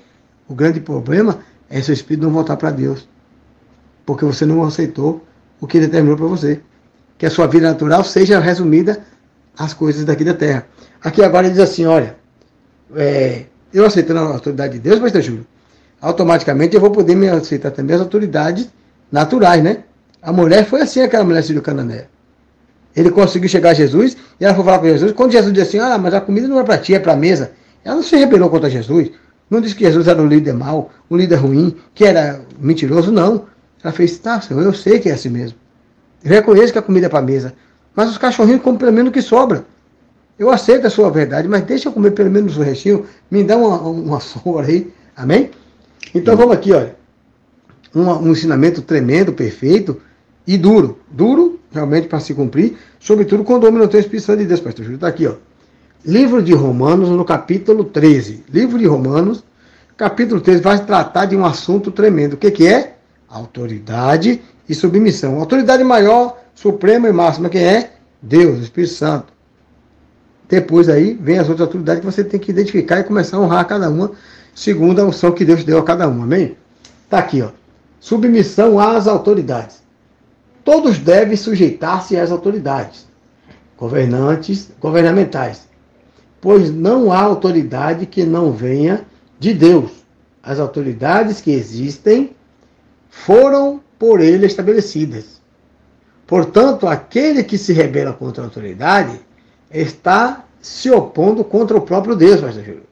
o 0.49 0.55
grande 0.55 0.81
problema 0.81 1.39
é 1.71 1.81
seu 1.81 1.95
espírito 1.95 2.25
não 2.25 2.33
voltar 2.33 2.57
para 2.57 2.71
Deus. 2.71 3.09
Porque 4.05 4.25
você 4.25 4.45
não 4.45 4.63
aceitou 4.65 5.25
o 5.61 5.67
que 5.67 5.81
determinou 5.81 6.17
para 6.17 6.27
você. 6.27 6.61
Que 7.17 7.27
a 7.27 7.31
sua 7.31 7.47
vida 7.47 7.69
natural 7.69 8.03
seja 8.05 8.41
resumida 8.41 9.05
às 9.57 9.73
coisas 9.73 10.05
daqui 10.05 10.25
da 10.25 10.35
terra. 10.35 10.67
Aqui 11.03 11.23
agora 11.23 11.47
ele 11.47 11.55
diz 11.55 11.63
assim, 11.63 11.87
olha, 11.87 12.17
é, 12.97 13.45
eu 13.73 13.87
aceitando 13.87 14.21
a 14.21 14.25
autoridade 14.25 14.75
de 14.75 14.81
Deus, 14.81 14.99
pastor 14.99 15.23
Júlio, 15.23 15.47
automaticamente 16.01 16.75
eu 16.75 16.81
vou 16.81 16.91
poder 16.91 17.15
me 17.15 17.29
aceitar 17.29 17.71
também 17.71 17.95
as 17.97 18.03
autoridades 18.03 18.69
naturais, 19.11 19.63
né? 19.63 19.85
A 20.21 20.33
mulher 20.33 20.67
foi 20.67 20.83
assim, 20.83 21.01
aquela 21.01 21.25
mulher 21.25 21.43
do 21.43 21.63
Canané. 21.63 22.07
Ele 22.95 23.11
conseguiu 23.11 23.49
chegar 23.49 23.71
a 23.71 23.75
Jesus 23.75 24.17
e 24.39 24.45
ela 24.45 24.55
foi 24.55 24.65
falar 24.65 24.79
com 24.79 24.87
Jesus. 24.87 25.13
Quando 25.13 25.33
Jesus 25.33 25.53
disse 25.53 25.77
assim: 25.77 25.79
Ah, 25.79 25.99
mas 25.99 26.13
a 26.15 26.21
comida 26.21 26.47
não 26.47 26.61
é 26.61 26.65
para 26.65 26.79
ti, 26.79 26.95
é 26.95 26.99
para 26.99 27.15
a 27.15 27.17
mesa. 27.17 27.53
Ela 27.85 27.97
não 27.97 28.03
se 28.03 28.17
rebelou 28.17 28.51
contra 28.51 28.69
Jesus. 28.69 29.11
Não 29.49 29.61
disse 29.61 29.75
que 29.75 29.85
Jesus 29.85 30.09
era 30.09 30.21
um 30.21 30.27
líder 30.27 30.55
mau, 30.55 30.91
um 31.11 31.17
líder 31.17 31.37
ruim, 31.37 31.77
que 31.95 32.05
era 32.05 32.41
mentiroso, 32.59 33.11
não. 33.11 33.47
Ela 33.83 33.93
fez: 33.93 34.19
Tá, 34.19 34.41
Senhor, 34.41 34.63
eu 34.63 34.75
sei 34.75 34.99
que 34.99 35.09
é 35.09 35.13
assim 35.13 35.31
mesmo. 35.31 35.59
Eu 36.23 36.31
reconheço 36.31 36.73
que 36.73 36.79
a 36.79 36.83
comida 36.83 37.07
é 37.07 37.09
para 37.09 37.19
a 37.19 37.23
mesa. 37.23 37.55
Mas 37.95 38.11
os 38.11 38.19
cachorrinhos 38.19 38.63
comem 38.63 38.79
pelo 38.79 38.93
menos 38.93 39.11
o 39.11 39.13
que 39.13 39.23
sobra. 39.23 39.65
Eu 40.39 40.51
aceito 40.51 40.87
a 40.87 40.91
sua 40.91 41.11
verdade, 41.11 41.47
mas 41.47 41.63
deixa 41.63 41.89
eu 41.89 41.93
comer 41.93 42.13
pelo 42.13 42.31
menos 42.31 42.57
o 42.57 42.63
restinho, 42.63 43.07
me 43.31 43.45
dá 43.45 43.57
uma, 43.57 43.79
uma 43.79 44.19
sombra 44.21 44.67
aí, 44.67 44.93
amém? 45.17 45.51
Então 46.15 46.37
vamos 46.37 46.55
aqui, 46.55 46.73
olha, 46.73 46.97
um, 47.95 48.09
um 48.11 48.33
ensinamento 48.33 48.83
tremendo, 48.83 49.33
perfeito 49.33 50.01
e 50.47 50.57
duro. 50.57 50.99
Duro, 51.11 51.61
realmente, 51.73 52.09
para 52.09 52.21
se 52.21 52.35
cumprir, 52.35 52.77
sobretudo 53.01 53.45
quando 53.45 53.65
o 53.65 53.69
homem 53.69 53.81
não 53.81 53.89
tem 53.89 54.01
o 54.01 54.03
Espírito 54.03 54.27
Santo 54.27 54.39
de 54.41 54.47
Deus, 54.47 54.61
pastor 54.61 54.85
Júlio. 54.85 54.97
Está 54.97 55.09
aqui, 55.09 55.27
ó. 55.27 55.35
Livro 56.05 56.43
de 56.43 56.53
Romanos, 56.53 57.09
no 57.09 57.25
capítulo 57.25 57.85
13. 57.85 58.45
Livro 58.53 58.79
de 58.79 58.87
Romanos, 58.87 59.45
capítulo 59.97 60.41
13, 60.41 60.61
vai 60.61 60.85
tratar 60.85 61.27
de 61.27 61.37
um 61.37 61.45
assunto 61.45 61.91
tremendo. 61.91 62.35
O 62.35 62.37
que, 62.37 62.51
que 62.51 62.67
é? 62.67 62.97
Autoridade 63.29 64.43
e 64.69 64.75
submissão. 64.75 65.39
Autoridade 65.39 65.85
maior, 65.85 66.39
suprema 66.55 67.09
e 67.09 67.13
máxima, 67.13 67.49
quem 67.49 67.63
é? 67.63 67.93
Deus, 68.21 68.61
Espírito 68.61 68.95
Santo. 68.95 69.33
Depois 70.49 70.89
aí 70.89 71.15
vem 71.15 71.39
as 71.39 71.49
outras 71.49 71.67
autoridades 71.67 72.01
que 72.01 72.07
você 72.07 72.23
tem 72.23 72.39
que 72.39 72.51
identificar 72.51 73.01
e 73.01 73.05
começar 73.05 73.37
a 73.37 73.41
honrar 73.41 73.67
cada 73.67 73.89
uma, 73.89 74.13
segundo 74.55 75.01
a 75.01 75.05
unção 75.05 75.33
que 75.33 75.45
Deus 75.45 75.65
deu 75.65 75.79
a 75.79 75.83
cada 75.85 76.09
uma. 76.09 76.25
Amém? 76.25 76.57
Está 77.05 77.19
aqui, 77.19 77.43
ó. 77.43 77.51
Submissão 78.01 78.81
às 78.81 79.07
autoridades. 79.07 79.82
Todos 80.65 80.99
devem 80.99 81.37
sujeitar-se 81.37 82.17
às 82.17 82.31
autoridades 82.31 83.07
governantes, 83.77 84.71
governamentais, 84.81 85.67
pois 86.41 86.71
não 86.71 87.11
há 87.11 87.21
autoridade 87.21 88.07
que 88.07 88.25
não 88.25 88.53
venha 88.53 89.05
de 89.41 89.53
Deus. 89.53 89.91
As 90.41 90.61
autoridades 90.61 91.41
que 91.41 91.51
existem 91.51 92.31
foram 93.11 93.81
por 93.99 94.21
ele 94.21 94.47
estabelecidas. 94.47 95.41
Portanto, 96.29 96.87
aquele 96.87 97.43
que 97.43 97.59
se 97.59 97.73
rebela 97.73 98.13
contra 98.13 98.43
a 98.43 98.47
autoridade 98.47 99.21
está 99.69 100.45
se 100.61 100.89
opondo 100.89 101.43
contra 101.43 101.77
o 101.77 101.83
próprio 101.83 102.15
Deus, 102.15 102.41
pastor 102.41 102.63
Júlio. 102.63 102.87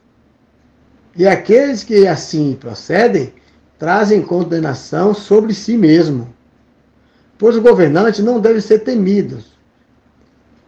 E 1.15 1.25
aqueles 1.25 1.83
que 1.85 2.05
assim 2.05 2.57
procedem 2.59 3.33
trazem 3.79 4.21
condenação 4.21 5.13
sobre 5.13 5.53
si 5.53 5.77
mesmo. 5.77 6.33
Pois 7.41 7.55
os 7.55 7.63
governantes 7.63 8.23
não 8.23 8.39
devem 8.39 8.61
ser 8.61 8.83
temidos, 8.83 9.57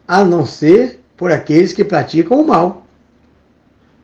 a 0.07 0.25
não 0.25 0.43
ser 0.43 1.03
por 1.15 1.31
aqueles 1.31 1.71
que 1.71 1.85
praticam 1.85 2.41
o 2.41 2.47
mal. 2.47 2.87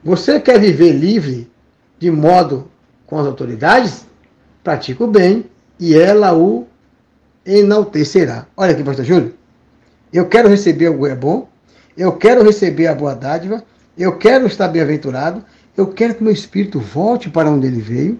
Você 0.03 0.39
quer 0.39 0.59
viver 0.59 0.91
livre 0.91 1.49
de 1.97 2.11
modo 2.11 2.69
com 3.07 3.17
as 3.17 3.25
autoridades? 3.25 4.05
Pratique 4.63 5.01
o 5.01 5.07
bem 5.07 5.45
e 5.79 5.97
ela 5.97 6.37
o 6.37 6.67
enaltecerá. 7.43 8.45
Olha 8.55 8.73
aqui, 8.73 8.83
pastor 8.83 9.03
Júlio. 9.03 9.33
Eu 10.13 10.27
quero 10.27 10.47
receber 10.47 10.89
o 10.89 11.07
é 11.07 11.15
bom, 11.15 11.49
eu 11.97 12.17
quero 12.17 12.43
receber 12.43 12.85
a 12.85 12.93
boa 12.93 13.15
dádiva, 13.15 13.63
eu 13.97 14.15
quero 14.19 14.45
estar 14.45 14.67
bem-aventurado, 14.67 15.43
eu 15.75 15.87
quero 15.87 16.13
que 16.13 16.23
meu 16.23 16.31
espírito 16.31 16.79
volte 16.79 17.31
para 17.31 17.49
onde 17.49 17.65
ele 17.65 17.81
veio, 17.81 18.19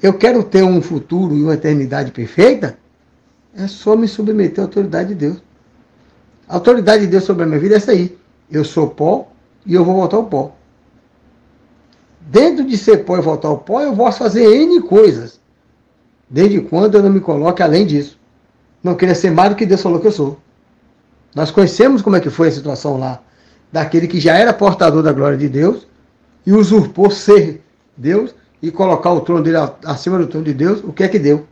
eu 0.00 0.14
quero 0.14 0.44
ter 0.44 0.62
um 0.62 0.80
futuro 0.80 1.36
e 1.36 1.42
uma 1.42 1.54
eternidade 1.54 2.12
perfeita, 2.12 2.78
é 3.54 3.66
só 3.66 3.96
me 3.96 4.06
submeter 4.06 4.60
à 4.60 4.66
autoridade 4.66 5.10
de 5.10 5.14
Deus. 5.14 5.42
A 6.48 6.54
autoridade 6.54 7.02
de 7.02 7.08
Deus 7.08 7.24
sobre 7.24 7.44
a 7.44 7.46
minha 7.46 7.58
vida 7.58 7.74
é 7.74 7.76
essa 7.76 7.92
aí. 7.92 8.18
Eu 8.50 8.64
sou 8.64 8.88
pó 8.88 9.28
e 9.64 9.74
eu 9.74 9.84
vou 9.84 9.94
voltar 9.94 10.16
ao 10.16 10.24
pó. 10.24 10.54
Dentro 12.20 12.64
de 12.64 12.76
ser 12.76 13.04
pó 13.04 13.16
e 13.16 13.20
voltar 13.20 13.48
ao 13.48 13.58
pó, 13.58 13.80
eu 13.80 13.94
posso 13.94 14.18
fazer 14.18 14.44
N 14.44 14.80
coisas. 14.82 15.40
Desde 16.28 16.60
quando 16.60 16.96
eu 16.96 17.02
não 17.02 17.10
me 17.10 17.20
coloque 17.20 17.62
além 17.62 17.86
disso. 17.86 18.18
Não 18.82 18.94
queria 18.94 19.14
ser 19.14 19.30
mais 19.30 19.50
do 19.50 19.56
que 19.56 19.66
Deus 19.66 19.82
falou 19.82 20.00
que 20.00 20.06
eu 20.06 20.12
sou. 20.12 20.38
Nós 21.34 21.50
conhecemos 21.50 22.02
como 22.02 22.16
é 22.16 22.20
que 22.20 22.30
foi 22.30 22.48
a 22.48 22.52
situação 22.52 22.98
lá. 22.98 23.20
Daquele 23.72 24.08
que 24.08 24.18
já 24.18 24.36
era 24.36 24.52
portador 24.52 25.02
da 25.02 25.12
glória 25.12 25.38
de 25.38 25.48
Deus 25.48 25.86
e 26.46 26.52
usurpou 26.52 27.10
ser 27.10 27.62
Deus 27.96 28.34
e 28.62 28.70
colocar 28.70 29.12
o 29.12 29.20
trono 29.20 29.42
dele 29.42 29.56
acima 29.84 30.18
do 30.18 30.26
trono 30.26 30.44
de 30.44 30.54
Deus. 30.54 30.82
O 30.82 30.92
que 30.92 31.04
é 31.04 31.08
que 31.08 31.18
deu? 31.18 31.46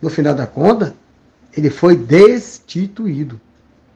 No 0.00 0.10
final 0.10 0.34
da 0.34 0.46
conta, 0.46 0.94
ele 1.56 1.70
foi 1.70 1.96
destituído. 1.96 3.40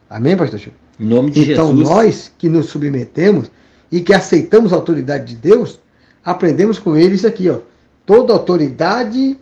Amém, 0.08 0.36
pastor 0.36 0.58
Chico? 0.58 0.76
Em 0.98 1.04
nome 1.04 1.30
de 1.30 1.52
então, 1.52 1.68
Jesus. 1.68 1.88
nós 1.88 2.32
que 2.38 2.48
nos 2.48 2.66
submetemos 2.66 3.50
e 3.90 4.00
que 4.00 4.12
aceitamos 4.12 4.72
a 4.72 4.76
autoridade 4.76 5.34
de 5.34 5.36
Deus, 5.36 5.78
aprendemos 6.24 6.78
com 6.78 6.96
ele 6.96 7.14
isso 7.14 7.26
aqui, 7.26 7.48
ó. 7.48 7.60
Toda 8.04 8.32
autoridade 8.32 9.38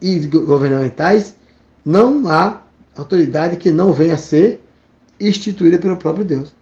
e 0.00 0.18
governamentais, 0.26 1.34
não 1.84 2.28
há 2.28 2.60
autoridade 2.96 3.56
que 3.56 3.70
não 3.70 3.92
venha 3.92 4.14
a 4.14 4.18
ser 4.18 4.60
instituída 5.18 5.78
pelo 5.78 5.96
próprio 5.96 6.24
Deus. 6.24 6.54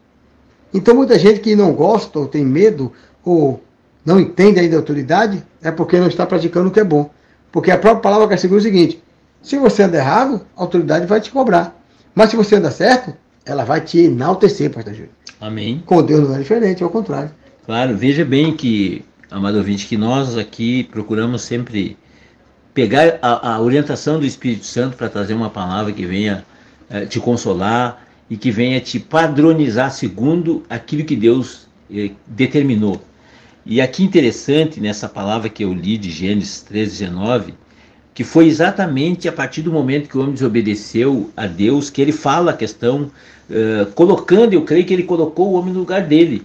Então, 0.73 0.95
muita 0.95 1.19
gente 1.19 1.41
que 1.41 1.55
não 1.55 1.73
gosta, 1.73 2.19
ou 2.19 2.27
tem 2.27 2.45
medo, 2.45 2.93
ou 3.25 3.63
não 4.05 4.19
entende 4.19 4.61
ainda 4.61 4.77
a 4.77 4.79
autoridade, 4.79 5.45
é 5.61 5.71
porque 5.71 5.99
não 5.99 6.07
está 6.07 6.25
praticando 6.25 6.69
o 6.69 6.71
que 6.71 6.81
é 6.81 6.85
bom. 6.85 7.11
Porque 7.51 7.71
a 7.71 7.79
própria 7.79 8.03
palavra 8.03 8.29
quer 8.29 8.39
seguir 8.39 8.55
o 8.55 8.61
seguinte: 8.61 9.03
se 9.43 9.59
você 9.59 9.83
anda 9.83 9.99
errado, 9.99 10.47
a 10.57 10.63
autoridade 10.63 11.07
vai 11.07 11.21
te 11.21 11.31
cobrar. 11.31 11.77
Mas 12.15 12.31
se 12.31 12.37
você 12.37 12.57
anda 12.57 12.71
certo, 12.71 13.15
ela 13.45 13.65
vai 13.65 13.81
te 13.81 13.99
enaltecer, 13.99 14.71
pastor 14.71 14.95
Júlio. 14.95 15.11
Amém. 15.41 15.83
Com 15.85 16.03
Deus 16.03 16.29
não 16.29 16.37
é 16.37 16.39
diferente, 16.39 16.83
é 16.83 16.87
o 16.87 16.91
contrário. 16.91 17.31
Claro, 17.67 17.97
veja 17.97 18.25
bem 18.25 18.55
que, 18.55 19.05
amado 19.31 19.59
ouvinte, 19.59 19.87
que 19.87 19.97
nós 19.97 20.37
aqui 20.39 20.85
procuramos 20.85 21.43
sempre 21.43 21.97
pegar 22.73 23.19
a, 23.21 23.55
a 23.55 23.61
orientação 23.61 24.19
do 24.19 24.27
Espírito 24.27 24.65
Santo 24.65 24.97
para 24.97 25.09
trazer 25.09 25.35
uma 25.35 25.51
palavra 25.51 25.93
que 25.93 26.07
venha 26.07 26.45
eh, 26.89 27.07
te 27.07 27.21
consolar 27.21 28.07
e 28.31 28.37
que 28.37 28.51
venha 28.51 28.81
te 28.81 28.99
padronizar 28.99 29.91
segundo 29.91 30.63
aquilo 30.71 31.05
que 31.05 31.17
Deus 31.17 31.67
eh, 31.93 32.13
determinou. 32.27 33.03
E 33.65 33.81
aqui 33.81 34.03
interessante 34.03 34.81
nessa 34.81 35.09
palavra 35.09 35.49
que 35.49 35.65
eu 35.65 35.73
li 35.73 35.99
de 35.99 36.11
Gênesis 36.11 36.65
3,19, 36.69 37.55
que 38.15 38.25
foi 38.25 38.47
exatamente 38.47 39.29
a 39.29 39.33
partir 39.33 39.63
do 39.63 39.73
momento 39.73 40.09
que 40.09 40.17
o 40.17 40.21
homem 40.21 40.35
desobedeceu 40.35 41.31
a 41.37 41.47
Deus 41.47 41.89
que 41.89 42.03
ele 42.03 42.13
fala 42.13 42.51
a 42.51 42.57
questão, 42.57 43.11
uh, 43.49 43.87
colocando, 43.93 44.53
eu 44.53 44.63
creio 44.63 44.85
que 44.85 44.93
ele 44.93 45.05
colocou 45.05 45.51
o 45.51 45.53
homem 45.55 45.73
no 45.73 45.81
lugar 45.81 46.03
dele. 46.03 46.43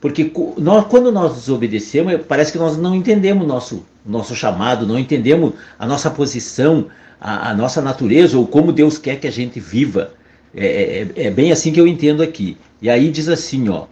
Porque 0.00 0.32
nós, 0.56 0.86
quando 0.86 1.12
nós 1.12 1.34
desobedecemos, 1.34 2.14
parece 2.26 2.52
que 2.52 2.58
nós 2.58 2.78
não 2.78 2.94
entendemos 2.94 3.44
o 3.44 3.46
nosso, 3.46 3.84
nosso 4.04 4.34
chamado, 4.34 4.86
não 4.86 4.98
entendemos 4.98 5.52
a 5.78 5.86
nossa 5.86 6.10
posição, 6.10 6.86
a, 7.20 7.50
a 7.50 7.54
nossa 7.54 7.82
natureza, 7.82 8.38
ou 8.38 8.46
como 8.46 8.72
Deus 8.72 8.96
quer 8.96 9.20
que 9.20 9.26
a 9.26 9.32
gente 9.32 9.60
viva. 9.60 10.14
É, 10.56 11.06
é, 11.16 11.26
é 11.26 11.30
bem 11.30 11.52
assim 11.52 11.70
que 11.70 11.80
eu 11.80 11.86
entendo 11.86 12.22
aqui. 12.22 12.56
E 12.80 12.88
aí 12.88 13.10
diz 13.10 13.28
assim, 13.28 13.68
ó, 13.68 13.84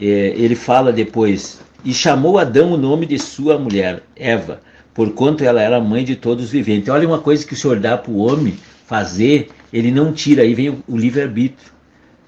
é, 0.00 0.04
ele 0.04 0.56
fala 0.56 0.92
depois, 0.92 1.60
e 1.84 1.94
chamou 1.94 2.36
Adão 2.36 2.72
o 2.72 2.76
nome 2.76 3.06
de 3.06 3.16
sua 3.16 3.56
mulher, 3.56 4.02
Eva, 4.16 4.60
porquanto 4.94 5.44
ela 5.44 5.60
era 5.60 5.80
mãe 5.80 6.04
de 6.04 6.14
todos 6.14 6.46
os 6.46 6.50
viventes. 6.50 6.88
Olha 6.88 7.06
uma 7.06 7.18
coisa 7.18 7.44
que 7.44 7.52
o 7.52 7.56
Senhor 7.56 7.80
dá 7.80 7.98
para 7.98 8.12
o 8.12 8.18
homem 8.18 8.56
fazer, 8.86 9.50
ele 9.72 9.90
não 9.90 10.12
tira, 10.12 10.42
aí 10.42 10.54
vem 10.54 10.70
o, 10.70 10.78
o 10.86 10.96
livre-arbítrio. 10.96 11.74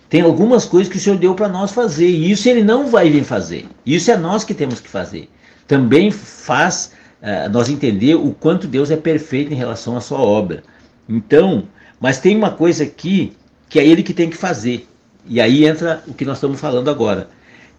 Tem 0.09 0.21
algumas 0.21 0.65
coisas 0.65 0.91
que 0.91 0.99
o 0.99 1.01
Senhor 1.01 1.19
deu 1.19 1.35
para 1.35 1.49
nós 1.49 1.73
fazer, 1.73 2.09
e 2.09 2.31
isso 2.31 2.49
ele 2.49 2.63
não 2.63 2.89
vai 2.89 3.11
vir 3.11 3.25
fazer. 3.25 3.67
Isso 3.85 4.11
é 4.11 4.17
nós 4.17 4.45
que 4.45 4.55
temos 4.55 4.81
que 4.81 4.89
fazer. 4.89 5.29
Também 5.67 6.11
faz 6.11 6.93
uh, 7.23 7.51
nós 7.51 7.69
entender 7.69 8.15
o 8.15 8.31
quanto 8.33 8.67
Deus 8.67 8.91
é 8.91 8.97
perfeito 8.97 9.53
em 9.53 9.57
relação 9.57 9.97
à 9.97 10.01
sua 10.01 10.19
obra. 10.19 10.63
Então, 11.09 11.65
mas 12.01 12.19
tem 12.19 12.37
uma 12.37 12.51
coisa 12.51 12.85
aqui 12.85 13.33
que 13.69 13.79
é 13.79 13.87
ele 13.87 14.03
que 14.03 14.15
tem 14.15 14.31
que 14.31 14.37
fazer. 14.37 14.87
E 15.29 15.41
aí 15.41 15.67
entra 15.67 16.03
o 16.07 16.15
que 16.15 16.25
nós 16.25 16.37
estamos 16.37 16.61
falando 16.61 16.89
agora. 16.89 17.29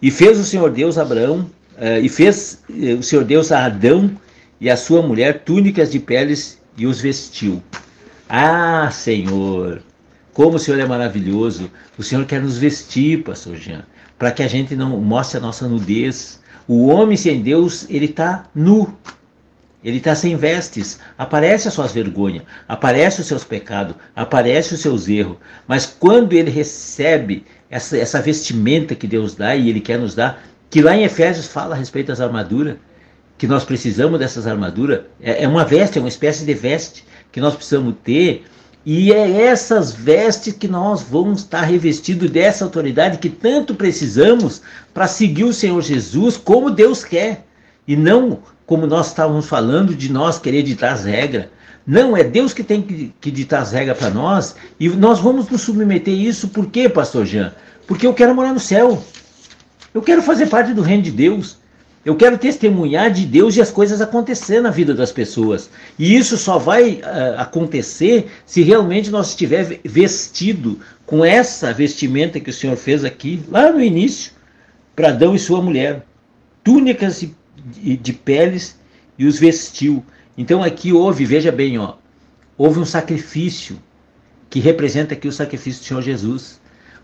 E 0.02 0.10
fez 0.10 0.38
o 0.38 0.44
Senhor 0.44 0.70
Deus 0.70 0.98
Abraão, 0.98 1.50
uh, 1.78 2.00
e 2.02 2.08
fez 2.08 2.62
uh, 2.68 2.98
o 2.98 3.02
Senhor 3.02 3.24
Deus 3.24 3.50
a 3.50 3.64
Adão 3.64 4.10
e 4.60 4.68
a 4.68 4.76
sua 4.76 5.02
mulher 5.02 5.40
túnicas 5.44 5.90
de 5.90 5.98
peles 5.98 6.58
e 6.76 6.86
os 6.86 7.00
vestiu. 7.00 7.62
Ah, 8.28 8.90
Senhor, 8.90 9.82
como 10.38 10.56
o 10.56 10.58
Senhor 10.58 10.78
é 10.78 10.86
maravilhoso. 10.86 11.70
O 11.98 12.02
Senhor 12.04 12.24
quer 12.24 12.40
nos 12.40 12.58
vestir, 12.58 13.24
pastor 13.24 13.56
Jean, 13.56 13.84
para 14.16 14.30
que 14.30 14.42
a 14.42 14.46
gente 14.48 14.76
não 14.76 14.90
mostre 15.00 15.38
a 15.38 15.40
nossa 15.40 15.66
nudez. 15.66 16.40
O 16.68 16.86
homem 16.86 17.16
sem 17.16 17.42
Deus, 17.42 17.86
ele 17.90 18.04
está 18.04 18.44
nu. 18.54 18.96
Ele 19.82 19.96
está 19.96 20.14
sem 20.14 20.36
vestes. 20.36 21.00
Aparece 21.16 21.66
as 21.66 21.74
suas 21.74 21.92
vergonhas, 21.92 22.44
aparece 22.68 23.20
os 23.20 23.26
seus 23.26 23.42
pecados, 23.42 23.96
aparece 24.14 24.74
os 24.74 24.80
seus 24.80 25.08
erros. 25.08 25.38
Mas 25.66 25.86
quando 25.86 26.34
ele 26.34 26.50
recebe 26.50 27.44
essa, 27.70 27.96
essa 27.96 28.22
vestimenta 28.22 28.94
que 28.94 29.06
Deus 29.06 29.34
dá 29.34 29.56
e 29.56 29.68
ele 29.68 29.80
quer 29.80 29.98
nos 29.98 30.14
dar, 30.14 30.42
que 30.70 30.82
lá 30.82 30.94
em 30.94 31.04
Efésios 31.04 31.46
fala 31.46 31.74
a 31.74 31.78
respeito 31.78 32.08
das 32.08 32.20
armaduras, 32.20 32.76
que 33.38 33.46
nós 33.46 33.64
precisamos 33.64 34.18
dessas 34.18 34.46
armaduras, 34.46 35.02
é, 35.20 35.44
é 35.44 35.48
uma 35.48 35.64
veste, 35.64 35.96
é 35.96 36.02
uma 36.02 36.08
espécie 36.08 36.44
de 36.44 36.52
veste 36.52 37.04
que 37.32 37.40
nós 37.40 37.54
precisamos 37.54 37.94
ter, 38.04 38.44
e 38.84 39.12
é 39.12 39.42
essas 39.42 39.92
vestes 39.92 40.54
que 40.54 40.66
nós 40.66 41.02
vamos 41.02 41.40
estar 41.40 41.62
revestidos 41.62 42.30
dessa 42.30 42.64
autoridade 42.64 43.18
que 43.18 43.30
tanto 43.30 43.74
precisamos 43.74 44.60
para 44.92 45.06
seguir 45.06 45.44
o 45.44 45.54
Senhor 45.54 45.80
Jesus 45.82 46.36
como 46.36 46.70
Deus 46.70 47.04
quer, 47.04 47.44
e 47.86 47.96
não 47.96 48.40
como 48.66 48.86
nós 48.86 49.08
estávamos 49.08 49.46
falando 49.46 49.94
de 49.94 50.12
nós 50.12 50.38
querer 50.38 50.62
ditar 50.62 50.92
as 50.92 51.04
regras, 51.04 51.46
Não, 51.86 52.14
é 52.14 52.22
Deus 52.22 52.52
que 52.52 52.62
tem 52.62 52.82
que, 52.82 53.14
que 53.18 53.30
ditar 53.30 53.62
as 53.62 53.72
regras 53.72 53.96
para 53.96 54.10
nós 54.10 54.54
e 54.78 54.90
nós 54.90 55.20
vamos 55.20 55.48
nos 55.48 55.62
submeter 55.62 56.12
a 56.12 56.16
isso. 56.16 56.48
Por 56.48 56.66
quê, 56.66 56.86
pastor 56.86 57.24
Jean? 57.24 57.54
Porque 57.86 58.06
eu 58.06 58.12
quero 58.12 58.34
morar 58.34 58.52
no 58.52 58.60
céu. 58.60 59.02
Eu 59.94 60.02
quero 60.02 60.20
fazer 60.20 60.48
parte 60.48 60.74
do 60.74 60.82
reino 60.82 61.02
de 61.02 61.10
Deus. 61.10 61.57
Eu 62.08 62.16
quero 62.16 62.38
testemunhar 62.38 63.10
de 63.10 63.26
Deus 63.26 63.54
e 63.54 63.60
as 63.60 63.70
coisas 63.70 64.00
acontecer 64.00 64.62
na 64.62 64.70
vida 64.70 64.94
das 64.94 65.12
pessoas. 65.12 65.68
E 65.98 66.16
isso 66.16 66.38
só 66.38 66.56
vai 66.56 67.02
uh, 67.02 67.38
acontecer 67.38 68.30
se 68.46 68.62
realmente 68.62 69.10
nós 69.10 69.28
estiver 69.28 69.78
vestido 69.84 70.80
com 71.04 71.22
essa 71.22 71.70
vestimenta 71.70 72.40
que 72.40 72.48
o 72.48 72.52
Senhor 72.52 72.78
fez 72.78 73.04
aqui, 73.04 73.42
lá 73.50 73.70
no 73.70 73.78
início, 73.78 74.32
para 74.96 75.10
Adão 75.10 75.34
e 75.34 75.38
sua 75.38 75.60
mulher. 75.60 76.02
Túnicas 76.64 77.20
de, 77.20 77.96
de 77.98 78.12
peles 78.14 78.78
e 79.18 79.26
os 79.26 79.38
vestiu. 79.38 80.02
Então 80.34 80.62
aqui 80.62 80.94
houve, 80.94 81.26
veja 81.26 81.52
bem, 81.52 81.76
ó, 81.78 81.96
houve 82.56 82.78
um 82.78 82.86
sacrifício 82.86 83.78
que 84.48 84.60
representa 84.60 85.12
aqui 85.12 85.28
o 85.28 85.32
sacrifício 85.32 85.82
do 85.82 85.86
Senhor 85.86 86.02
Jesus. 86.02 86.58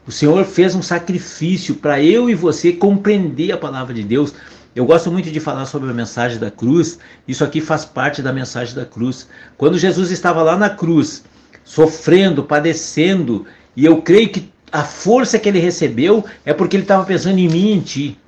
O 0.06 0.10
Senhor 0.10 0.46
fez 0.46 0.74
um 0.74 0.80
sacrifício 0.82 1.74
para 1.74 2.02
eu 2.02 2.30
e 2.30 2.34
você 2.34 2.72
compreender 2.72 3.52
a 3.52 3.58
palavra 3.58 3.92
de 3.92 4.02
Deus. 4.02 4.32
Eu 4.74 4.84
gosto 4.84 5.10
muito 5.10 5.30
de 5.30 5.38
falar 5.38 5.66
sobre 5.66 5.90
a 5.90 5.94
mensagem 5.94 6.38
da 6.38 6.50
cruz. 6.50 6.98
Isso 7.28 7.44
aqui 7.44 7.60
faz 7.60 7.84
parte 7.84 8.20
da 8.20 8.32
mensagem 8.32 8.74
da 8.74 8.84
cruz. 8.84 9.28
Quando 9.56 9.78
Jesus 9.78 10.10
estava 10.10 10.42
lá 10.42 10.56
na 10.56 10.68
cruz, 10.68 11.24
sofrendo, 11.64 12.42
padecendo, 12.42 13.46
e 13.76 13.84
eu 13.84 14.02
creio 14.02 14.28
que 14.30 14.52
a 14.72 14.82
força 14.82 15.38
que 15.38 15.48
ele 15.48 15.60
recebeu 15.60 16.24
é 16.44 16.52
porque 16.52 16.76
ele 16.76 16.82
estava 16.82 17.04
pensando 17.04 17.38
em 17.38 17.48
mim 17.48 17.68
e 17.68 17.72
em 17.72 17.80
ti. 17.80 18.18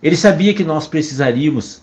Ele 0.00 0.16
sabia 0.16 0.54
que 0.54 0.62
nós 0.62 0.86
precisaríamos 0.86 1.82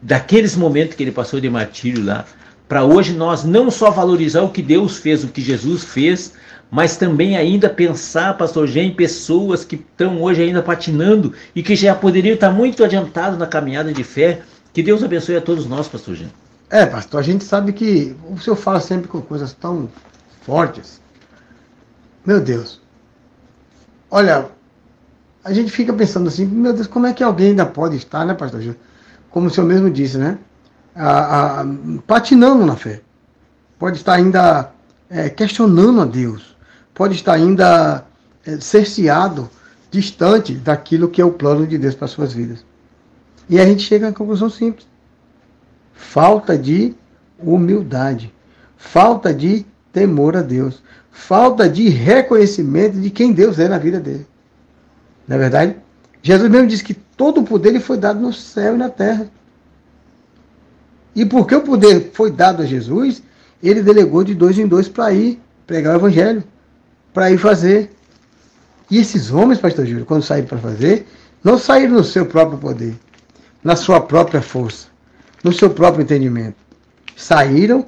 daqueles 0.00 0.56
momentos 0.56 0.96
que 0.96 1.02
ele 1.02 1.12
passou 1.12 1.38
de 1.40 1.50
martírio 1.50 2.04
lá, 2.04 2.24
para 2.68 2.84
hoje 2.84 3.12
nós 3.12 3.44
não 3.44 3.70
só 3.70 3.90
valorizar 3.90 4.42
o 4.42 4.50
que 4.50 4.62
Deus 4.62 4.98
fez, 4.98 5.24
o 5.24 5.28
que 5.28 5.40
Jesus 5.40 5.84
fez, 5.84 6.32
mas 6.70 6.96
também 6.96 7.36
ainda 7.36 7.68
pensar, 7.68 8.36
pastor 8.36 8.66
Gê, 8.66 8.80
em 8.80 8.94
pessoas 8.94 9.64
que 9.64 9.76
estão 9.76 10.22
hoje 10.22 10.42
ainda 10.42 10.62
patinando 10.62 11.32
e 11.54 11.62
que 11.62 11.74
já 11.74 11.94
poderiam 11.94 12.34
estar 12.34 12.50
muito 12.50 12.84
adiantados 12.84 13.38
na 13.38 13.46
caminhada 13.46 13.92
de 13.92 14.04
fé. 14.04 14.42
Que 14.72 14.82
Deus 14.82 15.02
abençoe 15.02 15.36
a 15.36 15.40
todos 15.40 15.66
nós, 15.66 15.88
pastor 15.88 16.14
Gê. 16.14 16.26
É, 16.70 16.84
pastor, 16.84 17.20
a 17.20 17.22
gente 17.22 17.44
sabe 17.44 17.72
que 17.72 18.14
o 18.30 18.38
senhor 18.38 18.56
fala 18.56 18.80
sempre 18.80 19.08
com 19.08 19.20
coisas 19.20 19.52
tão 19.54 19.88
fortes. 20.42 21.00
Meu 22.24 22.40
Deus. 22.40 22.80
Olha, 24.10 24.46
a 25.42 25.52
gente 25.52 25.70
fica 25.70 25.92
pensando 25.92 26.28
assim, 26.28 26.44
meu 26.44 26.72
Deus, 26.72 26.86
como 26.86 27.06
é 27.06 27.12
que 27.12 27.22
alguém 27.22 27.48
ainda 27.48 27.64
pode 27.64 27.96
estar, 27.96 28.26
né, 28.26 28.34
pastor 28.34 28.60
Gê? 28.60 28.74
como 29.30 29.46
o 29.46 29.50
senhor 29.50 29.66
mesmo 29.66 29.90
disse, 29.90 30.18
né? 30.18 30.38
A, 30.94 31.60
a, 31.60 31.66
patinando 32.06 32.66
na 32.66 32.76
fé. 32.76 33.00
Pode 33.78 33.98
estar 33.98 34.14
ainda 34.14 34.72
é, 35.08 35.28
questionando 35.28 36.00
a 36.00 36.04
Deus. 36.04 36.56
Pode 36.98 37.14
estar 37.14 37.34
ainda 37.34 38.04
é, 38.44 38.58
cerceado, 38.58 39.48
distante 39.88 40.52
daquilo 40.52 41.08
que 41.08 41.22
é 41.22 41.24
o 41.24 41.30
plano 41.30 41.64
de 41.64 41.78
Deus 41.78 41.94
para 41.94 42.08
suas 42.08 42.32
vidas. 42.32 42.64
E 43.48 43.60
a 43.60 43.64
gente 43.64 43.84
chega 43.84 44.08
à 44.08 44.12
conclusão 44.12 44.50
simples: 44.50 44.84
falta 45.94 46.58
de 46.58 46.96
humildade, 47.38 48.34
falta 48.76 49.32
de 49.32 49.64
temor 49.92 50.36
a 50.36 50.42
Deus, 50.42 50.82
falta 51.12 51.68
de 51.68 51.88
reconhecimento 51.88 53.00
de 53.00 53.10
quem 53.10 53.32
Deus 53.32 53.60
é 53.60 53.68
na 53.68 53.78
vida 53.78 54.00
dele. 54.00 54.26
Não 55.26 55.36
é 55.36 55.38
verdade? 55.38 55.76
Jesus 56.20 56.50
mesmo 56.50 56.66
disse 56.66 56.82
que 56.82 56.94
todo 56.94 57.42
o 57.42 57.44
poder 57.44 57.74
lhe 57.74 57.80
foi 57.80 57.96
dado 57.96 58.18
no 58.18 58.32
céu 58.32 58.74
e 58.74 58.78
na 58.78 58.90
terra. 58.90 59.30
E 61.14 61.24
porque 61.24 61.54
o 61.54 61.62
poder 61.62 62.10
foi 62.12 62.32
dado 62.32 62.60
a 62.60 62.66
Jesus, 62.66 63.22
ele 63.62 63.82
delegou 63.82 64.24
de 64.24 64.34
dois 64.34 64.58
em 64.58 64.66
dois 64.66 64.88
para 64.88 65.12
ir 65.12 65.40
pregar 65.64 65.94
o 65.94 65.98
evangelho, 65.98 66.42
para 67.12 67.30
ir 67.30 67.38
fazer. 67.38 67.90
E 68.90 68.98
esses 68.98 69.30
homens, 69.30 69.60
pastor 69.60 69.86
Júlio, 69.86 70.06
quando 70.06 70.22
saíram 70.22 70.48
para 70.48 70.58
fazer, 70.58 71.06
não 71.44 71.58
saíram 71.58 71.94
no 71.94 72.04
seu 72.04 72.26
próprio 72.26 72.58
poder, 72.58 72.94
na 73.62 73.76
sua 73.76 74.00
própria 74.00 74.40
força, 74.40 74.88
no 75.44 75.52
seu 75.52 75.70
próprio 75.70 76.02
entendimento. 76.02 76.56
Saíram 77.16 77.84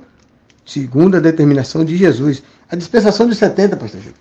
segundo 0.65 1.17
a 1.17 1.21
determinação 1.21 1.85
de 1.85 1.97
Jesus. 1.97 2.43
A 2.71 2.77
dispensação 2.77 3.29
de 3.29 3.35
70, 3.35 3.77
pastor 3.77 4.01
Júlio. 4.01 4.17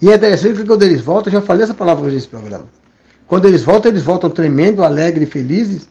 E 0.00 0.10
é 0.10 0.14
interessante 0.14 0.60
que 0.60 0.66
quando 0.66 0.82
eles 0.82 1.00
voltam, 1.00 1.32
já 1.32 1.40
falei 1.40 1.64
essa 1.64 1.74
palavra 1.74 2.04
hoje 2.04 2.16
nesse 2.16 2.28
programa. 2.28 2.66
Quando 3.26 3.46
eles 3.46 3.62
voltam, 3.62 3.90
eles 3.90 4.02
voltam 4.02 4.30
tremendo, 4.30 4.84
alegres, 4.84 5.28
felizes 5.28 5.88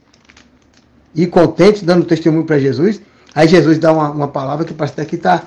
e 1.15 1.27
contentes, 1.27 1.83
dando 1.83 2.05
testemunho 2.05 2.45
para 2.45 2.59
Jesus. 2.59 3.01
Aí 3.35 3.47
Jesus 3.47 3.79
dá 3.79 3.91
uma, 3.91 4.11
uma, 4.11 4.27
palavra 4.27 4.65
que 4.65 4.73
parece 4.73 4.93
até 4.93 5.05
que 5.05 5.15
está 5.15 5.43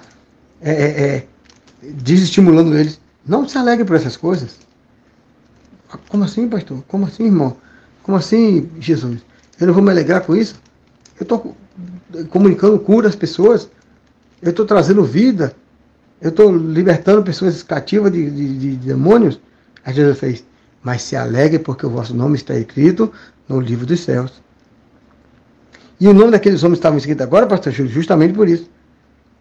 é, 0.60 0.70
é, 0.70 1.02
é, 1.02 1.26
desestimulando 1.94 2.76
eles. 2.76 3.00
Não 3.26 3.48
se 3.48 3.58
alegre 3.58 3.84
por 3.84 3.96
essas 3.96 4.16
coisas. 4.16 4.58
Como 6.08 6.24
assim, 6.24 6.48
pastor? 6.48 6.82
Como 6.88 7.06
assim, 7.06 7.24
irmão? 7.24 7.56
Como 8.02 8.16
assim, 8.16 8.68
Jesus? 8.78 9.20
Eu 9.60 9.68
não 9.68 9.74
vou 9.74 9.82
me 9.82 9.90
alegrar 9.90 10.22
com 10.22 10.36
isso? 10.36 10.54
Eu 11.18 11.22
estou 11.22 11.56
comunicando 12.30 12.78
cura 12.78 13.08
às 13.08 13.16
pessoas. 13.16 13.68
Eu 14.42 14.50
estou 14.50 14.66
trazendo 14.66 15.04
vida. 15.04 15.54
Eu 16.20 16.30
estou 16.30 16.54
libertando 16.54 17.22
pessoas 17.22 17.62
cativas 17.62 18.12
de, 18.12 18.30
de, 18.30 18.58
de 18.58 18.76
demônios. 18.76 19.40
Aí 19.84 19.94
Jesus 19.94 20.18
fez 20.18 20.44
mas 20.86 21.02
se 21.02 21.16
alegre 21.16 21.58
porque 21.58 21.84
o 21.84 21.90
vosso 21.90 22.14
nome 22.14 22.36
está 22.36 22.54
escrito 22.54 23.12
no 23.48 23.58
livro 23.58 23.84
dos 23.84 23.98
céus. 23.98 24.40
E 25.98 26.06
o 26.06 26.14
nome 26.14 26.30
daqueles 26.30 26.62
homens 26.62 26.78
estava 26.78 26.96
escrito 26.96 27.24
agora, 27.24 27.44
pastor 27.44 27.72
justamente 27.72 28.32
por 28.32 28.48
isso. 28.48 28.70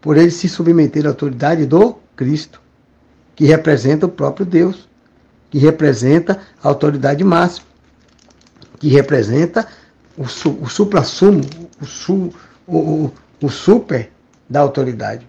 Por 0.06 0.18
eles 0.18 0.36
se 0.36 0.47
submeter 0.47 1.03
à 1.08 1.10
autoridade 1.10 1.66
do 1.66 1.95
Cristo, 2.16 2.62
que 3.36 3.43
representa 3.43 4.06
o 4.06 4.10
próprio 4.10 4.45
Deus, 4.45 4.88
que 5.49 5.58
representa 5.58 6.41
a 6.64 6.68
autoridade 6.68 7.24
máxima, 7.24 7.66
que 8.80 8.88
representa 8.88 9.68
o, 10.16 10.28
su, 10.28 10.60
o 10.62 10.70
supra-sumo, 10.70 11.41
o, 11.82 11.86
su, 11.88 12.32
o, 12.68 13.10
o 13.41 13.49
super 13.49 14.12
da 14.47 14.60
autoridade. 14.60 15.28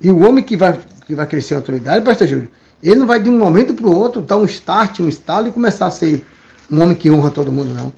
E 0.00 0.12
o 0.12 0.20
homem 0.28 0.44
que 0.44 0.56
vai, 0.56 0.78
que 1.04 1.16
vai 1.16 1.26
crescer 1.26 1.54
a 1.54 1.56
autoridade, 1.56 2.04
pastor 2.04 2.28
Júlio, 2.28 2.50
ele 2.80 3.00
não 3.00 3.06
vai 3.08 3.20
de 3.20 3.28
um 3.28 3.36
momento 3.36 3.74
para 3.74 3.88
o 3.88 3.98
outro 3.98 4.22
dar 4.22 4.36
um 4.36 4.44
start, 4.44 5.00
um 5.00 5.08
estalo 5.08 5.48
e 5.48 5.50
começar 5.50 5.86
a 5.86 5.90
ser 5.90 6.24
um 6.70 6.80
homem 6.80 6.94
que 6.94 7.10
honra 7.10 7.32
todo 7.32 7.50
mundo, 7.50 7.74
não. 7.74 7.92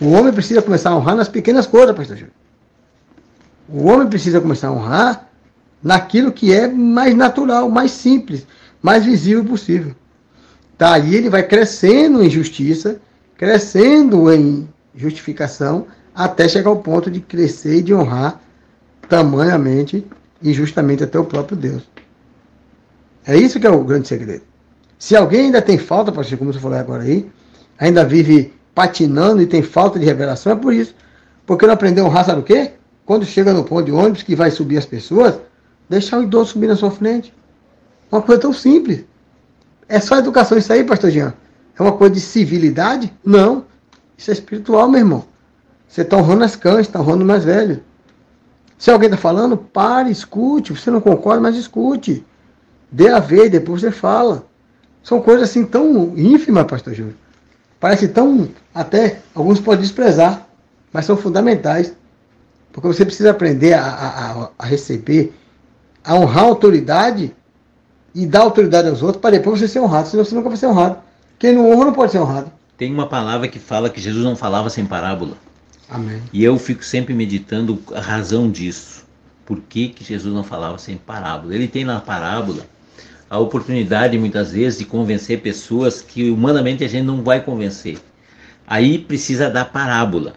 O 0.00 0.12
homem 0.12 0.32
precisa 0.32 0.62
começar 0.62 0.88
a 0.88 0.96
honrar 0.96 1.16
nas 1.16 1.28
pequenas 1.28 1.66
coisas, 1.66 1.94
pastor 1.94 2.16
Júlio. 2.16 2.45
O 3.68 3.86
homem 3.86 4.08
precisa 4.08 4.40
começar 4.40 4.68
a 4.68 4.72
honrar 4.72 5.28
naquilo 5.82 6.32
que 6.32 6.52
é 6.52 6.68
mais 6.68 7.14
natural, 7.14 7.68
mais 7.68 7.90
simples, 7.90 8.46
mais 8.82 9.04
visível 9.04 9.44
possível. 9.44 9.94
Daí 10.78 11.14
ele 11.14 11.30
vai 11.30 11.42
crescendo 11.42 12.22
em 12.22 12.30
justiça, 12.30 13.00
crescendo 13.36 14.32
em 14.32 14.68
justificação, 14.94 15.86
até 16.14 16.48
chegar 16.48 16.70
ao 16.70 16.76
ponto 16.76 17.10
de 17.10 17.20
crescer 17.20 17.78
e 17.78 17.82
de 17.82 17.94
honrar 17.94 18.40
tamanhamente 19.08 20.06
e 20.42 20.52
justamente 20.52 21.04
até 21.04 21.18
o 21.18 21.24
próprio 21.24 21.56
Deus. 21.56 21.82
É 23.26 23.36
isso 23.36 23.58
que 23.58 23.66
é 23.66 23.70
o 23.70 23.84
grande 23.84 24.08
segredo. 24.08 24.42
Se 24.98 25.16
alguém 25.16 25.46
ainda 25.46 25.60
tem 25.60 25.76
falta, 25.76 26.12
pastor, 26.12 26.38
como 26.38 26.52
você 26.52 26.58
falou 26.58 26.78
agora 26.78 27.02
aí, 27.02 27.28
ainda 27.78 28.04
vive 28.04 28.54
patinando 28.74 29.42
e 29.42 29.46
tem 29.46 29.62
falta 29.62 29.98
de 29.98 30.04
revelação, 30.04 30.52
é 30.52 30.56
por 30.56 30.72
isso. 30.72 30.94
Porque 31.44 31.66
não 31.66 31.74
aprendeu 31.74 32.04
a 32.04 32.08
honrar, 32.08 32.24
sabe 32.24 32.40
o 32.40 32.44
quê? 32.44 32.72
Quando 33.06 33.24
chega 33.24 33.54
no 33.54 33.62
ponto 33.62 33.84
de 33.84 33.92
ônibus 33.92 34.24
que 34.24 34.34
vai 34.34 34.50
subir 34.50 34.76
as 34.76 34.84
pessoas, 34.84 35.38
deixar 35.88 36.18
o 36.18 36.24
idoso 36.24 36.50
subir 36.50 36.66
na 36.66 36.74
sua 36.74 36.90
frente. 36.90 37.32
Uma 38.10 38.20
coisa 38.20 38.42
tão 38.42 38.52
simples. 38.52 39.04
É 39.88 40.00
só 40.00 40.18
educação 40.18 40.58
isso 40.58 40.72
aí, 40.72 40.82
pastor 40.82 41.10
Jean? 41.10 41.32
É 41.78 41.82
uma 41.82 41.92
coisa 41.92 42.14
de 42.14 42.20
civilidade? 42.20 43.12
Não. 43.24 43.64
Isso 44.18 44.30
é 44.30 44.34
espiritual, 44.34 44.88
meu 44.88 44.98
irmão. 44.98 45.24
Você 45.88 46.02
está 46.02 46.16
honrando 46.16 46.42
as 46.42 46.56
cães, 46.56 46.80
está 46.80 47.00
honrando 47.00 47.22
o 47.22 47.26
mais 47.26 47.44
velho. 47.44 47.80
Se 48.76 48.90
alguém 48.90 49.06
está 49.06 49.16
falando, 49.16 49.56
pare, 49.56 50.10
escute. 50.10 50.72
Você 50.72 50.90
não 50.90 51.00
concorda, 51.00 51.40
mas 51.40 51.56
escute. 51.56 52.26
Dê 52.90 53.08
a 53.08 53.20
ver, 53.20 53.48
depois 53.48 53.82
você 53.82 53.92
fala. 53.92 54.44
São 55.00 55.20
coisas 55.22 55.48
assim 55.48 55.64
tão 55.64 56.12
ínfimas, 56.16 56.66
pastor 56.66 56.92
Júlio. 56.92 57.14
Parece 57.78 58.08
tão, 58.08 58.48
até, 58.74 59.20
alguns 59.32 59.60
podem 59.60 59.82
desprezar, 59.82 60.44
mas 60.92 61.04
são 61.04 61.16
fundamentais. 61.16 61.94
Porque 62.76 62.88
você 62.88 63.06
precisa 63.06 63.30
aprender 63.30 63.72
a, 63.72 63.86
a, 63.86 64.50
a 64.58 64.66
receber, 64.66 65.32
a 66.04 66.14
honrar 66.14 66.44
a 66.44 66.48
autoridade 66.48 67.34
e 68.14 68.26
dar 68.26 68.40
autoridade 68.40 68.86
aos 68.86 69.02
outros 69.02 69.18
para 69.18 69.30
depois 69.30 69.58
você 69.58 69.66
ser 69.66 69.80
honrado, 69.80 70.08
senão 70.08 70.22
você 70.22 70.34
nunca 70.34 70.50
vai 70.50 70.58
ser 70.58 70.66
honrado. 70.66 70.98
Quem 71.38 71.54
não 71.54 71.70
honra 71.70 71.86
não 71.86 71.94
pode 71.94 72.12
ser 72.12 72.18
honrado. 72.18 72.52
Tem 72.76 72.92
uma 72.92 73.06
palavra 73.06 73.48
que 73.48 73.58
fala 73.58 73.88
que 73.88 73.98
Jesus 73.98 74.22
não 74.22 74.36
falava 74.36 74.68
sem 74.68 74.84
parábola. 74.84 75.38
Amém. 75.88 76.20
E 76.34 76.44
eu 76.44 76.58
fico 76.58 76.84
sempre 76.84 77.14
meditando 77.14 77.82
a 77.94 78.00
razão 78.00 78.50
disso. 78.50 79.06
Por 79.46 79.58
que, 79.62 79.88
que 79.88 80.04
Jesus 80.04 80.34
não 80.34 80.44
falava 80.44 80.76
sem 80.76 80.98
parábola? 80.98 81.54
Ele 81.54 81.68
tem 81.68 81.82
na 81.82 81.98
parábola 81.98 82.66
a 83.30 83.38
oportunidade 83.38 84.18
muitas 84.18 84.52
vezes 84.52 84.78
de 84.78 84.84
convencer 84.84 85.40
pessoas 85.40 86.02
que 86.02 86.28
humanamente 86.28 86.84
a 86.84 86.88
gente 86.88 87.06
não 87.06 87.22
vai 87.22 87.40
convencer. 87.40 87.98
Aí 88.66 88.98
precisa 88.98 89.48
dar 89.48 89.64
parábola. 89.64 90.34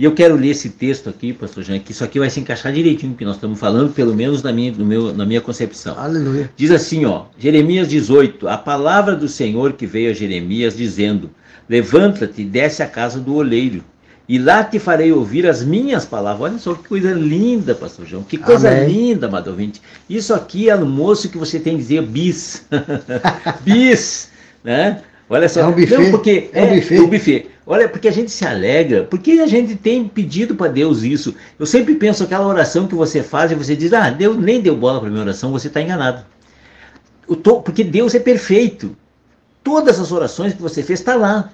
E 0.00 0.04
eu 0.04 0.14
quero 0.14 0.34
ler 0.34 0.48
esse 0.48 0.70
texto 0.70 1.10
aqui, 1.10 1.30
pastor 1.30 1.62
Jean, 1.62 1.78
que 1.78 1.92
isso 1.92 2.02
aqui 2.02 2.18
vai 2.18 2.30
se 2.30 2.40
encaixar 2.40 2.72
direitinho 2.72 3.14
que 3.14 3.22
nós 3.22 3.34
estamos 3.34 3.60
falando, 3.60 3.92
pelo 3.92 4.14
menos 4.14 4.42
na 4.42 4.50
minha, 4.50 4.72
no 4.72 4.82
meu, 4.82 5.12
na 5.14 5.26
minha 5.26 5.42
concepção. 5.42 5.94
Aleluia. 5.98 6.50
Diz 6.56 6.70
assim, 6.70 7.04
ó, 7.04 7.24
Jeremias 7.38 7.86
18, 7.86 8.48
a 8.48 8.56
palavra 8.56 9.14
do 9.14 9.28
Senhor 9.28 9.74
que 9.74 9.84
veio 9.84 10.10
a 10.10 10.14
Jeremias 10.14 10.74
dizendo, 10.74 11.28
levanta-te 11.68 12.40
e 12.40 12.44
desce 12.46 12.82
à 12.82 12.86
casa 12.86 13.20
do 13.20 13.34
oleiro, 13.34 13.84
e 14.26 14.38
lá 14.38 14.64
te 14.64 14.78
farei 14.78 15.12
ouvir 15.12 15.46
as 15.46 15.62
minhas 15.62 16.06
palavras. 16.06 16.50
Olha 16.50 16.58
só 16.58 16.72
que 16.72 16.88
coisa 16.88 17.12
linda, 17.12 17.74
pastor 17.74 18.06
João, 18.06 18.22
que 18.22 18.38
coisa 18.38 18.70
Amém. 18.70 18.88
linda, 18.88 19.26
amado 19.26 19.48
ouvinte. 19.48 19.82
Isso 20.08 20.32
aqui 20.32 20.70
é 20.70 20.72
almoço 20.72 21.28
que 21.28 21.36
você 21.36 21.60
tem 21.60 21.74
que 21.74 21.82
dizer 21.82 22.00
bis, 22.00 22.66
bis, 23.62 24.30
né? 24.64 25.02
Olha 25.30 25.48
só, 25.48 25.60
É 25.60 25.66
um 25.66 25.72
buffet. 25.72 25.96
Não, 25.96 26.10
porque 26.10 26.50
É 26.52 26.64
um 26.64 26.74
buffet. 26.74 26.98
o 27.00 27.06
buffet. 27.06 27.46
Olha, 27.66 27.88
porque 27.88 28.08
a 28.08 28.12
gente 28.12 28.32
se 28.32 28.44
alegra, 28.44 29.04
porque 29.04 29.32
a 29.32 29.46
gente 29.46 29.76
tem 29.76 30.06
pedido 30.08 30.56
para 30.56 30.66
Deus 30.72 31.04
isso. 31.04 31.34
Eu 31.56 31.64
sempre 31.66 31.94
penso 31.94 32.24
aquela 32.24 32.44
oração 32.46 32.88
que 32.88 32.94
você 32.96 33.22
faz 33.22 33.52
e 33.52 33.54
você 33.54 33.76
diz, 33.76 33.92
ah, 33.92 34.10
Deus 34.10 34.36
nem 34.36 34.60
deu 34.60 34.76
bola 34.76 35.00
para 35.00 35.08
minha 35.08 35.22
oração, 35.22 35.52
você 35.52 35.68
está 35.68 35.80
enganado. 35.80 36.24
Tô- 37.44 37.60
porque 37.62 37.84
Deus 37.84 38.12
é 38.14 38.18
perfeito. 38.18 38.96
Todas 39.62 40.00
as 40.00 40.10
orações 40.10 40.52
que 40.52 40.60
você 40.60 40.82
fez 40.82 40.98
está 40.98 41.14
lá. 41.14 41.50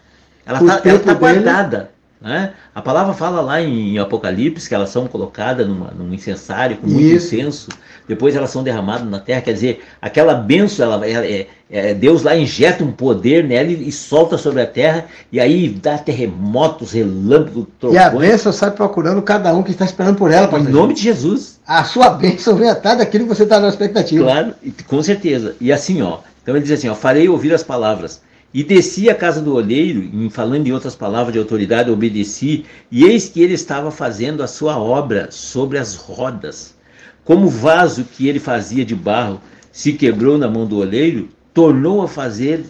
Ela 0.46 0.58
está 0.60 0.78
tempo 0.80 1.04
dele- 1.04 1.18
guardada. 1.42 1.90
Né? 2.20 2.54
A 2.74 2.80
palavra 2.80 3.12
fala 3.12 3.42
lá 3.42 3.60
em 3.60 3.98
Apocalipse 3.98 4.66
que 4.68 4.74
elas 4.74 4.88
são 4.88 5.06
colocadas 5.06 5.66
numa, 5.68 5.90
num 5.90 6.14
incensário 6.14 6.78
com 6.78 6.86
muito 6.86 7.04
Isso. 7.04 7.34
incenso, 7.34 7.68
depois 8.08 8.34
elas 8.34 8.48
são 8.50 8.62
derramadas 8.62 9.06
na 9.08 9.18
terra. 9.20 9.42
Quer 9.42 9.52
dizer, 9.52 9.84
aquela 10.00 10.32
benção, 10.34 10.90
ela, 10.92 11.06
ela- 11.06 11.26
é, 11.26 11.46
é- 11.70 11.92
Deus 11.92 12.22
lá 12.22 12.34
injeta 12.34 12.82
um 12.82 12.90
poder 12.90 13.44
nela 13.44 13.68
e, 13.70 13.88
e 13.88 13.92
solta 13.92 14.38
sobre 14.38 14.62
a 14.62 14.66
terra, 14.66 15.04
e 15.30 15.38
aí 15.38 15.68
dá 15.68 15.98
terremotos, 15.98 16.92
relâmpagos, 16.92 17.66
E 17.92 17.98
a 17.98 18.08
trovões. 18.08 18.30
bênção 18.30 18.50
sai 18.52 18.70
procurando 18.70 19.20
cada 19.20 19.54
um 19.54 19.62
que 19.62 19.72
está 19.72 19.84
esperando 19.84 20.16
por 20.16 20.30
ela, 20.30 20.48
Em 20.58 20.62
nome 20.62 20.94
de 20.94 21.02
Jesus. 21.02 21.60
A 21.66 21.84
sua 21.84 22.08
bênção 22.10 22.56
vem 22.56 22.70
atrás 22.70 22.96
daquilo 22.96 23.24
que 23.24 23.34
você 23.34 23.42
está 23.42 23.60
na 23.60 23.68
expectativa. 23.68 24.24
Claro, 24.24 24.54
com 24.86 25.02
certeza. 25.02 25.54
E 25.60 25.70
assim, 25.70 26.00
ó. 26.00 26.18
Então 26.42 26.56
ele 26.56 26.62
diz 26.64 26.78
assim, 26.78 26.88
ó, 26.88 26.94
farei 26.94 27.28
ouvir 27.28 27.52
as 27.52 27.62
palavras. 27.62 28.22
E 28.56 28.64
desci 28.64 29.10
à 29.10 29.14
casa 29.14 29.42
do 29.42 29.54
olheiro, 29.54 30.00
em 30.00 30.30
falando 30.30 30.66
em 30.66 30.72
outras 30.72 30.96
palavras 30.96 31.30
de 31.30 31.38
autoridade, 31.38 31.90
obedeci, 31.90 32.64
e 32.90 33.04
eis 33.04 33.28
que 33.28 33.42
ele 33.42 33.52
estava 33.52 33.90
fazendo 33.90 34.42
a 34.42 34.46
sua 34.46 34.78
obra 34.78 35.28
sobre 35.30 35.76
as 35.76 35.94
rodas. 35.94 36.74
Como 37.22 37.48
o 37.48 37.50
vaso 37.50 38.02
que 38.02 38.26
ele 38.26 38.38
fazia 38.38 38.82
de 38.82 38.94
barro 38.94 39.42
se 39.70 39.92
quebrou 39.92 40.38
na 40.38 40.48
mão 40.48 40.64
do 40.64 40.78
olheiro, 40.78 41.28
tornou 41.52 42.00
a 42.00 42.08
fazer 42.08 42.64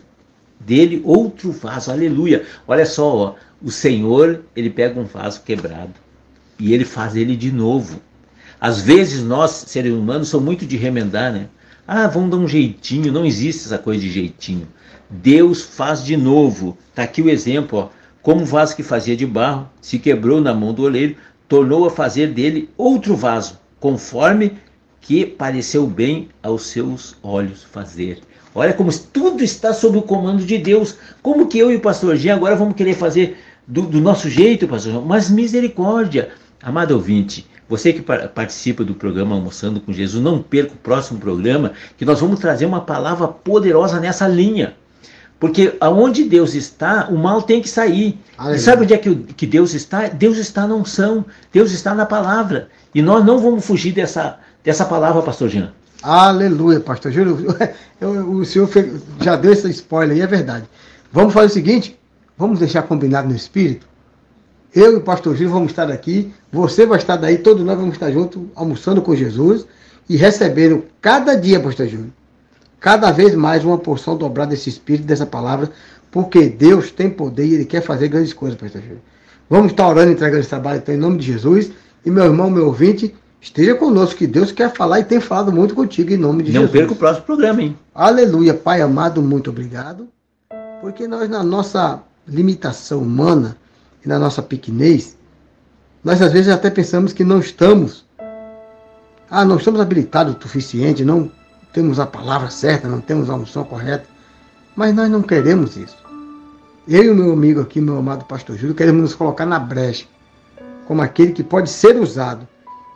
dele 0.59 1.01
outro 1.05 1.53
vaso. 1.53 1.93
Aleluia. 1.93 2.45
Olha 2.67 2.85
só, 2.85 3.17
ó, 3.17 3.35
o 3.63 3.71
Senhor, 3.71 4.43
ele 4.57 4.71
pega 4.71 4.99
um 4.99 5.05
vaso 5.05 5.43
quebrado 5.43 5.95
e 6.59 6.75
ele 6.75 6.85
faz 6.85 7.15
ele 7.15 7.37
de 7.37 7.53
novo. 7.53 8.03
Às 8.61 8.81
vezes 8.81 9.23
nós, 9.23 9.53
seres 9.69 9.93
humanos, 9.93 10.31
somos 10.31 10.47
muito 10.47 10.67
de 10.67 10.77
remendar, 10.77 11.33
né? 11.33 11.47
Ah, 11.87 12.09
vamos 12.09 12.31
dar 12.31 12.39
um 12.39 12.49
jeitinho. 12.49 13.13
Não 13.13 13.25
existe 13.25 13.67
essa 13.67 13.79
coisa 13.79 14.01
de 14.01 14.11
jeitinho. 14.11 14.67
Deus 15.09 15.63
faz 15.63 16.05
de 16.05 16.17
novo. 16.17 16.77
Está 16.91 17.03
aqui 17.03 17.23
o 17.23 17.31
exemplo, 17.31 17.79
ó. 17.79 17.89
Como 18.23 18.43
o 18.43 18.47
vaso 18.47 18.75
que 18.75 18.83
fazia 18.83 19.17
de 19.17 19.25
barro 19.25 19.69
se 19.81 19.99
quebrou 19.99 20.41
na 20.41 20.53
mão 20.53 20.73
do 20.73 20.83
oleiro, 20.83 21.15
tornou 21.49 21.87
a 21.87 21.91
fazer 21.91 22.33
dele 22.33 22.69
outro 22.77 23.15
vaso, 23.15 23.59
conforme 23.79 24.59
que 25.01 25.25
pareceu 25.25 25.87
bem 25.87 26.29
aos 26.43 26.67
seus 26.67 27.17
olhos 27.23 27.63
fazer. 27.63 28.19
Olha 28.53 28.73
como 28.73 28.91
tudo 28.99 29.45
está 29.45 29.73
sob 29.73 29.99
o 29.99 30.03
comando 30.03 30.45
de 30.45 30.59
Deus. 30.59 30.97
Como 31.23 31.47
que 31.47 31.59
eu 31.59 31.71
e 31.71 31.77
o 31.77 31.81
pastor 31.81 32.17
Jean 32.17 32.35
agora 32.35 32.57
vamos 32.57 32.75
querer 32.75 32.95
fazer 32.95 33.39
do, 33.67 33.83
do 33.83 34.01
nosso 34.01 34.29
jeito, 34.29 34.67
pastor 34.67 34.93
Jean? 34.95 35.03
Mas 35.03 35.31
misericórdia. 35.31 36.31
Amado 36.61 36.93
ouvinte, 36.93 37.47
você 37.69 37.93
que 37.93 38.03
par- 38.03 38.29
participa 38.31 38.83
do 38.83 38.95
programa 38.95 39.37
Almoçando 39.37 39.81
com 39.81 39.93
Jesus, 39.93 40.21
não 40.25 40.43
perca 40.43 40.73
o 40.73 40.79
próximo 40.79 41.21
programa, 41.21 41.73
que 41.97 42.05
nós 42.05 42.21
vamos 42.21 42.41
trazer 42.41 42.67
uma 42.67 42.81
palavra 42.81 43.29
poderosa 43.29 44.01
nessa 44.01 44.27
linha. 44.27 44.75
Porque 45.39 45.77
aonde 45.81 46.25
Deus 46.25 46.55
está, 46.55 47.09
o 47.11 47.19
mal 47.19 47.43
tem 47.43 47.61
que 47.61 47.69
sair. 47.69 48.19
Aleluia. 48.39 48.57
E 48.57 48.61
sabe 48.61 48.83
onde 48.83 48.95
é 48.95 48.99
que, 48.99 49.15
que 49.15 49.47
Deus 49.47 49.75
está? 49.75 50.09
Deus 50.09 50.39
está 50.39 50.67
na 50.67 50.75
unção, 50.75 51.25
Deus 51.53 51.73
está 51.73 51.95
na 51.95 52.07
palavra. 52.07 52.69
E 52.95 53.03
nós 53.03 53.25
não 53.25 53.39
vamos 53.39 53.65
fugir 53.65 53.93
dessa, 53.93 54.39
dessa 54.65 54.85
palavra, 54.85 55.21
pastor 55.23 55.49
Jean. 55.51 55.73
Aleluia, 56.03 56.81
pastor 56.81 57.13
Júlio. 57.13 57.39
O 58.01 58.45
senhor 58.45 58.69
já 59.23 59.37
deu 59.37 59.53
esse 59.53 59.71
spoiler 59.71 60.17
aí, 60.17 60.23
é 60.23 60.27
verdade. 60.27 60.67
Vamos 61.11 61.33
fazer 61.33 61.47
o 61.47 61.51
seguinte: 61.51 61.99
vamos 62.37 62.59
deixar 62.59 62.83
combinado 62.83 63.29
no 63.29 63.35
espírito. 63.35 63.87
Eu 64.75 64.93
e 64.93 64.97
o 64.97 65.01
pastor 65.01 65.35
Júlio 65.35 65.51
vamos 65.51 65.73
estar 65.73 65.91
aqui, 65.91 66.33
você 66.53 66.85
vai 66.85 66.99
estar 66.99 67.17
daí, 67.17 67.39
todos 67.39 67.65
nós 67.65 67.77
vamos 67.79 67.95
estar 67.95 68.11
juntos, 68.11 68.43
almoçando 68.55 69.01
com 69.01 69.17
Jesus 69.17 69.67
e 70.09 70.17
recebendo 70.17 70.85
cada 71.01 71.35
dia, 71.35 71.59
pastor 71.59 71.89
Júlio, 71.89 72.13
cada 72.81 73.11
vez 73.11 73.35
mais 73.35 73.65
uma 73.65 73.79
porção 73.79 74.17
dobrada 74.17 74.51
desse 74.51 74.69
espírito, 74.69 75.07
dessa 75.07 75.27
palavra, 75.27 75.71
porque 76.11 76.49
Deus 76.49 76.91
tem 76.91 77.11
poder 77.11 77.47
e 77.47 77.55
Ele 77.55 77.65
quer 77.65 77.83
fazer 77.83 78.09
grandes 78.09 78.33
coisas, 78.33 78.59
pastor 78.59 78.81
Júlio. 78.81 79.03
Vamos 79.49 79.73
estar 79.73 79.89
orando 79.89 80.11
e 80.11 80.15
entregando 80.15 80.41
esse 80.41 80.49
trabalho 80.49 80.79
então, 80.79 80.95
em 80.95 80.99
nome 80.99 81.19
de 81.19 81.27
Jesus. 81.27 81.71
E 82.05 82.11
meu 82.11 82.25
irmão, 82.25 82.51
meu 82.51 82.67
ouvinte, 82.67 83.15
esteja 83.41 83.75
conosco, 83.75 84.17
que 84.17 84.27
Deus 84.27 84.51
quer 84.51 84.73
falar 84.73 85.01
e 85.01 85.05
tem 85.05 85.21
falado 85.21 85.53
muito 85.53 85.75
contigo 85.75 86.13
em 86.13 86.17
nome 86.17 86.43
de 86.43 86.53
não 86.53 86.63
Jesus. 86.63 86.73
perca 86.73 86.93
o 86.93 86.97
próximo 86.97 87.27
programa, 87.27 87.63
hein? 87.63 87.77
Aleluia, 87.95 88.55
Pai 88.55 88.81
amado, 88.81 89.23
muito 89.23 89.51
obrigado. 89.51 90.09
Porque 90.81 91.07
nós, 91.07 91.29
na 91.29 91.43
nossa 91.43 92.03
limitação 92.27 93.01
humana 93.01 93.57
e 94.05 94.09
na 94.09 94.19
nossa 94.19 94.43
pequenez, 94.43 95.17
nós 96.03 96.21
às 96.21 96.33
vezes 96.33 96.49
até 96.49 96.71
pensamos 96.71 97.13
que 97.13 97.25
não 97.25 97.41
estamos, 97.41 98.05
ah, 99.31 99.45
não 99.45 99.57
estamos 99.57 99.81
habilitados 99.81 100.35
o 100.35 100.43
suficiente, 100.43 101.05
não 101.05 101.31
temos 101.77 102.01
a 102.01 102.07
palavra 102.07 102.49
certa, 102.49 102.89
não 102.89 103.03
temos 103.03 103.29
a 103.29 103.35
unção 103.35 103.63
correta. 103.63 104.07
Mas 104.75 104.95
nós 104.95 105.11
não 105.11 105.21
queremos 105.21 105.77
isso. 105.77 105.95
Eu 106.89 107.05
e 107.05 107.11
o 107.11 107.15
meu 107.15 107.33
amigo 107.35 107.61
aqui, 107.61 107.83
meu 107.83 107.99
amado 107.99 108.25
pastor 108.25 108.57
Júlio, 108.57 108.75
queremos 108.75 109.03
nos 109.03 109.15
colocar 109.15 109.45
na 109.45 109.59
brecha, 109.59 110.07
como 110.87 111.03
aquele 111.03 111.33
que 111.33 111.45
pode 111.45 111.69
ser 111.69 111.99
usado. 111.99 112.49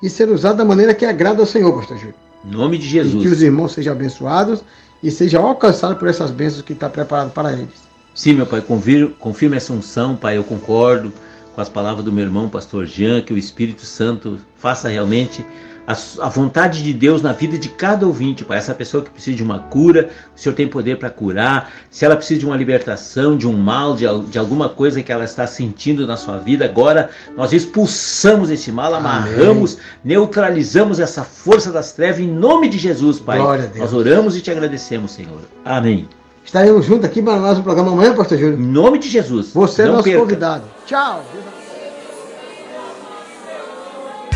E 0.02 0.08
ser 0.08 0.30
usado 0.30 0.56
da 0.56 0.64
maneira 0.64 0.94
que 0.94 1.04
agrada 1.04 1.40
ao 1.40 1.46
Senhor, 1.46 1.74
pastor 1.74 1.98
Júlio. 1.98 2.14
Em 2.42 2.50
nome 2.50 2.78
de 2.78 2.86
E 2.86 3.02
que 3.02 3.06
os 3.06 3.12
Jesus. 3.22 3.42
irmãos 3.42 3.72
sejam 3.72 3.92
abençoados 3.92 4.64
e 5.02 5.10
sejam 5.10 5.46
alcançados 5.46 5.98
por 5.98 6.08
essas 6.08 6.30
bênçãos 6.30 6.62
que 6.62 6.72
está 6.72 6.88
preparado 6.88 7.32
para 7.32 7.52
eles. 7.52 7.90
Sim, 8.14 8.32
meu 8.32 8.46
pai, 8.46 8.62
confir- 8.62 9.10
confirma 9.18 9.56
essa 9.56 9.74
unção, 9.74 10.16
pai. 10.16 10.38
Eu 10.38 10.44
concordo 10.44 11.12
com 11.54 11.60
as 11.60 11.68
palavras 11.68 12.02
do 12.02 12.10
meu 12.10 12.24
irmão, 12.24 12.48
pastor 12.48 12.86
Jean, 12.86 13.20
que 13.20 13.34
o 13.34 13.36
Espírito 13.36 13.84
Santo 13.84 14.38
faça 14.56 14.88
realmente 14.88 15.44
a, 15.86 15.92
a 16.26 16.28
vontade 16.28 16.82
de 16.82 16.92
Deus 16.92 17.22
na 17.22 17.32
vida 17.32 17.58
de 17.58 17.68
cada 17.68 18.06
ouvinte, 18.06 18.44
pai. 18.44 18.58
Essa 18.58 18.74
pessoa 18.74 19.02
que 19.02 19.10
precisa 19.10 19.36
de 19.36 19.42
uma 19.42 19.58
cura, 19.58 20.10
o 20.36 20.40
Senhor 20.40 20.54
tem 20.54 20.68
poder 20.68 20.98
para 20.98 21.10
curar. 21.10 21.72
Se 21.90 22.04
ela 22.04 22.16
precisa 22.16 22.40
de 22.40 22.46
uma 22.46 22.56
libertação, 22.56 23.36
de 23.36 23.46
um 23.46 23.52
mal, 23.52 23.94
de, 23.94 24.04
de 24.28 24.38
alguma 24.38 24.68
coisa 24.68 25.02
que 25.02 25.12
ela 25.12 25.24
está 25.24 25.46
sentindo 25.46 26.06
na 26.06 26.16
sua 26.16 26.38
vida, 26.38 26.64
agora 26.64 27.10
nós 27.36 27.52
expulsamos 27.52 28.50
esse 28.50 28.70
mal, 28.70 28.94
amarramos, 28.94 29.78
neutralizamos 30.04 31.00
essa 31.00 31.24
força 31.24 31.72
das 31.72 31.92
trevas 31.92 32.20
em 32.20 32.28
nome 32.28 32.68
de 32.68 32.78
Jesus, 32.78 33.18
pai. 33.18 33.38
Glória 33.38 33.64
a 33.64 33.66
Deus. 33.66 33.78
Nós 33.78 33.94
oramos 33.94 34.36
e 34.36 34.40
te 34.40 34.50
agradecemos, 34.50 35.12
Senhor. 35.12 35.40
Amém. 35.64 36.08
Estaremos 36.44 36.84
juntos 36.84 37.04
aqui 37.04 37.22
para 37.22 37.38
mais 37.38 37.58
um 37.58 37.62
programa 37.62 37.92
amanhã, 37.92 38.14
pastor 38.14 38.38
Júlio. 38.38 38.58
Em 38.58 38.66
nome 38.66 38.98
de 38.98 39.08
Jesus. 39.08 39.52
Você 39.52 39.82
é 39.82 39.86
nosso 39.86 40.04
perca. 40.04 40.20
convidado. 40.20 40.64
Tchau. 40.86 41.24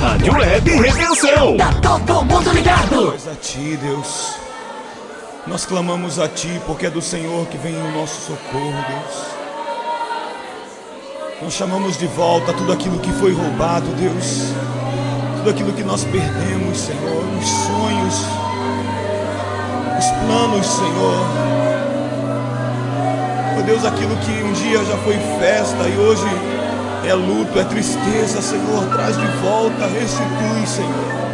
Rádio 0.04 0.34
Web 0.34 0.70
Redenção. 0.70 1.56
Tá 1.56 1.72
todo 1.80 2.24
mundo 2.26 2.50
ligado. 2.50 3.06
Pois 3.08 3.26
a 3.26 3.34
ti, 3.36 3.78
Deus. 3.80 4.34
Nós 5.46 5.64
clamamos 5.64 6.18
a 6.18 6.28
ti, 6.28 6.60
porque 6.66 6.84
é 6.84 6.90
do 6.90 7.00
Senhor 7.00 7.46
que 7.46 7.56
vem 7.56 7.74
o 7.74 7.90
nosso 7.92 8.26
socorro, 8.26 8.84
Deus. 8.86 9.24
Nós 11.40 11.54
chamamos 11.54 11.96
de 11.96 12.06
volta 12.06 12.52
tudo 12.52 12.70
aquilo 12.70 12.98
que 12.98 13.10
foi 13.12 13.32
roubado, 13.32 13.86
Deus. 13.94 14.52
Tudo 15.38 15.48
aquilo 15.48 15.72
que 15.72 15.82
nós 15.82 16.04
perdemos, 16.04 16.80
Senhor. 16.80 17.24
Os 17.40 17.48
sonhos, 17.48 18.14
os 19.98 20.10
planos, 20.26 20.66
Senhor. 20.66 21.26
Ó 23.58 23.62
Deus, 23.62 23.86
aquilo 23.86 24.14
que 24.18 24.32
um 24.42 24.52
dia 24.52 24.84
já 24.84 24.98
foi 24.98 25.16
festa 25.40 25.88
e 25.88 25.96
hoje 25.96 26.53
é 27.06 27.14
luto, 27.14 27.58
é 27.58 27.64
tristeza, 27.64 28.40
Senhor. 28.40 28.86
Traz 28.92 29.16
de 29.16 29.26
volta, 29.42 29.86
restitui, 29.86 30.66
Senhor. 30.66 31.24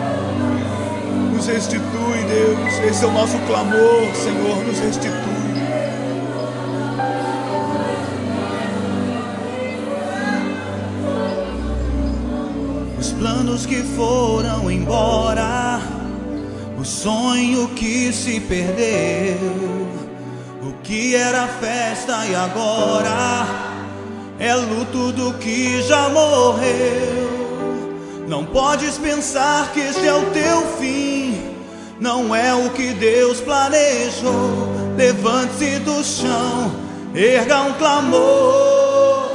Nos 1.33 1.47
restitui, 1.47 2.25
Deus. 2.29 2.79
Esse 2.91 3.05
é 3.05 3.07
o 3.07 3.13
nosso 3.13 3.39
clamor, 3.47 4.15
Senhor. 4.15 4.65
Nos 4.65 4.79
restitui. 4.79 5.41
Os 12.99 13.13
planos 13.13 13.65
que 13.65 13.83
foram 13.83 14.71
embora, 14.71 15.81
o 16.79 16.85
sonho 16.85 17.69
que 17.69 18.13
se 18.13 18.41
perdeu, 18.41 19.37
o 20.63 20.73
que 20.83 21.15
era 21.15 21.47
festa 21.47 22.27
e 22.27 22.35
agora 22.35 23.70
é 24.41 24.55
luto 24.55 25.13
do 25.13 25.35
que 25.35 25.83
já 25.83 26.09
morreu. 26.09 27.29
Não 28.27 28.45
podes 28.47 28.97
pensar 28.97 29.71
que 29.73 29.81
este 29.81 30.07
é 30.07 30.15
o 30.15 30.31
teu 30.31 30.63
fim, 30.79 31.39
não 32.01 32.35
é 32.35 32.55
o 32.55 32.71
que 32.71 32.95
Deus 32.95 33.39
planejou. 33.41 34.71
Levante-se 34.97 35.81
do 35.81 36.03
chão, 36.03 36.73
erga 37.15 37.61
um 37.63 37.75
clamor, 37.75 39.29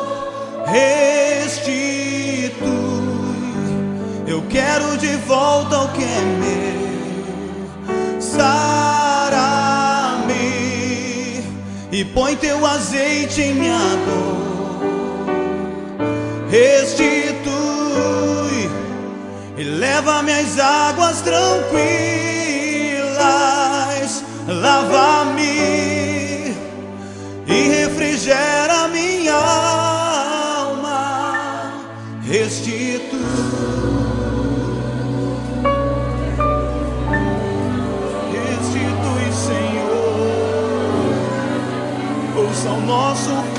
restitui. 0.66 1.86
Eu 4.26 4.44
quero 4.50 4.98
de 4.98 5.16
volta 5.18 5.82
o 5.82 5.90
que 5.90 6.04
é 6.04 6.22
meu. 6.40 6.86
Sara-me 8.20 8.56
e 11.92 12.04
põe 12.06 12.36
teu 12.38 12.66
azeite 12.66 13.42
em 13.42 13.54
minha 13.54 13.78
dor. 13.78 14.55
Restitui 16.56 17.52
e 19.58 19.64
leva-me 19.64 20.32
às 20.32 20.58
águas 20.58 21.20
tranquilas. 21.20 21.76
Lava-me 24.48 25.44
e 27.46 27.68
refrigera 27.68 28.88
minha 28.88 29.36
alma. 30.64 30.94
Restitui. 32.24 33.20
Restitui, 38.32 39.28
Senhor, 39.46 39.98
ouça 42.38 42.70
o 42.70 42.80
nosso 42.80 43.55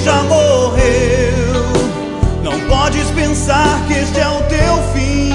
já 0.00 0.22
morreu. 0.24 1.62
Não 2.42 2.58
podes 2.68 3.10
pensar 3.10 3.84
que 3.86 3.94
este 3.94 4.18
é 4.18 4.28
o 4.28 4.42
teu 4.44 4.82
fim, 4.94 5.32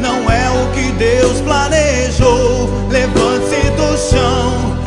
não 0.00 0.30
é 0.30 0.50
o 0.50 0.72
que 0.72 0.92
Deus 0.92 1.40
planejou. 1.40 2.68
Levante-se 2.88 3.70
do 3.72 3.96
chão, 3.96 4.77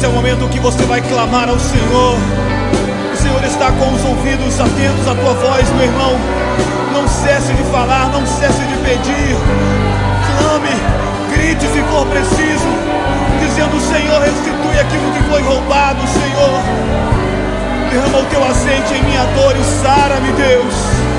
esse 0.00 0.06
é 0.06 0.08
o 0.08 0.12
momento 0.12 0.48
que 0.48 0.58
você 0.58 0.82
vai 0.84 1.02
clamar 1.02 1.46
ao 1.50 1.58
Senhor. 1.58 2.16
O 3.12 3.16
Senhor 3.18 3.44
está 3.44 3.70
com 3.70 3.92
os 3.92 4.02
ouvidos 4.02 4.58
atentos 4.58 5.06
à 5.06 5.14
tua 5.14 5.34
voz, 5.34 5.68
meu 5.72 5.84
irmão. 5.84 6.16
Não 6.94 7.06
cesse 7.06 7.52
de 7.52 7.62
falar, 7.64 8.08
não 8.08 8.24
cesse 8.24 8.62
de 8.62 8.76
pedir. 8.78 9.36
Clame, 10.24 10.70
grite 11.34 11.66
se 11.66 11.82
for 11.82 12.06
preciso, 12.06 12.70
dizendo: 13.40 13.78
Senhor, 13.78 14.22
restitui 14.22 14.80
aquilo 14.80 15.12
que 15.12 15.22
foi 15.24 15.42
roubado, 15.42 16.00
Senhor. 16.08 16.60
Derrama 17.90 18.20
o 18.20 18.24
teu 18.24 18.42
azeite 18.42 18.94
em 18.94 19.02
minha 19.02 19.24
dor 19.36 19.54
e 19.54 19.64
sara-me, 19.82 20.32
Deus. 20.32 21.09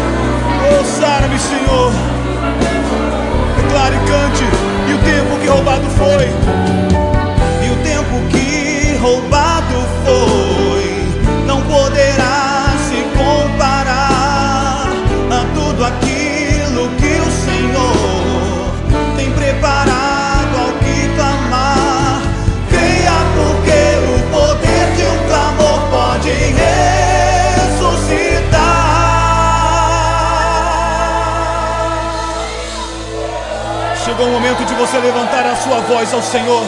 Momento 34.52 34.66
de 34.66 34.74
você 34.76 34.98
levantar 34.98 35.46
a 35.46 35.56
sua 35.56 35.80
voz 35.82 36.14
ao 36.14 36.22
Senhor. 36.22 36.66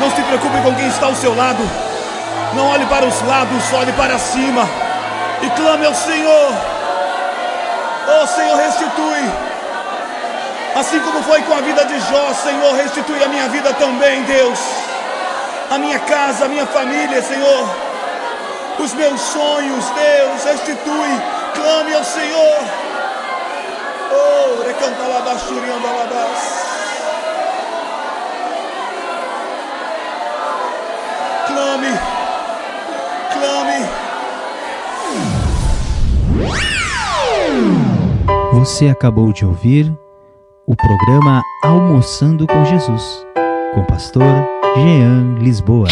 Não 0.00 0.10
se 0.10 0.22
preocupe 0.22 0.62
com 0.62 0.74
quem 0.74 0.88
está 0.88 1.06
ao 1.06 1.14
seu 1.14 1.36
lado. 1.36 1.62
Não 2.54 2.68
olhe 2.70 2.86
para 2.86 3.04
os 3.04 3.20
lados, 3.22 3.72
olhe 3.74 3.92
para 3.92 4.18
cima. 4.18 4.66
E 5.42 5.50
clame 5.50 5.84
ao 5.84 5.94
Senhor. 5.94 6.54
Oh 8.08 8.26
Senhor, 8.26 8.56
restitui. 8.56 9.30
Assim 10.74 10.98
como 11.00 11.22
foi 11.22 11.42
com 11.42 11.54
a 11.54 11.60
vida 11.60 11.84
de 11.84 12.00
Jó, 12.00 12.32
Senhor, 12.32 12.74
restitui 12.74 13.22
a 13.22 13.28
minha 13.28 13.48
vida 13.48 13.74
também, 13.74 14.22
Deus. 14.22 14.58
A 15.70 15.78
minha 15.78 15.98
casa, 15.98 16.46
a 16.46 16.48
minha 16.48 16.66
família, 16.66 17.20
Senhor. 17.20 17.68
Os 18.78 18.94
meus 18.94 19.20
sonhos, 19.20 19.84
Deus, 19.90 20.44
restitui. 20.44 21.20
Clame 21.54 21.94
ao 21.94 22.04
Senhor. 22.04 22.58
Oh, 24.12 24.62
recanta 24.66 25.02
lá 25.02 25.20
Clame, 31.56 31.88
clame. 33.32 33.80
Você 38.52 38.88
acabou 38.88 39.32
de 39.32 39.46
ouvir 39.46 39.90
o 40.66 40.76
programa 40.76 41.42
Almoçando 41.64 42.46
com 42.46 42.62
Jesus, 42.66 43.24
com 43.72 43.80
o 43.80 43.86
pastor 43.86 44.46
Jean 44.76 45.38
Lisboa. 45.38 45.88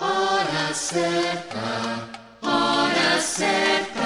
Hora 0.00 0.74
certa, 0.74 2.08
hora 2.42 3.20
certa. 3.20 4.00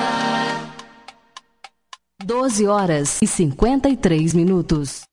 12 2.23 2.67
horas 2.67 3.23
e 3.23 3.27
53 3.27 4.35
minutos. 4.35 5.05